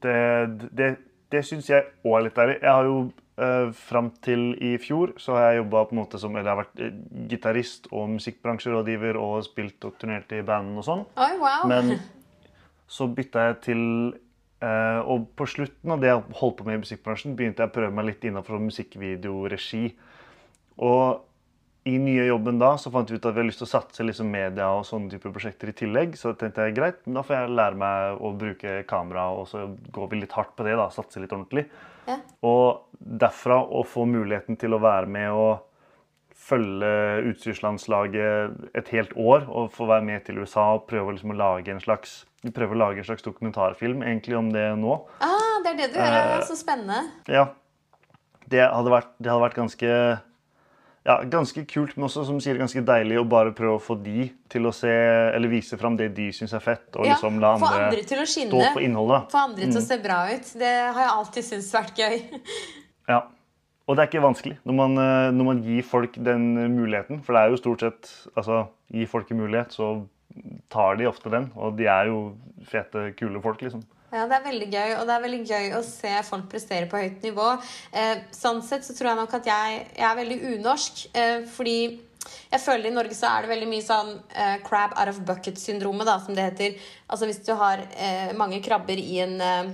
Det, 0.00 0.70
det, 0.72 0.90
det 1.32 1.42
syns 1.46 1.68
jeg 1.70 1.86
òg 2.04 2.16
er 2.16 2.24
litt 2.26 2.38
deilig. 2.38 2.56
Jeg 2.62 2.72
har 2.72 2.88
jo 2.88 3.00
eh, 3.40 3.72
fram 3.76 4.10
til 4.24 4.46
i 4.56 4.74
fjor 4.82 5.14
så 5.20 5.36
har 5.36 5.50
jeg 5.50 5.60
jobba 5.62 5.84
på 5.86 5.94
en 5.94 6.00
måte 6.02 6.20
som 6.22 6.36
Eller 6.36 6.50
jeg 6.50 6.56
har 6.56 6.62
vært 6.62 6.82
eh, 6.86 6.96
gitarist 7.30 7.90
og 7.92 8.08
musikkbransjerådgiver 8.16 9.20
og 9.20 9.44
spilt 9.46 9.86
og 9.88 9.98
turnert 10.00 10.32
i 10.36 10.42
band 10.46 10.80
og 10.80 10.86
sånn. 10.86 11.06
Oi, 11.20 11.32
wow! 11.42 11.68
Men 11.70 11.96
så 12.96 13.08
bytta 13.12 13.50
jeg 13.50 13.58
til 13.68 13.82
eh, 14.64 15.00
Og 15.04 15.28
på 15.38 15.48
slutten 15.48 15.94
av 15.94 16.02
det 16.02 16.12
jeg 16.12 16.38
holdt 16.40 16.60
på 16.60 16.68
med 16.68 16.80
i 16.80 16.84
musikkbransjen, 16.84 17.36
begynte 17.38 17.64
jeg 17.64 17.72
å 17.72 17.76
prøve 17.76 17.94
meg 17.96 18.10
litt 18.10 18.26
innenfor 18.28 18.62
musikkvideoregi. 18.64 19.84
Og 20.80 21.26
i 21.88 21.94
nye 21.98 22.26
jobben 22.28 22.58
da 22.60 22.74
så 22.78 22.90
fant 22.92 23.08
vi 23.10 23.16
ut 23.16 23.24
at 23.24 23.32
vi 23.34 23.40
har 23.40 23.46
lyst 23.48 23.62
til 23.62 23.68
å 23.68 23.70
satse 23.70 24.04
liksom 24.04 24.28
media 24.30 24.66
og 24.76 24.82
sånne 24.84 25.08
typer 25.14 25.32
prosjekter 25.32 25.70
i 25.72 25.76
tillegg. 25.76 26.16
Så 26.18 26.34
tenkte 26.36 26.66
jeg 26.68 26.76
greit, 26.76 26.98
men 27.06 27.16
da 27.16 27.22
får 27.24 27.36
jeg 27.38 27.54
lære 27.56 27.78
meg 27.80 28.20
å 28.20 28.32
bruke 28.36 28.74
kamera, 28.90 29.30
og 29.32 29.48
så 29.48 29.64
går 29.94 30.10
vi 30.12 30.20
litt 30.20 30.36
hardt 30.36 30.52
på 30.58 30.66
det. 30.68 30.76
da, 30.76 30.90
Satse 30.92 31.22
litt 31.22 31.32
ordentlig. 31.32 31.64
Ja. 32.06 32.18
Og 32.44 32.84
derfra 33.00 33.62
å 33.64 33.84
få 33.86 34.04
muligheten 34.08 34.58
til 34.60 34.76
å 34.76 34.82
være 34.82 35.08
med 35.08 35.30
og 35.32 35.66
følge 36.40 36.90
utstyrslandslaget 37.30 38.76
et 38.76 38.88
helt 38.94 39.12
år 39.20 39.44
og 39.48 39.70
få 39.74 39.86
være 39.90 40.04
med 40.06 40.24
til 40.26 40.40
USA 40.40 40.70
og 40.78 40.86
prøve 40.90 41.12
liksom 41.14 41.34
å 41.34 41.38
lage 41.38 41.72
en 41.74 41.82
slags 41.82 42.22
vi 42.40 42.48
prøver 42.56 42.72
å 42.72 42.80
lage 42.80 43.02
en 43.02 43.04
slags 43.04 43.24
dokumentarfilm 43.26 44.00
egentlig 44.00 44.36
om 44.38 44.46
det 44.48 44.62
nå. 44.80 44.94
Ah, 45.20 45.58
det 45.60 45.74
er 45.74 45.76
det 45.82 45.88
du 45.92 45.98
gjør. 45.98 46.14
Eh, 46.16 46.44
Så 46.48 46.56
spennende. 46.56 47.02
Ja. 47.28 47.50
Det 48.48 48.62
hadde 48.64 48.90
vært, 48.94 49.10
det 49.20 49.28
hadde 49.28 49.44
vært 49.44 49.58
ganske 49.58 49.90
ja, 51.06 51.16
ganske 51.24 51.64
kult, 51.66 51.96
men 51.96 52.04
også 52.08 52.26
som 52.28 52.40
sier, 52.40 52.58
ganske 52.60 52.82
deilig 52.84 53.18
å 53.20 53.24
bare 53.28 53.52
prøve 53.56 53.78
å 53.78 53.82
få 53.82 53.96
de 54.02 54.28
til 54.52 54.66
å 54.68 54.72
se, 54.74 54.90
eller 55.34 55.48
vise 55.48 55.78
fram 55.80 55.96
det 55.96 56.10
de 56.14 56.28
syns 56.36 56.52
er 56.52 56.60
fett, 56.60 56.88
og 56.96 57.06
Ja, 57.06 57.14
liksom 57.14 57.40
la 57.40 57.54
andre, 57.54 57.66
få 57.66 57.74
andre, 57.86 58.02
til 58.04 58.18
å 58.18 58.26
stå 58.26 58.34
skinne. 58.34 58.72
for 58.74 58.80
innholdet. 58.84 59.30
Få 59.32 59.38
andre 59.48 59.66
Mm. 59.66 59.72
til 59.72 59.80
å 59.80 59.86
se 59.86 59.98
bra 59.98 60.18
ut. 60.28 60.52
Det 60.58 60.74
har 60.94 61.00
jeg 61.00 61.12
alltid 61.16 61.44
syntes 61.44 61.72
vært 61.72 61.96
gøy. 61.96 62.40
Ja. 63.08 63.22
Og 63.88 63.96
det 63.96 64.02
er 64.04 64.10
ikke 64.12 64.22
vanskelig 64.22 64.58
når 64.64 64.74
man, 64.76 64.92
eh, 64.98 65.30
når 65.34 65.44
man 65.44 65.62
gir 65.64 65.82
folk 65.82 66.12
den 66.12 66.54
muligheten. 66.76 67.24
For 67.24 67.32
det 67.34 67.40
er 67.42 67.50
jo 67.50 67.56
stort 67.58 67.80
sett 67.80 68.10
altså, 68.36 68.68
Gi 68.92 69.06
folk 69.06 69.30
en 69.30 69.38
mulighet, 69.38 69.70
så 69.72 70.06
tar 70.68 70.96
de 70.96 71.06
ofte 71.06 71.30
den. 71.30 71.50
Og 71.56 71.76
de 71.76 71.86
er 71.86 72.06
jo 72.06 72.36
fete, 72.66 73.14
kule 73.16 73.40
folk, 73.42 73.58
liksom. 73.62 73.82
Ja, 74.10 74.24
det 74.26 74.34
er 74.40 74.46
veldig 74.48 74.66
gøy, 74.72 74.92
og 74.98 75.04
det 75.06 75.14
er 75.14 75.22
veldig 75.22 75.40
gøy 75.46 75.74
å 75.78 75.80
se 75.86 76.10
folk 76.26 76.48
prestere 76.50 76.88
på 76.90 76.98
høyt 76.98 77.22
nivå. 77.22 77.46
Eh, 77.94 78.24
sånn 78.34 78.58
sett 78.66 78.82
så 78.82 78.96
tror 78.98 79.12
jeg 79.12 79.20
nok 79.20 79.36
at 79.38 79.46
jeg, 79.46 79.84
jeg 79.94 80.06
er 80.08 80.16
veldig 80.18 80.38
unorsk, 80.56 81.02
eh, 81.14 81.44
fordi 81.54 81.76
jeg 82.50 82.62
føler 82.62 82.90
i 82.90 82.94
Norge 82.94 83.14
så 83.16 83.28
er 83.30 83.44
det 83.44 83.52
veldig 83.52 83.68
mye 83.70 83.84
sånn 83.84 84.10
eh, 84.34 84.56
crab 84.66 84.96
out 84.96 85.12
of 85.12 85.20
bucket-syndromet, 85.28 86.08
da, 86.08 86.16
som 86.24 86.36
det 86.36 86.48
heter. 86.48 86.88
Altså 87.10 87.28
hvis 87.28 87.42
du 87.46 87.52
har 87.58 87.82
eh, 87.96 88.32
mange 88.38 88.60
krabber 88.64 88.98
i 88.98 89.18
en, 89.22 89.36
eh, 89.42 89.70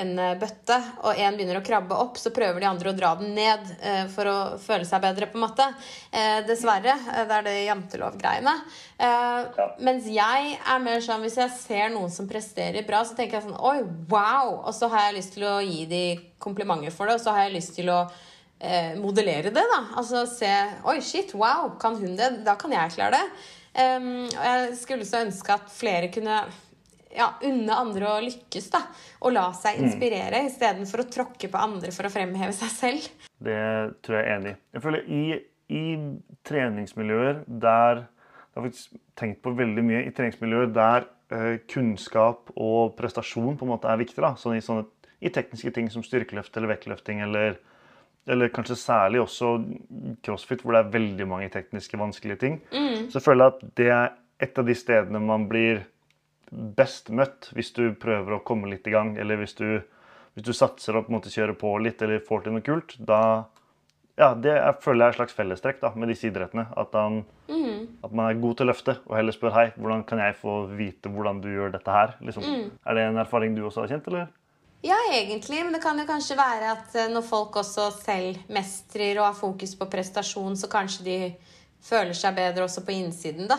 en 0.00 0.12
eh, 0.18 0.34
bøtte, 0.40 0.78
og 1.04 1.20
en 1.20 1.38
begynner 1.38 1.60
å 1.60 1.64
krabbe 1.64 1.96
opp, 1.96 2.18
så 2.20 2.32
prøver 2.34 2.60
de 2.64 2.68
andre 2.68 2.92
å 2.92 2.96
dra 2.96 3.14
den 3.20 3.34
ned 3.36 3.70
eh, 3.80 4.04
for 4.12 4.30
å 4.30 4.36
føle 4.60 4.88
seg 4.88 5.04
bedre, 5.04 5.28
på 5.32 5.40
en 5.40 5.44
måte. 5.46 5.68
Eh, 6.10 6.42
dessverre. 6.48 6.96
Det 7.14 7.38
er 7.38 7.48
det 7.48 7.56
jantelov-greiene. 7.68 8.56
Eh, 8.98 9.62
Mens 9.84 10.06
jeg 10.08 10.54
er 10.58 10.84
mer 10.84 11.00
sånn 11.04 11.24
hvis 11.24 11.40
jeg 11.40 11.52
ser 11.56 11.90
noen 11.94 12.12
som 12.12 12.28
presterer 12.30 12.86
bra, 12.86 13.02
så 13.04 13.16
tenker 13.18 13.40
jeg 13.40 13.48
sånn 13.48 13.58
Oi, 13.58 13.80
wow! 14.12 14.60
Og 14.64 14.72
så 14.76 14.88
har 14.92 15.08
jeg 15.08 15.18
lyst 15.18 15.34
til 15.36 15.48
å 15.48 15.56
gi 15.64 15.84
de 15.90 16.04
komplimenter 16.42 16.94
for 16.94 17.08
det, 17.08 17.18
og 17.18 17.24
så 17.24 17.34
har 17.34 17.48
jeg 17.48 17.56
lyst 17.58 17.74
til 17.78 17.90
å 17.92 18.04
eh, 18.64 18.94
modellere 19.00 19.52
det, 19.54 19.64
da. 19.70 19.80
Altså 20.00 20.24
se 20.30 20.50
Oi, 20.88 20.98
shit, 21.04 21.34
wow! 21.38 21.74
Kan 21.80 22.00
hun 22.00 22.16
det? 22.18 22.30
Da 22.46 22.56
kan 22.60 22.72
jeg 22.74 22.96
klare 22.96 23.20
det. 23.20 23.24
Um, 23.74 24.28
og 24.28 24.44
jeg 24.46 24.76
skulle 24.78 25.06
så 25.08 25.24
ønske 25.24 25.50
at 25.56 25.72
flere 25.74 26.06
kunne 26.14 26.44
ja, 27.14 27.28
unne 27.46 27.78
andre 27.78 28.10
å 28.10 28.20
lykkes, 28.22 28.68
da. 28.74 28.82
Og 29.24 29.34
la 29.34 29.48
seg 29.56 29.80
inspirere 29.82 30.44
istedenfor 30.48 31.04
å 31.04 31.08
tråkke 31.10 31.50
på 31.50 31.60
andre 31.60 31.92
for 31.94 32.08
å 32.08 32.12
fremheve 32.12 32.54
seg 32.56 32.72
selv. 32.74 33.08
Det 33.42 33.58
tror 34.04 34.18
jeg 34.18 34.26
er 34.26 34.36
enig 34.36 34.54
i. 34.54 34.58
Jeg 34.76 34.84
føler 34.84 35.10
i, 35.10 35.22
i 35.74 35.84
treningsmiljøer 36.46 37.44
der 37.46 38.04
Jeg 38.04 38.60
har 38.60 38.66
faktisk 38.68 38.98
tenkt 39.18 39.40
på 39.42 39.50
veldig 39.58 39.82
mye 39.82 40.00
i 40.06 40.10
treningsmiljøer 40.14 40.68
der 40.70 41.08
eh, 41.34 41.56
kunnskap 41.70 42.52
og 42.54 42.94
prestasjon 42.98 43.56
på 43.58 43.66
en 43.66 43.72
måte 43.72 43.90
er 43.90 43.98
viktig. 43.98 44.20
da, 44.22 44.36
sånn 44.38 44.58
i, 44.58 44.62
sånne, 44.62 44.86
I 45.18 45.32
tekniske 45.34 45.72
ting 45.74 45.88
som 45.90 46.04
styrkeløft 46.06 46.54
eller 46.54 46.70
vektløfting 46.70 47.24
eller, 47.26 47.58
eller 48.26 48.48
kanskje 48.48 48.76
særlig 48.80 49.20
også 49.20 49.54
crossfit, 50.24 50.62
hvor 50.64 50.76
det 50.76 50.84
er 50.84 50.92
veldig 50.94 51.26
mange 51.28 51.48
tekniske, 51.52 51.98
vanskelige 52.00 52.40
ting. 52.40 52.60
Så 53.10 53.18
jeg 53.18 53.26
føler 53.26 53.52
at 53.52 53.64
det 53.76 53.90
er 53.92 54.14
et 54.42 54.58
av 54.58 54.66
de 54.66 54.74
stedene 54.76 55.20
man 55.20 55.48
blir 55.50 55.84
best 56.50 57.10
møtt 57.10 57.50
hvis 57.56 57.72
du 57.76 57.88
prøver 58.00 58.36
å 58.36 58.44
komme 58.46 58.70
litt 58.70 58.86
i 58.86 58.94
gang, 58.94 59.16
eller 59.20 59.40
hvis 59.40 59.56
du, 59.58 59.80
hvis 60.34 60.46
du 60.46 60.52
satser 60.56 60.96
og 60.96 61.06
på 61.06 61.12
en 61.12 61.18
måte 61.18 61.32
kjører 61.32 61.56
på 61.58 61.74
litt 61.82 62.02
eller 62.02 62.24
får 62.24 62.46
til 62.46 62.56
noe 62.56 62.64
kult. 62.64 62.96
Da 62.98 63.20
ja, 64.14 64.28
det 64.38 64.52
jeg 64.54 64.74
føler 64.84 65.02
jeg 65.02 65.08
er 65.08 65.14
et 65.14 65.18
slags 65.18 65.34
fellestrekk 65.34 65.80
da, 65.82 65.90
med 65.98 66.12
disse 66.12 66.28
idrettene. 66.28 66.68
At, 66.78 66.94
han, 66.94 67.24
at 68.06 68.12
man 68.14 68.28
er 68.28 68.40
god 68.40 68.56
til 68.56 68.68
å 68.68 68.70
løfte, 68.70 68.96
og 69.08 69.16
heller 69.18 69.34
spør 69.34 69.56
hei, 69.56 69.64
hvordan 69.74 70.04
kan 70.06 70.22
jeg 70.22 70.36
få 70.38 70.54
vite 70.78 71.10
hvordan 71.10 71.40
du 71.42 71.48
gjør 71.50 71.74
dette 71.74 71.90
her? 71.90 72.14
Liksom. 72.22 72.46
Er 72.86 72.94
det 72.94 73.06
en 73.08 73.18
erfaring 73.24 73.56
du 73.56 73.64
også 73.66 73.82
har 73.82 73.90
kjent, 73.90 74.06
eller? 74.12 74.30
Ja, 74.84 74.96
egentlig, 75.12 75.62
men 75.64 75.72
det 75.72 75.80
kan 75.80 75.96
jo 75.96 76.04
kanskje 76.04 76.36
være 76.36 76.74
at 76.74 76.96
eh, 77.00 77.08
når 77.08 77.24
folk 77.24 77.56
også 77.56 77.86
selv 78.02 78.42
mestrer 78.52 79.16
og 79.16 79.30
har 79.30 79.36
fokus 79.38 79.72
på 79.80 79.86
prestasjon, 79.88 80.58
så 80.60 80.68
kanskje 80.68 81.06
de 81.06 81.14
føler 81.84 82.12
seg 82.16 82.36
bedre 82.36 82.66
også 82.66 82.82
på 82.84 82.92
innsiden, 82.92 83.48
da. 83.48 83.56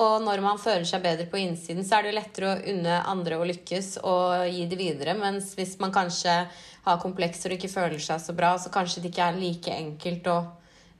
Og 0.00 0.20
når 0.26 0.42
man 0.44 0.60
føler 0.60 0.84
seg 0.88 1.00
bedre 1.04 1.24
på 1.32 1.40
innsiden, 1.40 1.86
så 1.88 1.96
er 1.96 2.04
det 2.04 2.12
jo 2.12 2.18
lettere 2.18 2.50
å 2.50 2.58
unne 2.74 2.98
andre 3.14 3.38
å 3.40 3.46
lykkes 3.48 3.88
og 4.08 4.44
gi 4.52 4.66
det 4.68 4.80
videre. 4.80 5.16
Mens 5.16 5.54
hvis 5.56 5.78
man 5.80 5.94
kanskje 5.94 6.36
har 6.84 7.00
komplekser 7.00 7.52
og 7.52 7.56
ikke 7.56 7.72
føler 7.72 8.04
seg 8.04 8.20
så 8.26 8.36
bra, 8.36 8.52
så 8.60 8.72
kanskje 8.72 9.06
det 9.06 9.12
ikke 9.14 9.24
er 9.24 9.40
like 9.40 9.72
enkelt 9.72 10.28
å 10.28 10.38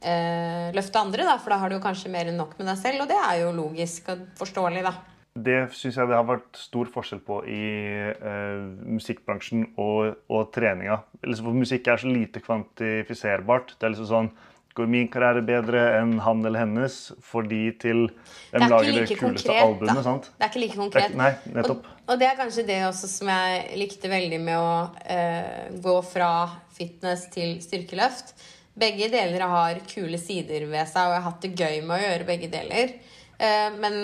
eh, 0.01 0.73
løfte 0.77 1.05
andre, 1.05 1.29
da. 1.29 1.37
For 1.45 1.53
da 1.53 1.61
har 1.61 1.73
du 1.73 1.77
kanskje 1.85 2.13
mer 2.17 2.33
enn 2.33 2.41
nok 2.41 2.57
med 2.57 2.73
deg 2.73 2.81
selv, 2.81 3.05
og 3.05 3.13
det 3.13 3.21
er 3.21 3.45
jo 3.45 3.53
logisk 3.61 4.09
og 4.17 4.31
forståelig, 4.41 4.89
da. 4.89 4.97
Det 5.45 5.59
syns 5.77 5.97
jeg 6.01 6.09
det 6.11 6.17
har 6.19 6.27
vært 6.29 6.57
stor 6.59 6.89
forskjell 6.93 7.21
på 7.27 7.41
i 7.47 7.63
eh, 8.11 8.61
musikkbransjen 8.99 9.67
og, 9.79 10.17
og 10.33 10.51
treninga. 10.55 11.01
Liksom, 11.25 11.49
for 11.51 11.59
musikk 11.59 11.89
er 11.93 12.01
så 12.03 12.11
lite 12.13 12.43
kvantifiserbart. 12.45 13.75
Det 13.79 13.87
er 13.89 13.95
liksom 13.97 14.11
sånn 14.13 14.31
Går 14.79 14.87
min 14.87 15.09
karriere 15.11 15.41
bedre 15.43 15.81
enn 15.99 16.13
han 16.23 16.39
eller 16.47 16.61
hennes 16.63 16.97
fordi 17.27 17.73
til 17.83 18.05
Det 18.13 18.61
de 18.61 18.63
er 18.63 18.71
lager 18.71 18.93
like 18.95 19.09
det 19.11 19.17
kuleste 19.19 19.49
konkret, 19.51 19.63
albumet? 19.65 20.05
sant? 20.07 20.29
Det 20.39 20.45
er 20.47 20.53
ikke 20.53 20.61
like 20.63 20.77
konkret. 20.79 21.09
ikke- 21.09 21.19
Nei, 21.19 21.31
nettopp. 21.57 21.89
Og, 21.89 22.05
og 22.13 22.21
det 22.21 22.29
er 22.29 22.37
kanskje 22.39 22.65
det 22.69 22.77
også 22.87 23.09
som 23.11 23.27
jeg 23.33 23.79
likte 23.81 24.09
veldig 24.13 24.39
med 24.45 24.55
å 24.55 24.71
eh, 25.17 25.73
gå 25.83 25.97
fra 26.13 26.31
fitness 26.79 27.27
til 27.35 27.57
styrkeløft. 27.65 28.31
Begge 28.79 29.09
deler 29.11 29.43
har 29.51 29.81
kule 29.91 30.21
sider 30.23 30.69
ved 30.71 30.87
seg, 30.87 31.09
og 31.09 31.17
jeg 31.17 31.23
har 31.25 31.27
hatt 31.33 31.43
det 31.43 31.57
gøy 31.59 31.81
med 31.83 31.97
å 31.99 32.03
gjøre 32.05 32.29
begge 32.31 32.53
deler. 32.55 32.95
Eh, 33.41 33.71
men 33.83 33.99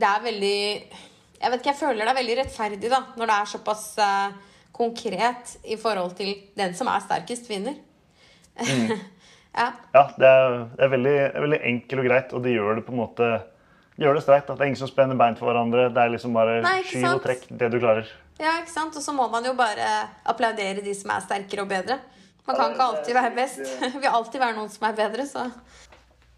det 0.00 0.08
er 0.08 0.24
veldig 0.24 0.56
Jeg 1.40 1.52
vet 1.52 1.60
ikke, 1.60 1.70
jeg 1.70 1.80
føler 1.80 2.04
det 2.04 2.10
er 2.12 2.18
veldig 2.20 2.38
rettferdig 2.40 2.90
da, 2.92 3.00
når 3.16 3.30
det 3.30 3.36
er 3.36 3.52
såpass 3.52 3.84
uh, 4.00 4.32
konkret 4.76 5.54
i 5.64 5.78
forhold 5.80 6.16
til 6.18 6.34
den 6.56 6.74
som 6.76 6.90
er 6.92 7.04
sterkest, 7.04 7.48
vinner. 7.48 7.78
ja. 9.60 9.70
Ja, 9.94 10.02
det 10.16 10.28
er, 10.28 10.58
det 10.76 10.84
er 10.84 10.92
veldig, 10.96 11.16
veldig 11.46 11.60
enkelt 11.72 12.02
og 12.02 12.10
greit, 12.10 12.34
og 12.36 12.44
det 12.44 12.52
gjør 12.56 12.80
det 12.80 12.84
på 12.88 12.94
en 12.96 13.00
måte 13.00 13.30
de 14.00 14.06
gjør 14.06 14.16
det 14.16 14.22
streit. 14.24 14.46
At 14.48 14.56
det 14.56 14.64
er 14.64 14.70
ingen 14.70 14.80
som 14.80 14.88
spenner 14.88 15.18
bein 15.20 15.34
for 15.36 15.50
hverandre. 15.50 15.90
Det 15.92 16.00
er 16.00 16.12
liksom 16.14 16.36
bare 16.36 16.60
Nei, 16.64 16.78
sky 16.88 17.02
og 17.04 17.18
trekk 17.24 17.42
det 17.60 17.68
du 17.68 17.76
klarer. 17.82 18.08
Ja, 18.40 18.54
ikke 18.62 18.72
sant? 18.72 18.96
Og 18.96 19.04
så 19.04 19.12
må 19.12 19.26
man 19.28 19.44
jo 19.44 19.52
bare 19.58 19.88
applaudere 20.24 20.80
de 20.84 20.94
som 20.96 21.12
er 21.12 21.20
sterkere 21.26 21.66
og 21.66 21.68
bedre. 21.68 21.98
Man 22.46 22.56
kan 22.56 22.72
ikke 22.72 22.86
alltid 22.86 23.18
være 23.18 23.32
best. 23.36 23.60
Det 23.82 23.90
vil 24.00 24.08
alltid 24.08 24.40
være 24.40 24.56
noen 24.56 24.70
som 24.72 24.86
er 24.88 24.96
bedre, 25.02 25.26
så 25.28 25.50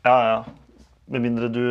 Ja, 0.02 0.16
ja. 0.26 0.40
Med 1.06 1.22
mindre 1.22 1.48
du 1.52 1.62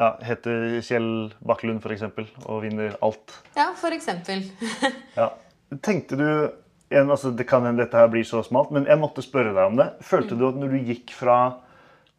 ja, 0.00 0.14
heter 0.24 0.80
Kjell 0.84 1.10
Bakkelund 1.44 1.84
f.eks. 1.84 2.06
og 2.46 2.62
vinner 2.64 2.96
alt. 3.04 3.36
ja, 3.58 3.70
eksempel. 3.92 4.46
Ja. 5.18 5.30
Tenkte 5.84 6.16
du 6.18 6.26
en, 6.90 7.10
altså 7.10 7.30
Det 7.30 7.44
kan 7.46 7.62
hende 7.62 7.84
dette 7.84 7.98
her 8.00 8.08
blir 8.10 8.24
så 8.26 8.40
smalt, 8.42 8.72
men 8.74 8.88
jeg 8.88 8.98
måtte 8.98 9.22
spørre 9.22 9.52
deg 9.54 9.68
om 9.68 9.76
det. 9.78 9.90
Følte 10.02 10.38
du 10.38 10.48
at 10.48 10.56
når 10.58 10.72
du 10.72 10.88
gikk 10.88 11.12
fra 11.14 11.36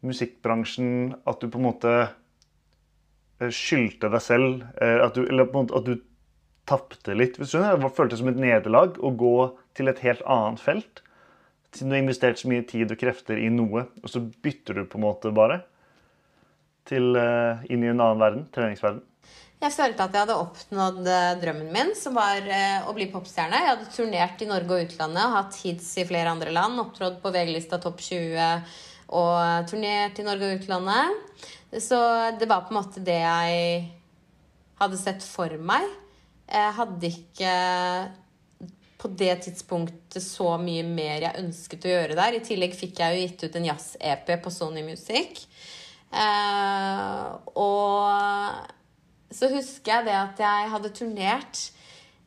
musikkbransjen, 0.06 1.12
at 1.28 1.42
du 1.42 1.50
på 1.52 1.60
en 1.60 1.66
måte 1.66 1.92
eh, 2.06 3.50
skyldte 3.52 4.08
deg 4.14 4.24
selv 4.24 4.64
eh, 4.80 4.98
at 5.04 5.18
du, 5.18 5.26
Eller 5.26 5.50
på 5.50 5.58
en 5.58 5.66
måte 5.66 5.76
at 5.82 5.90
du 5.90 5.98
tapte 6.70 7.18
litt? 7.18 7.36
hvis 7.36 7.52
du 7.52 7.58
skjønner? 7.58 7.82
Det 7.82 7.92
føltes 7.98 8.22
som 8.22 8.30
et 8.32 8.40
nederlag 8.40 8.96
å 9.02 9.12
gå 9.12 9.34
til 9.76 9.92
et 9.92 10.00
helt 10.06 10.24
annet 10.30 10.62
felt. 10.62 11.02
Siden 11.72 11.92
du 11.92 11.96
har 11.98 12.04
investert 12.04 12.40
så 12.40 12.48
mye 12.48 12.64
tid 12.68 12.94
og 12.94 13.00
krefter 13.00 13.40
i 13.40 13.50
noe, 13.52 13.86
og 14.00 14.08
så 14.12 14.22
bytter 14.22 14.80
du 14.80 14.86
på 14.88 15.00
en 15.00 15.06
måte 15.06 15.34
bare 15.34 15.62
til, 16.88 17.16
eh, 17.16 17.64
inn 17.70 17.84
i 17.84 17.90
en 17.90 18.00
annen 18.00 18.20
verden, 18.20 18.44
treningsverden. 18.54 19.02
Jeg 19.62 19.74
følte 19.76 20.02
at 20.02 20.16
jeg 20.16 20.24
hadde 20.24 20.38
oppnådd 20.42 21.04
eh, 21.06 21.34
drømmen 21.42 21.68
min, 21.74 21.92
som 21.94 22.16
var 22.18 22.42
eh, 22.42 22.82
å 22.88 22.94
bli 22.96 23.06
popstjerne. 23.12 23.60
Jeg 23.60 23.70
hadde 23.70 23.92
turnert 23.94 24.42
i 24.42 24.48
Norge 24.50 24.74
og 24.74 24.88
utlandet, 24.88 25.34
hatt 25.36 25.58
hits 25.62 25.92
i 26.02 26.06
flere 26.08 26.32
andre 26.34 26.54
land, 26.54 26.80
opptrådt 26.82 27.20
på 27.22 27.30
VG-lista 27.34 27.78
Topp 27.82 28.02
20 28.02 28.72
og 29.12 29.68
turnert 29.68 30.18
i 30.18 30.24
Norge 30.26 30.48
og 30.48 30.62
utlandet. 30.62 31.42
Så 31.78 31.98
det 32.40 32.48
var 32.48 32.64
på 32.64 32.72
en 32.72 32.80
måte 32.80 33.02
det 33.04 33.20
jeg 33.20 33.84
hadde 34.80 34.98
sett 34.98 35.22
for 35.24 35.52
meg. 35.60 35.86
Jeg 36.48 36.74
hadde 36.78 37.10
ikke 37.12 37.52
på 39.02 39.10
det 39.18 39.34
tidspunktet 39.46 40.22
så 40.22 40.56
mye 40.62 40.82
mer 40.86 41.24
jeg 41.24 41.42
ønsket 41.42 41.86
å 41.86 41.92
gjøre 41.92 42.18
der. 42.18 42.36
I 42.38 42.42
tillegg 42.46 42.74
fikk 42.78 43.00
jeg 43.02 43.14
jo 43.14 43.22
gitt 43.24 43.46
ut 43.46 43.56
en 43.58 43.70
jazz-EP 43.70 44.34
på 44.42 44.52
Sony 44.54 44.84
Music. 44.86 45.42
Eh, 46.12 47.28
og 47.56 49.32
så 49.32 49.48
husker 49.52 49.96
jeg 49.96 50.08
det 50.10 50.18
at 50.18 50.42
jeg 50.44 50.72
hadde 50.74 50.92
turnert 50.96 51.62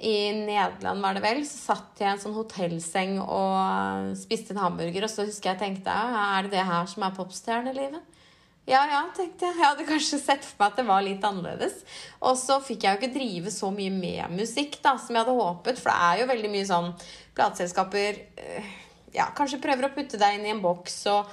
i 0.01 0.31
Nederland, 0.35 1.01
var 1.01 1.15
det 1.15 1.23
vel. 1.23 1.43
Så 1.47 1.71
satt 1.71 2.01
jeg 2.01 2.09
i 2.09 2.13
en 2.15 2.21
sånn 2.21 2.35
hotellseng 2.35 3.19
og 3.21 4.15
spiste 4.19 4.55
en 4.55 4.63
hamburger, 4.65 5.05
og 5.05 5.13
så 5.13 5.27
husker 5.27 5.53
jeg 5.53 5.61
tenkte 5.61 5.93
er 5.93 6.45
det 6.45 6.57
det 6.57 6.67
her 6.67 6.89
som 6.91 7.05
er 7.05 7.15
popstjernelivet? 7.15 8.11
Ja, 8.65 8.79
ja, 8.89 9.03
tenkte 9.13 9.45
jeg. 9.45 9.59
Jeg 9.59 9.61
hadde 9.61 9.85
kanskje 9.85 10.17
sett 10.17 10.41
for 10.41 10.57
meg 10.63 10.71
at 10.71 10.79
det 10.79 10.87
var 10.87 11.03
litt 11.05 11.25
annerledes. 11.27 11.83
Og 12.25 12.33
så 12.41 12.57
fikk 12.65 12.87
jeg 12.87 12.95
jo 12.95 13.01
ikke 13.01 13.17
drive 13.19 13.53
så 13.53 13.69
mye 13.69 13.93
med 13.93 14.33
musikk 14.33 14.79
da, 14.81 14.95
som 14.97 15.13
jeg 15.13 15.21
hadde 15.21 15.37
håpet. 15.37 15.77
For 15.77 15.91
det 15.91 16.07
er 16.07 16.21
jo 16.23 16.31
veldig 16.33 16.51
mye 16.55 16.69
sånn 16.71 16.89
Plateselskaper 17.35 18.17
øh, 18.41 18.69
ja, 19.13 19.27
kanskje 19.37 19.61
prøver 19.61 19.87
å 19.87 19.93
putte 19.93 20.17
deg 20.19 20.37
inn 20.37 20.47
i 20.47 20.53
en 20.53 20.63
boks, 20.63 20.97
og 21.11 21.29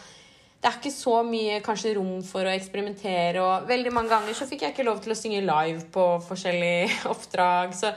det 0.63 0.71
er 0.71 0.77
ikke 0.79 0.95
så 0.95 1.17
mye 1.27 1.57
kanskje 1.67 1.97
rom 1.97 2.21
for 2.23 2.47
å 2.47 2.53
eksperimentere. 2.55 3.43
Og 3.43 3.67
veldig 3.67 3.91
mange 3.95 4.13
ganger 4.15 4.37
så 4.39 4.47
fikk 4.47 4.63
jeg 4.63 4.75
ikke 4.77 4.87
lov 4.87 5.01
til 5.03 5.11
å 5.15 5.19
synge 5.19 5.41
live 5.43 5.89
på 5.91 6.05
forskjellige 6.23 7.01
oppdrag. 7.13 7.75
Så 7.75 7.91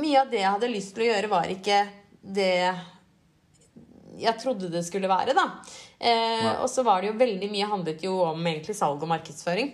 mye 0.00 0.24
av 0.24 0.32
det 0.32 0.40
jeg 0.42 0.54
hadde 0.56 0.72
lyst 0.72 0.96
til 0.96 1.06
å 1.06 1.10
gjøre, 1.12 1.30
var 1.30 1.52
ikke 1.54 1.78
det 2.18 2.54
jeg 4.18 4.40
trodde 4.42 4.72
det 4.72 4.82
skulle 4.82 5.06
være, 5.10 5.36
da. 5.38 5.46
Eh, 6.02 6.48
og 6.58 6.66
så 6.70 6.82
var 6.86 7.02
det 7.02 7.12
jo 7.12 7.20
veldig 7.20 7.52
mye 7.52 7.70
handlet 7.70 8.02
jo 8.02 8.16
om 8.26 8.42
egentlig 8.50 8.74
salg 8.74 9.02
og 9.02 9.12
markedsføring. 9.12 9.70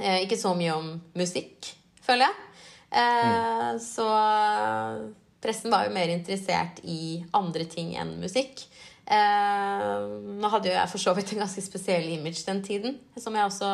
Eh, 0.00 0.24
ikke 0.24 0.38
så 0.40 0.50
mye 0.58 0.74
om 0.74 0.92
musikk, 1.18 1.70
føler 2.02 2.26
jeg. 2.26 2.46
Eh, 2.90 3.70
Så 3.78 4.06
pressen 5.40 5.70
var 5.70 5.86
jo 5.86 5.94
mer 5.94 6.10
interessert 6.10 6.82
i 6.82 7.22
andre 7.38 7.70
ting 7.70 7.94
enn 7.94 8.16
musikk. 8.18 8.66
Eh, 9.10 10.02
nå 10.38 10.48
hadde 10.52 10.70
jo 10.70 10.76
jeg 10.76 10.90
for 10.92 11.02
så 11.02 11.12
vidt 11.16 11.34
en 11.34 11.42
ganske 11.42 11.64
spesiell 11.64 12.06
image 12.12 12.44
den 12.46 12.62
tiden, 12.62 12.98
som 13.18 13.34
jeg 13.34 13.48
også 13.48 13.70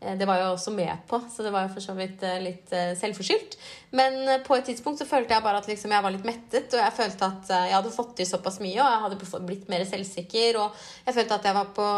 eh, 0.00 0.14
det 0.16 0.28
var 0.28 0.40
jeg 0.40 0.48
også 0.48 0.72
med 0.72 1.02
på, 1.10 1.20
så 1.28 1.44
det 1.44 1.52
var 1.52 1.66
jo 1.66 1.74
for 1.74 1.84
så 1.84 1.96
vidt 1.98 2.24
eh, 2.24 2.40
litt 2.40 2.72
selvforskyldt. 2.72 3.58
Men 3.98 4.16
på 4.46 4.56
et 4.56 4.70
tidspunkt 4.70 5.02
så 5.02 5.08
følte 5.08 5.36
jeg 5.36 5.44
bare 5.44 5.60
at 5.60 5.68
liksom 5.68 5.92
jeg 5.92 6.06
var 6.06 6.16
litt 6.16 6.24
mettet, 6.24 6.72
og 6.72 6.80
jeg 6.80 6.96
følte 7.02 7.28
at 7.28 7.52
jeg 7.52 7.76
hadde 7.76 7.94
fått 7.98 8.16
til 8.16 8.30
såpass 8.32 8.58
mye, 8.64 8.78
og 8.80 8.88
jeg 8.88 9.04
hadde 9.04 9.44
blitt 9.44 9.68
mer 9.72 9.84
selvsikker, 9.92 10.60
og 10.64 10.82
jeg 11.04 11.18
følte 11.20 11.36
at 11.38 11.50
jeg 11.50 11.58
var 11.60 11.70
på, 11.76 11.92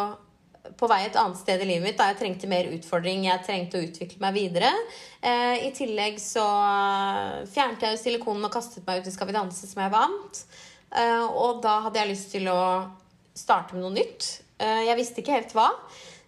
på 0.74 0.90
vei 0.90 1.00
et 1.06 1.22
annet 1.22 1.38
sted 1.38 1.62
i 1.62 1.70
livet 1.70 1.92
mitt 1.92 2.02
da 2.02 2.10
jeg 2.10 2.20
trengte 2.24 2.50
mer 2.50 2.74
utfordring, 2.74 3.28
jeg 3.30 3.46
trengte 3.46 3.78
å 3.78 3.86
utvikle 3.86 4.18
meg 4.26 4.34
videre. 4.34 4.74
I 5.22 5.70
tillegg 5.76 6.18
så 6.20 6.42
fjernet 7.54 7.86
jeg 7.86 7.94
jo 7.94 8.00
silikonen 8.02 8.48
og 8.48 8.52
kastet 8.52 8.82
meg 8.88 9.00
ut 9.00 9.08
i 9.08 9.14
Skal 9.14 9.30
vi 9.30 9.36
danse, 9.36 9.68
som 9.70 9.84
jeg 9.84 9.94
vant. 9.94 10.46
Eh, 10.94 11.24
og 11.26 11.62
da 11.64 11.80
hadde 11.86 12.00
jeg 12.00 12.12
lyst 12.12 12.32
til 12.34 12.48
å 12.52 12.58
starte 13.34 13.74
med 13.74 13.82
noe 13.82 13.94
nytt. 13.96 14.28
Eh, 14.62 14.84
jeg 14.88 14.98
visste 15.00 15.22
ikke 15.22 15.34
helt 15.34 15.54
hva. 15.56 15.68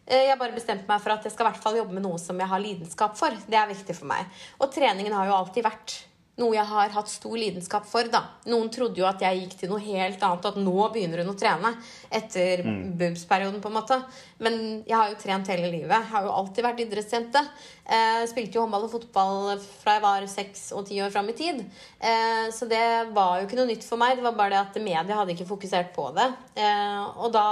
Eh, 0.06 0.26
Jeg 0.26 0.38
bare 0.38 0.54
bestemte 0.54 0.88
meg 0.88 1.00
for 1.02 1.14
at 1.14 1.24
jeg 1.24 1.32
skal 1.34 1.46
i 1.46 1.50
hvert 1.50 1.62
fall 1.62 1.78
jobbe 1.78 1.94
med 1.94 2.02
noe 2.06 2.18
som 2.18 2.38
jeg 2.38 2.50
har 2.50 2.62
lidenskap 2.62 3.16
for. 3.18 3.30
Det 3.46 3.58
er 3.58 3.70
viktig 3.70 3.94
for 3.94 4.10
meg. 4.10 4.26
Og 4.60 4.72
treningen 4.74 5.14
har 5.14 5.26
jo 5.30 5.38
alltid 5.38 5.66
vært 5.66 5.96
noe 6.36 6.52
jeg 6.52 6.68
har 6.68 6.92
hatt 6.92 7.08
stor 7.08 7.36
lidenskap 7.38 7.86
for. 7.88 8.08
da. 8.12 8.22
Noen 8.50 8.68
trodde 8.72 9.00
jo 9.00 9.06
at 9.08 9.22
jeg 9.24 9.40
gikk 9.40 9.54
til 9.60 9.70
noe 9.72 9.80
helt 9.80 10.22
annet, 10.22 10.48
at 10.50 10.58
nå 10.60 10.74
begynner 10.92 11.22
hun 11.22 11.32
å 11.32 11.36
trene. 11.38 11.72
Etter 12.12 12.62
boobs-perioden, 12.98 13.62
på 13.64 13.70
en 13.72 13.76
måte. 13.78 13.98
Men 14.44 14.58
jeg 14.84 14.96
har 14.96 15.12
jo 15.12 15.20
trent 15.22 15.48
hele 15.52 15.70
livet. 15.72 15.94
Jeg 15.94 16.10
har 16.12 16.26
jo 16.26 16.34
alltid 16.36 16.68
vært 16.68 16.82
idrettsjente. 16.84 17.42
Eh, 17.86 18.24
spilte 18.28 18.58
jo 18.58 18.66
håndball 18.66 18.84
og 18.88 18.92
fotball 18.92 19.54
fra 19.80 19.96
jeg 19.96 20.04
var 20.04 20.26
seks 20.30 20.66
og 20.76 20.84
ti 20.90 21.00
år 21.00 21.14
fram 21.14 21.30
i 21.32 21.36
tid. 21.38 21.62
Eh, 22.00 22.48
så 22.52 22.68
det 22.68 22.84
var 23.16 23.40
jo 23.40 23.48
ikke 23.48 23.60
noe 23.60 23.70
nytt 23.70 23.86
for 23.88 24.00
meg. 24.00 24.18
Det 24.18 24.26
var 24.26 24.36
bare 24.36 24.56
det 24.56 24.60
at 24.64 24.82
media 24.82 25.20
hadde 25.20 25.32
ikke 25.36 25.48
fokusert 25.48 25.94
på 25.96 26.10
det. 26.18 26.28
Eh, 26.60 27.00
og 27.16 27.32
da 27.32 27.46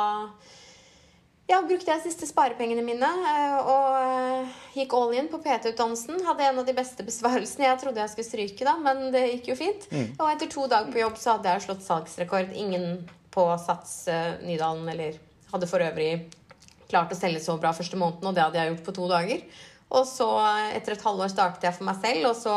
ja, 1.51 1.59
brukte 1.61 1.92
jeg 1.92 2.03
siste 2.07 2.28
sparepengene 2.28 2.84
mine 2.84 3.09
eh, 3.09 3.57
og 3.61 3.99
eh, 3.99 4.55
gikk 4.78 4.95
all 4.97 5.12
in 5.18 5.28
på 5.32 5.40
PT-utdannelsen. 5.45 6.22
Hadde 6.24 6.47
en 6.47 6.62
av 6.62 6.68
de 6.68 6.76
beste 6.76 7.05
besvarelsene. 7.07 7.66
Jeg 7.68 7.82
trodde 7.82 8.01
jeg 8.01 8.14
skulle 8.14 8.30
stryke, 8.30 8.64
da, 8.64 8.78
men 8.80 9.11
det 9.14 9.26
gikk 9.28 9.53
jo 9.53 9.59
fint. 9.59 9.84
Og 10.16 10.24
etter 10.30 10.51
to 10.53 10.64
dager 10.70 10.95
på 10.95 11.03
jobb 11.03 11.20
så 11.20 11.36
hadde 11.36 11.53
jeg 11.53 11.66
slått 11.66 11.84
salgsrekord. 11.84 12.57
Ingen 12.57 13.05
på 13.34 13.45
Sats 13.61 14.07
eh, 14.09 14.40
Nydalen 14.47 14.88
eller 14.95 15.20
hadde 15.53 15.68
for 15.70 15.84
øvrig 15.84 16.11
klart 16.88 17.12
å 17.12 17.18
selge 17.18 17.42
så 17.42 17.57
bra 17.61 17.72
første 17.74 17.99
måneden, 17.99 18.28
og 18.28 18.36
det 18.36 18.45
hadde 18.45 18.61
jeg 18.61 18.72
gjort 18.72 18.84
på 18.86 18.97
to 18.97 19.07
dager. 19.11 19.47
Og 19.95 20.05
så, 20.09 20.28
etter 20.74 20.95
et 20.95 21.07
halvår, 21.07 21.30
startet 21.32 21.66
jeg 21.66 21.76
for 21.76 21.88
meg 21.88 21.99
selv, 22.03 22.30
og 22.30 22.36
så 22.38 22.57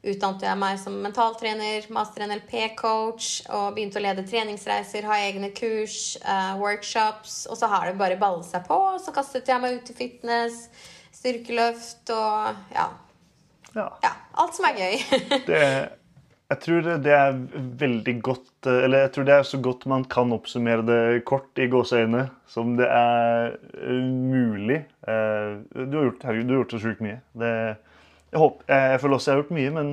utdannet 0.00 0.46
jeg 0.46 0.58
meg 0.60 0.78
som 0.80 0.96
mentaltrener, 1.04 1.84
master 1.92 2.24
NLP-coach, 2.24 3.28
og 3.52 3.74
begynte 3.76 4.00
å 4.00 4.04
lede 4.04 4.24
treningsreiser, 4.28 5.04
ha 5.08 5.18
egne 5.26 5.50
kurs, 5.56 6.16
uh, 6.24 6.56
workshops, 6.60 7.42
og 7.50 7.58
så 7.60 7.68
har 7.68 7.90
det 7.90 7.98
bare 8.00 8.18
ballet 8.20 8.48
seg 8.48 8.64
på. 8.68 8.78
Og 8.94 9.00
så 9.04 9.12
kastet 9.12 9.48
jeg 9.50 9.60
meg 9.60 9.76
ut 9.76 9.92
i 9.92 9.98
fitness, 9.98 10.64
styrkeløft 11.20 12.12
og 12.16 12.74
ja, 12.74 12.88
Ja. 13.76 13.86
ja 14.02 14.14
alt 14.40 14.56
som 14.56 14.66
er 14.70 14.78
gøy. 14.80 15.02
Det, 15.50 15.64
jeg 16.50 16.58
tror 16.64 16.86
det 17.04 17.12
er 17.14 17.36
veldig 17.78 18.14
godt 18.26 18.66
eh, 18.66 18.80
Eller 18.86 19.04
jeg 19.04 19.12
tror 19.14 19.26
det 19.28 19.34
er 19.36 19.44
så 19.46 19.60
godt 19.62 19.84
man 19.90 20.02
kan 20.10 20.32
oppsummere 20.34 20.82
det 20.82 21.02
kort 21.28 21.60
i 21.62 21.68
gåseøyne 21.70 22.24
som 22.50 22.72
det 22.80 22.88
er 22.90 23.52
eh, 23.78 24.00
mulig. 24.08 24.80
Eh, 25.06 25.60
Du 25.76 25.94
har 26.00 26.08
gjort, 26.08 26.24
herregud, 26.26 26.48
du 26.48 26.54
har 26.56 26.62
gjort 26.64 26.74
så 26.74 26.82
sjukt 26.82 27.04
mye. 27.04 27.20
Det, 27.38 27.52
jeg, 28.30 28.38
håper, 28.40 28.64
jeg 28.92 29.00
føler 29.02 29.16
også 29.18 29.30
jeg 29.30 29.36
har 29.36 29.42
gjort 29.42 29.56
mye, 29.58 29.70
men 29.76 29.92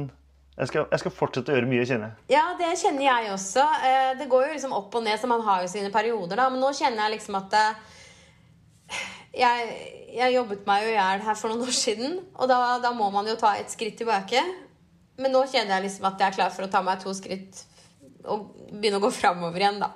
jeg 0.58 0.70
skal, 0.72 0.88
jeg 0.92 1.02
skal 1.04 1.14
fortsette 1.14 1.54
å 1.54 1.58
gjøre 1.58 1.70
mye, 1.70 1.86
kjenner 1.86 2.10
jeg. 2.10 2.24
Ja, 2.34 2.44
det 2.58 2.72
kjenner 2.82 3.06
jeg 3.06 3.32
også. 3.34 3.66
Eh, 3.86 4.12
Det 4.18 4.28
går 4.32 4.48
jo 4.48 4.54
liksom 4.56 4.74
opp 4.74 4.96
og 4.98 5.04
ned, 5.06 5.20
så 5.22 5.30
man 5.30 5.44
har 5.46 5.62
jo 5.62 5.70
sine 5.70 5.92
perioder, 5.94 6.36
da. 6.40 6.48
Men 6.50 6.64
nå 6.64 6.72
kjenner 6.74 7.04
jeg 7.06 7.18
liksom 7.18 7.38
at 7.38 7.54
eh, 7.54 7.96
jeg, 9.38 9.68
jeg 10.18 10.34
jobbet 10.34 10.66
meg 10.70 10.86
jo 10.88 10.94
i 10.94 10.96
hjel 10.98 11.22
her 11.28 11.38
for 11.38 11.54
noen 11.54 11.68
år 11.68 11.76
siden, 11.78 12.18
og 12.36 12.50
da, 12.50 12.60
da 12.82 12.94
må 12.98 13.10
man 13.14 13.28
jo 13.30 13.36
ta 13.38 13.54
et 13.60 13.70
skritt 13.74 14.00
tilbake. 14.02 14.42
Men 15.22 15.34
nå 15.34 15.44
kjenner 15.50 15.78
jeg 15.78 15.88
liksom 15.90 16.10
at 16.10 16.22
jeg 16.22 16.32
er 16.32 16.38
klar 16.40 16.54
for 16.54 16.66
å 16.66 16.72
ta 16.74 16.82
meg 16.86 17.02
to 17.02 17.14
skritt 17.18 17.64
og 18.28 18.50
begynne 18.74 18.98
å 19.00 19.04
gå 19.06 19.10
framover 19.14 19.62
igjen, 19.62 19.78
da. 19.82 19.92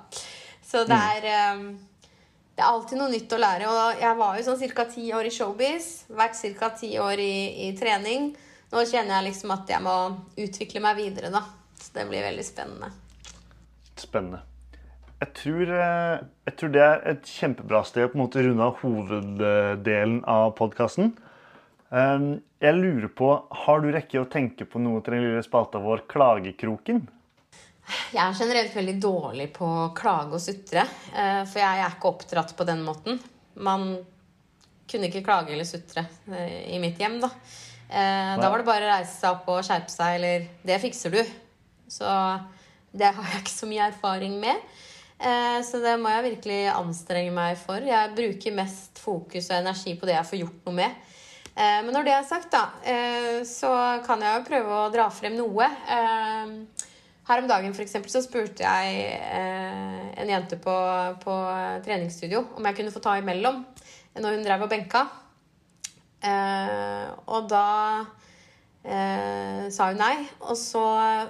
Så 0.66 0.84
det 0.88 0.96
er 1.18 1.26
eh, 1.28 1.64
Det 2.52 2.60
er 2.60 2.68
alltid 2.68 3.00
noe 3.00 3.10
nytt 3.12 3.32
å 3.32 3.40
lære. 3.40 3.68
Og 3.70 4.02
jeg 4.02 4.18
var 4.18 4.36
jo 4.36 4.46
sånn 4.46 4.74
ca. 4.76 4.84
ti 4.92 5.06
år 5.16 5.28
i 5.28 5.32
showbiz. 5.32 5.90
Vært 6.12 6.40
ca. 6.58 6.70
ti 6.76 6.92
år 7.00 7.22
i, 7.22 7.34
i 7.68 7.72
trening. 7.78 8.32
Nå 8.72 8.84
kjenner 8.88 9.18
jeg 9.18 9.30
liksom 9.30 9.52
at 9.54 9.68
jeg 9.72 9.84
må 9.84 9.96
utvikle 10.40 10.82
meg 10.84 11.00
videre, 11.00 11.32
da. 11.32 11.44
Så 11.80 11.92
det 11.96 12.06
blir 12.08 12.24
veldig 12.24 12.44
spennende. 12.46 12.92
Spennende. 14.00 14.44
Jeg 15.22 15.34
tror, 15.38 15.70
eh, 15.70 16.22
jeg 16.48 16.56
tror 16.58 16.70
det 16.74 16.82
er 16.82 17.02
et 17.12 17.28
kjempebra 17.38 17.82
sted 17.86 18.08
å 18.08 18.10
på 18.10 18.18
en 18.18 18.24
måte 18.24 18.42
runde 18.42 18.64
av 18.66 18.80
hoveddelen 18.80 20.22
av 20.28 20.54
podkasten. 20.58 21.12
Jeg 21.92 22.78
lurer 22.78 23.10
på, 23.12 23.28
Har 23.50 23.82
du 23.82 23.90
rekke 23.92 24.22
å 24.22 24.28
tenke 24.30 24.64
på 24.64 24.80
noe 24.80 25.02
til 25.04 25.12
den 25.12 25.26
lille 25.26 25.42
spalta 25.44 25.78
vår, 25.82 26.06
Klagekroken? 26.08 27.02
Jeg 28.12 28.22
er 28.22 28.36
generelt 28.38 28.74
veldig 28.76 28.94
dårlig 29.02 29.48
på 29.56 29.66
å 29.66 29.88
klage 29.96 30.36
og 30.36 30.40
sutre. 30.42 30.84
eh, 31.14 31.42
For 31.48 31.58
jeg 31.60 31.80
er 31.82 31.90
ikke 31.96 32.10
oppdratt 32.12 32.54
på 32.56 32.66
den 32.68 32.82
måten. 32.86 33.18
Man 33.56 33.98
kunne 34.88 35.08
ikke 35.08 35.24
klage 35.24 35.52
eller 35.54 35.64
sutre 35.68 36.04
eh, 36.30 36.74
i 36.74 36.78
mitt 36.82 36.98
hjem, 37.00 37.18
da. 37.20 37.30
Eh, 37.88 38.36
Da 38.40 38.48
var 38.50 38.58
det 38.62 38.68
bare 38.68 38.86
å 38.86 38.92
reise 38.94 39.16
seg 39.18 39.30
opp 39.34 39.48
og 39.48 39.64
skjerpe 39.66 39.90
seg, 39.92 40.14
eller 40.20 40.46
'det 40.64 40.80
fikser 40.80 41.10
du'. 41.10 41.30
Så 41.88 42.06
det 42.96 43.12
har 43.14 43.24
jeg 43.32 43.42
ikke 43.42 43.58
så 43.60 43.66
mye 43.68 43.88
erfaring 43.90 44.38
med. 44.40 44.56
Så 45.62 45.78
det 45.80 46.00
må 46.00 46.08
jeg 46.10 46.34
virkelig 46.34 46.72
anstrenge 46.74 47.30
meg 47.32 47.56
for. 47.56 47.76
Jeg 47.78 48.14
bruker 48.16 48.52
mest 48.56 48.98
fokus 48.98 49.50
og 49.50 49.56
energi 49.60 49.94
på 49.94 50.06
det 50.06 50.16
jeg 50.16 50.26
får 50.26 50.38
gjort 50.40 50.64
noe 50.66 50.74
med. 50.74 50.90
Men 51.54 51.92
når 51.94 52.04
det 52.04 52.12
er 52.12 52.24
sagt, 52.26 52.50
da, 52.50 52.72
så 53.44 54.02
kan 54.04 54.20
jeg 54.20 54.34
jo 54.40 54.48
prøve 54.48 54.72
å 54.80 54.90
dra 54.92 55.08
frem 55.10 55.36
noe. 55.36 55.68
Her 57.28 57.42
om 57.42 57.48
dagen 57.48 57.74
for 57.74 57.84
eksempel, 57.84 58.10
så 58.10 58.22
spurte 58.24 58.66
jeg 58.66 59.02
eh, 59.14 60.06
en 60.22 60.30
jente 60.30 60.58
på, 60.58 60.74
på 61.22 61.36
treningsstudio 61.86 62.42
om 62.58 62.66
jeg 62.66 62.78
kunne 62.80 62.94
få 62.94 63.02
ta 63.04 63.14
imellom 63.20 63.60
når 64.18 64.34
hun 64.36 64.42
drev 64.44 64.64
og 64.66 64.72
benka. 64.72 65.04
Eh, 66.22 67.06
og 67.30 67.46
da 67.50 67.68
eh, 68.82 69.70
sa 69.70 69.92
hun 69.92 70.02
nei, 70.02 70.16
og 70.42 70.58
så 70.58 70.84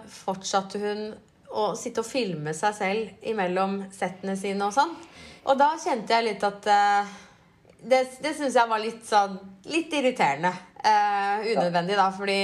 fortsatte 0.08 0.80
hun 0.82 1.04
å 1.52 1.72
sitte 1.76 2.00
og 2.00 2.08
filme 2.08 2.54
seg 2.56 2.76
selv 2.76 3.28
imellom 3.28 3.82
settene 3.92 4.36
sine 4.40 4.68
og 4.68 4.74
sånn. 4.76 4.94
Og 5.44 5.58
da 5.60 5.74
kjente 5.80 6.14
jeg 6.14 6.28
litt 6.30 6.44
at 6.46 6.68
eh, 6.70 7.14
Det, 7.82 7.98
det 8.22 8.30
syns 8.38 8.54
jeg 8.54 8.70
var 8.70 8.78
litt 8.78 9.00
sånn 9.02 9.32
Litt 9.66 9.90
irriterende. 9.90 10.52
Eh, 10.78 11.48
unødvendig, 11.50 11.96
da, 11.98 12.04
fordi 12.14 12.36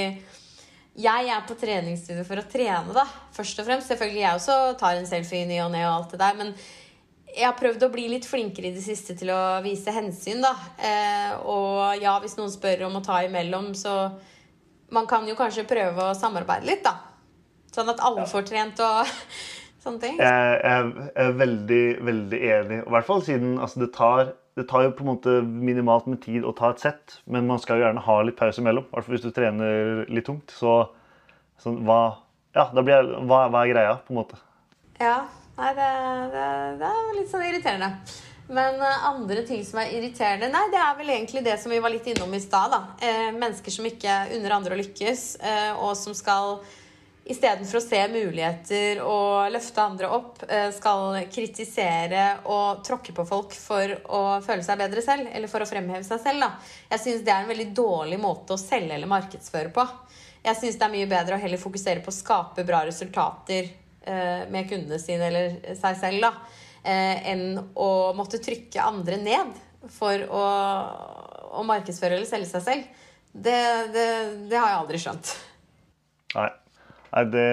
jeg 0.97 1.29
er 1.31 1.45
på 1.47 1.55
treningsstudio 1.59 2.25
for 2.27 2.41
å 2.41 2.47
trene, 2.49 2.93
da. 2.95 3.05
Først 3.35 3.61
og 3.61 3.67
fremst. 3.67 3.91
Selvfølgelig 3.91 4.23
jeg 4.23 4.39
også 4.39 4.59
tar 4.79 4.97
en 4.99 5.09
selfie 5.09 5.45
i 5.45 5.49
ny 5.49 5.59
og 5.63 5.73
ne 5.73 5.83
og 5.85 5.93
alt 5.93 6.15
det 6.15 6.21
der, 6.21 6.39
men 6.39 6.53
jeg 7.29 7.45
har 7.45 7.57
prøvd 7.59 7.85
å 7.85 7.91
bli 7.93 8.07
litt 8.09 8.25
flinkere 8.25 8.71
i 8.71 8.73
det 8.75 8.81
siste 8.83 9.13
til 9.17 9.29
å 9.33 9.59
vise 9.65 9.93
hensyn, 9.93 10.41
da. 10.43 10.53
Eh, 10.81 11.35
og 11.45 12.01
ja, 12.01 12.15
hvis 12.23 12.35
noen 12.39 12.51
spør 12.51 12.87
om 12.87 12.97
å 12.99 13.05
ta 13.05 13.21
imellom, 13.27 13.73
så 13.77 14.11
Man 14.89 15.05
kan 15.05 15.21
jo 15.29 15.35
kanskje 15.37 15.67
prøve 15.69 16.01
å 16.01 16.15
samarbeide 16.17 16.65
litt, 16.65 16.79
da. 16.81 16.95
Sånn 17.69 17.91
at 17.91 17.99
alle 18.01 18.23
får 18.25 18.47
trent 18.49 18.79
og 18.81 19.11
sånne 19.83 20.01
ting. 20.01 20.15
Jeg, 20.17 20.55
jeg 20.63 21.11
er 21.13 21.35
veldig, 21.37 21.83
veldig 22.07 22.39
enig. 22.55 22.79
I 22.79 22.93
hvert 22.95 23.05
fall 23.05 23.21
siden 23.27 23.59
altså, 23.61 23.83
det, 23.83 23.91
tar, 23.93 24.31
det 24.59 24.67
tar 24.67 24.83
jo 24.83 24.93
på 24.95 25.05
en 25.05 25.11
måte 25.13 25.39
minimalt 25.41 26.07
med 26.11 26.19
tid 26.25 26.43
å 26.43 26.51
ta 26.55 26.73
et 26.73 26.83
sett, 26.83 27.19
men 27.31 27.47
man 27.47 27.61
skal 27.63 27.79
jo 27.79 27.85
gjerne 27.85 28.03
ha 28.03 28.15
litt 28.27 28.37
pause 28.39 28.59
imellom. 28.59 28.89
I 28.89 28.95
hvert 28.95 29.07
fall 29.07 29.15
hvis 29.15 29.23
du 29.23 29.31
trener 29.35 30.01
litt 30.11 30.27
tungt. 30.27 30.51
Så 30.51 30.81
sånn, 31.63 31.81
hva, 31.87 32.01
ja, 32.57 32.67
jeg, 32.75 33.13
hva, 33.29 33.45
hva 33.47 33.63
er 33.63 33.71
greia, 33.71 33.99
på 34.03 34.13
en 34.13 34.19
måte? 34.21 34.39
Ja. 34.99 35.21
Nei, 35.59 35.73
det, 35.75 35.87
det, 36.31 36.43
det 36.79 36.89
er 36.89 37.15
litt 37.17 37.31
sånn 37.31 37.43
irriterende. 37.43 37.89
Men 38.49 38.79
eh, 38.81 39.07
andre 39.09 39.43
ting 39.45 39.61
som 39.67 39.81
er 39.81 39.91
irriterende 39.93 40.47
Nei, 40.49 40.63
det 40.73 40.79
er 40.81 40.95
vel 40.97 41.11
egentlig 41.13 41.43
det 41.45 41.57
som 41.61 41.73
vi 41.73 41.81
var 41.83 41.93
litt 41.93 42.07
innom 42.09 42.31
i 42.33 42.41
stad. 42.41 42.75
Eh, 43.03 43.29
mennesker 43.35 43.75
som 43.75 43.87
ikke 43.89 44.21
unner 44.37 44.55
andre 44.55 44.77
å 44.77 44.79
lykkes, 44.79 45.25
eh, 45.43 45.71
og 45.75 45.93
som 45.99 46.15
skal 46.17 46.61
istedenfor 47.29 47.77
å 47.77 47.83
se 47.83 47.99
muligheter 48.09 49.01
og 49.05 49.51
løfte 49.53 49.83
andre 49.83 50.09
opp, 50.15 50.43
eh, 50.47 50.69
skal 50.73 51.19
kritisere 51.31 52.25
og 52.49 52.83
tråkke 52.85 53.13
på 53.13 53.25
folk 53.27 53.53
for 53.53 53.93
å 54.09 54.21
føle 54.45 54.63
seg 54.65 54.79
bedre 54.79 55.03
selv, 55.05 55.29
eller 55.33 55.51
for 55.51 55.61
å 55.61 55.69
fremheve 55.69 56.03
seg 56.03 56.21
selv. 56.23 56.39
Da. 56.41 56.51
Jeg 56.95 57.03
syns 57.03 57.25
det 57.25 57.33
er 57.33 57.43
en 57.43 57.51
veldig 57.51 57.69
dårlig 57.77 58.19
måte 58.19 58.55
å 58.55 58.61
selge 58.61 58.95
eller 58.95 59.11
markedsføre 59.11 59.73
på. 59.75 59.85
Jeg 60.43 60.55
syns 60.55 60.79
det 60.79 60.87
er 60.87 60.95
mye 60.95 61.09
bedre 61.11 61.35
å 61.35 61.41
heller 61.41 61.61
fokusere 61.61 62.03
på 62.03 62.09
å 62.09 62.15
skape 62.15 62.65
bra 62.65 62.85
resultater 62.87 63.67
eh, 64.01 64.47
med 64.49 64.69
kundene 64.69 64.99
sine 65.01 65.27
eller 65.27 65.75
seg 65.77 65.99
selv, 65.99 66.23
da, 66.23 66.31
eh, 66.83 67.27
enn 67.33 67.59
å 67.75 68.13
måtte 68.17 68.41
trykke 68.41 68.81
andre 68.81 69.19
ned 69.21 69.53
for 69.91 70.25
å, 70.31 70.45
å 71.59 71.67
markedsføre 71.67 72.17
eller 72.17 72.29
selge 72.29 72.49
seg 72.49 72.65
selv. 72.65 73.05
Det, 73.29 73.59
det, 73.93 74.07
det 74.49 74.57
har 74.57 74.71
jeg 74.71 74.79
aldri 74.79 75.03
skjønt. 75.03 75.35
Nei. 76.33 76.49
Nei, 77.09 77.23
det, 77.33 77.45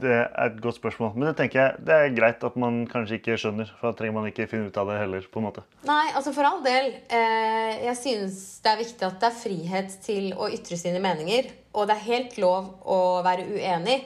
det 0.00 0.12
er 0.14 0.46
et 0.46 0.60
godt 0.64 0.78
spørsmål. 0.78 1.12
Men 1.16 1.28
det 1.28 1.34
tenker 1.40 1.60
jeg, 1.60 1.84
det 1.84 1.96
er 1.96 2.14
greit 2.16 2.44
at 2.48 2.56
man 2.60 2.78
kanskje 2.88 3.18
ikke 3.18 3.36
skjønner. 3.40 3.68
For 3.76 3.90
da 3.90 3.98
trenger 3.98 4.16
man 4.16 4.28
ikke 4.30 4.48
finne 4.48 4.70
ut 4.70 4.80
av 4.80 4.88
det 4.88 4.96
heller. 5.02 5.26
på 5.32 5.42
en 5.42 5.48
måte. 5.48 5.66
Nei, 5.88 6.06
altså 6.16 6.32
for 6.36 6.48
all 6.48 6.62
del. 6.64 6.90
Eh, 7.12 7.84
jeg 7.84 7.96
synes 8.00 8.40
det 8.64 8.72
er 8.72 8.80
viktig 8.80 9.08
at 9.08 9.20
det 9.20 9.28
er 9.28 9.38
frihet 9.42 9.98
til 10.06 10.32
å 10.32 10.48
ytre 10.52 10.80
sine 10.80 11.02
meninger. 11.04 11.52
Og 11.76 11.88
det 11.88 11.98
er 11.98 12.08
helt 12.08 12.40
lov 12.40 12.72
å 12.88 13.00
være 13.26 13.46
uenig. 13.52 14.00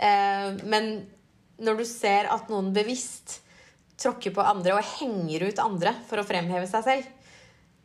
Eh, 0.00 0.48
men 0.64 0.92
når 1.60 1.82
du 1.82 1.86
ser 1.88 2.30
at 2.32 2.48
noen 2.48 2.72
bevisst 2.72 3.42
tråkker 4.00 4.32
på 4.32 4.44
andre 4.44 4.78
og 4.78 4.94
henger 4.96 5.50
ut 5.50 5.60
andre 5.60 5.92
for 6.08 6.22
å 6.22 6.24
fremheve 6.24 6.64
seg 6.70 6.86
selv, 6.86 7.16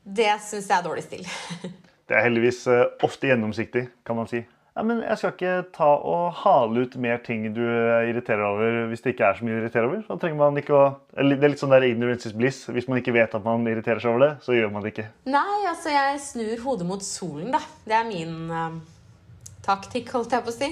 det 0.06 0.32
syns 0.46 0.70
jeg 0.70 0.78
er 0.78 0.86
dårlig 0.86 1.04
stil. 1.08 1.26
Det 2.06 2.14
er 2.14 2.22
heldigvis 2.28 2.60
eh, 2.70 2.84
ofte 3.02 3.32
gjennomsiktig, 3.32 3.88
kan 4.06 4.14
man 4.20 4.28
si. 4.30 4.44
Ja, 4.76 4.84
men 4.84 4.98
jeg 5.00 5.16
skal 5.22 5.32
ikke 5.32 5.52
ta 5.72 5.88
og 6.04 6.34
hale 6.42 6.82
ut 6.84 6.96
mer 7.00 7.22
ting 7.24 7.46
du 7.56 7.62
irriterer 7.64 8.44
over 8.44 8.82
hvis 8.90 9.06
det 9.06 9.14
ikke 9.14 9.30
er 9.30 9.38
så 9.38 9.46
mye 9.48 9.56
å 9.56 9.60
irritere 9.62 9.88
over. 9.88 10.02
Da 10.04 10.18
trenger 10.20 10.42
man 10.42 10.60
ikke 10.60 10.76
å, 10.76 10.82
Det 11.16 11.38
er 11.38 11.54
litt 11.54 11.62
sånn 11.62 11.72
der 11.72 11.86
ignorance 11.88 12.28
is 12.28 12.36
bliss. 12.36 12.66
Hvis 12.68 12.90
man 12.92 13.00
ikke 13.00 13.14
vet 13.16 13.38
at 13.38 13.46
man 13.46 13.64
irriterer 13.72 14.04
seg 14.04 14.12
over 14.12 14.26
det, 14.26 14.34
så 14.44 14.58
gjør 14.58 14.74
man 14.74 14.84
det 14.84 14.92
ikke. 14.92 15.06
Nei, 15.32 15.62
altså 15.70 15.94
jeg 15.94 16.20
snur 16.26 16.66
hodet 16.66 16.90
mot 16.90 17.08
solen, 17.08 17.54
da. 17.56 17.62
Det 17.88 17.96
er 17.96 18.10
min 18.10 18.36
uh, 18.52 18.76
taktikk, 19.64 20.12
holdt 20.12 20.36
jeg 20.36 20.44
på 20.44 20.52
å 20.52 20.58
si. 20.58 20.70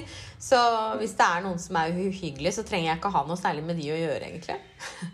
Så 0.50 0.60
hvis 1.00 1.16
det 1.16 1.30
er 1.30 1.46
noen 1.46 1.64
som 1.64 1.80
er 1.80 1.96
uhyggelig, 1.96 2.52
så 2.58 2.66
trenger 2.68 2.90
jeg 2.90 3.00
ikke 3.00 3.14
ha 3.16 3.24
noe 3.24 3.40
særlig 3.40 3.64
med 3.70 3.80
de 3.80 3.88
å 3.88 4.02
gjøre, 4.02 4.28
egentlig. 4.28 4.60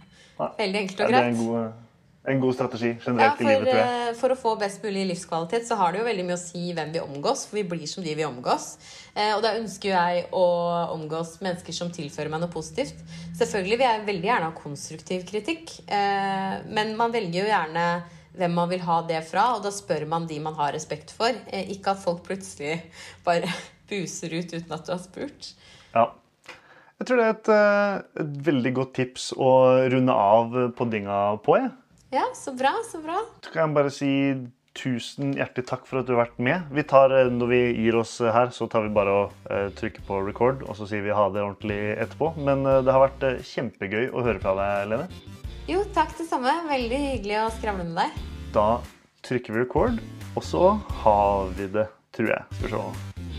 Veldig 0.64 0.82
enkelt 0.82 1.04
Ja, 1.04 1.06
og 1.06 1.14
det 1.14 1.22
er 1.22 1.30
en 1.30 1.40
god, 1.44 1.86
en 2.28 2.40
god 2.40 2.54
strategi 2.54 2.90
Ja, 2.90 3.02
generelt 3.06 3.40
i 3.40 3.44
livet, 3.46 3.64
tror 3.64 3.78
jeg. 3.78 4.08
eh, 4.10 4.14
for 4.18 4.34
å 4.34 4.36
få 4.36 4.50
best 4.60 4.82
mulig 4.84 5.06
livskvalitet 5.08 5.64
så 5.66 5.78
har 5.80 5.92
det 5.92 6.02
jo 6.02 6.04
veldig 6.04 6.26
mye 6.28 6.36
å 6.36 6.42
si 6.42 6.66
hvem 6.76 6.92
vi 6.92 7.00
omgås, 7.00 7.46
for 7.48 7.56
vi 7.56 7.64
blir 7.70 7.88
som 7.88 8.04
de 8.04 8.14
vi 8.14 8.26
omgås. 8.26 8.66
Eh, 9.14 9.32
og 9.36 9.40
da 9.42 9.54
ønsker 9.56 9.94
jeg 9.94 10.26
å 10.36 10.44
omgås 10.92 11.38
mennesker 11.40 11.72
som 11.72 11.90
tilfører 11.94 12.28
meg 12.30 12.42
noe 12.44 12.52
positivt. 12.52 13.00
Selvfølgelig 13.38 13.80
vil 13.80 13.86
jeg 13.88 14.06
veldig 14.10 14.28
gjerne 14.28 14.50
ha 14.50 14.56
konstruktiv 14.58 15.24
kritikk, 15.32 15.78
eh, 15.88 16.60
men 16.68 16.92
man 17.00 17.12
velger 17.16 17.40
jo 17.40 17.48
gjerne 17.48 17.86
hvem 18.36 18.52
man 18.54 18.68
vil 18.70 18.84
ha 18.84 19.00
det 19.08 19.24
fra, 19.26 19.56
og 19.56 19.64
da 19.64 19.72
spør 19.74 20.04
man 20.06 20.28
de 20.28 20.38
man 20.44 20.54
har 20.60 20.76
respekt 20.76 21.10
for. 21.16 21.32
Eh, 21.48 21.72
ikke 21.72 21.96
at 21.96 22.04
folk 22.04 22.22
plutselig 22.28 22.82
bare 23.24 23.48
buser 23.90 24.36
ut 24.36 24.52
uten 24.52 24.76
at 24.76 24.84
du 24.86 24.92
har 24.92 25.00
spurt. 25.02 25.54
Ja. 25.96 26.10
Jeg 27.00 27.08
tror 27.08 27.16
det 27.16 27.24
er 27.24 27.36
et, 27.38 27.48
et 28.20 28.40
veldig 28.44 28.74
godt 28.76 28.90
tips 29.00 29.30
å 29.40 29.48
runde 29.88 30.12
av 30.12 30.52
poddinga 30.76 31.38
på. 31.40 31.56
Jeg. 31.56 31.70
Ja, 32.10 32.24
så 32.34 32.52
bra, 32.52 32.72
så 32.92 32.98
bra. 32.98 33.20
Så 33.44 33.52
kan 33.52 33.68
jeg 33.68 33.74
bare 33.76 33.90
si 33.94 34.10
tusen 34.74 35.34
hjertelig 35.38 35.66
takk 35.68 35.84
for 35.86 36.00
at 36.00 36.08
du 36.08 36.16
har 36.16 36.24
vært 36.24 36.40
med. 36.42 36.66
Vi 36.74 36.82
tar, 36.82 37.12
eh, 37.14 37.30
Når 37.30 37.46
vi 37.46 37.60
gir 37.84 37.98
oss 38.00 38.18
her, 38.18 38.50
så 38.50 38.66
tar 38.70 38.82
vi 38.82 38.94
bare 38.94 39.14
og 39.14 39.32
eh, 39.50 39.68
trykker 39.78 40.02
på 40.08 40.18
record, 40.26 40.64
og 40.66 40.74
så 40.74 40.88
sier 40.90 41.02
vi 41.06 41.14
ha 41.14 41.28
det 41.30 41.42
ordentlig 41.42 41.78
etterpå. 42.02 42.32
Men 42.38 42.66
eh, 42.66 42.82
det 42.82 42.90
har 42.90 43.06
vært 43.06 43.22
eh, 43.28 43.42
kjempegøy 43.46 44.10
å 44.10 44.24
høre 44.26 44.42
fra 44.42 44.56
deg, 44.58 44.90
Lene. 44.90 45.08
Jo, 45.70 45.84
takk 45.94 46.16
det 46.18 46.26
samme. 46.26 46.50
Veldig 46.66 47.02
hyggelig 47.06 47.38
å 47.44 47.50
skravle 47.60 47.86
med 47.86 48.02
deg. 48.02 48.20
Da 48.56 48.68
trykker 49.22 49.54
vi 49.54 49.62
record, 49.62 50.02
og 50.34 50.42
så 50.42 50.74
har 51.04 51.54
vi 51.54 51.70
det, 51.78 51.86
tror 52.16 52.34
jeg. 52.34 52.46
Skal 52.58 52.66
vi 52.66 52.74
se. 52.74 53.29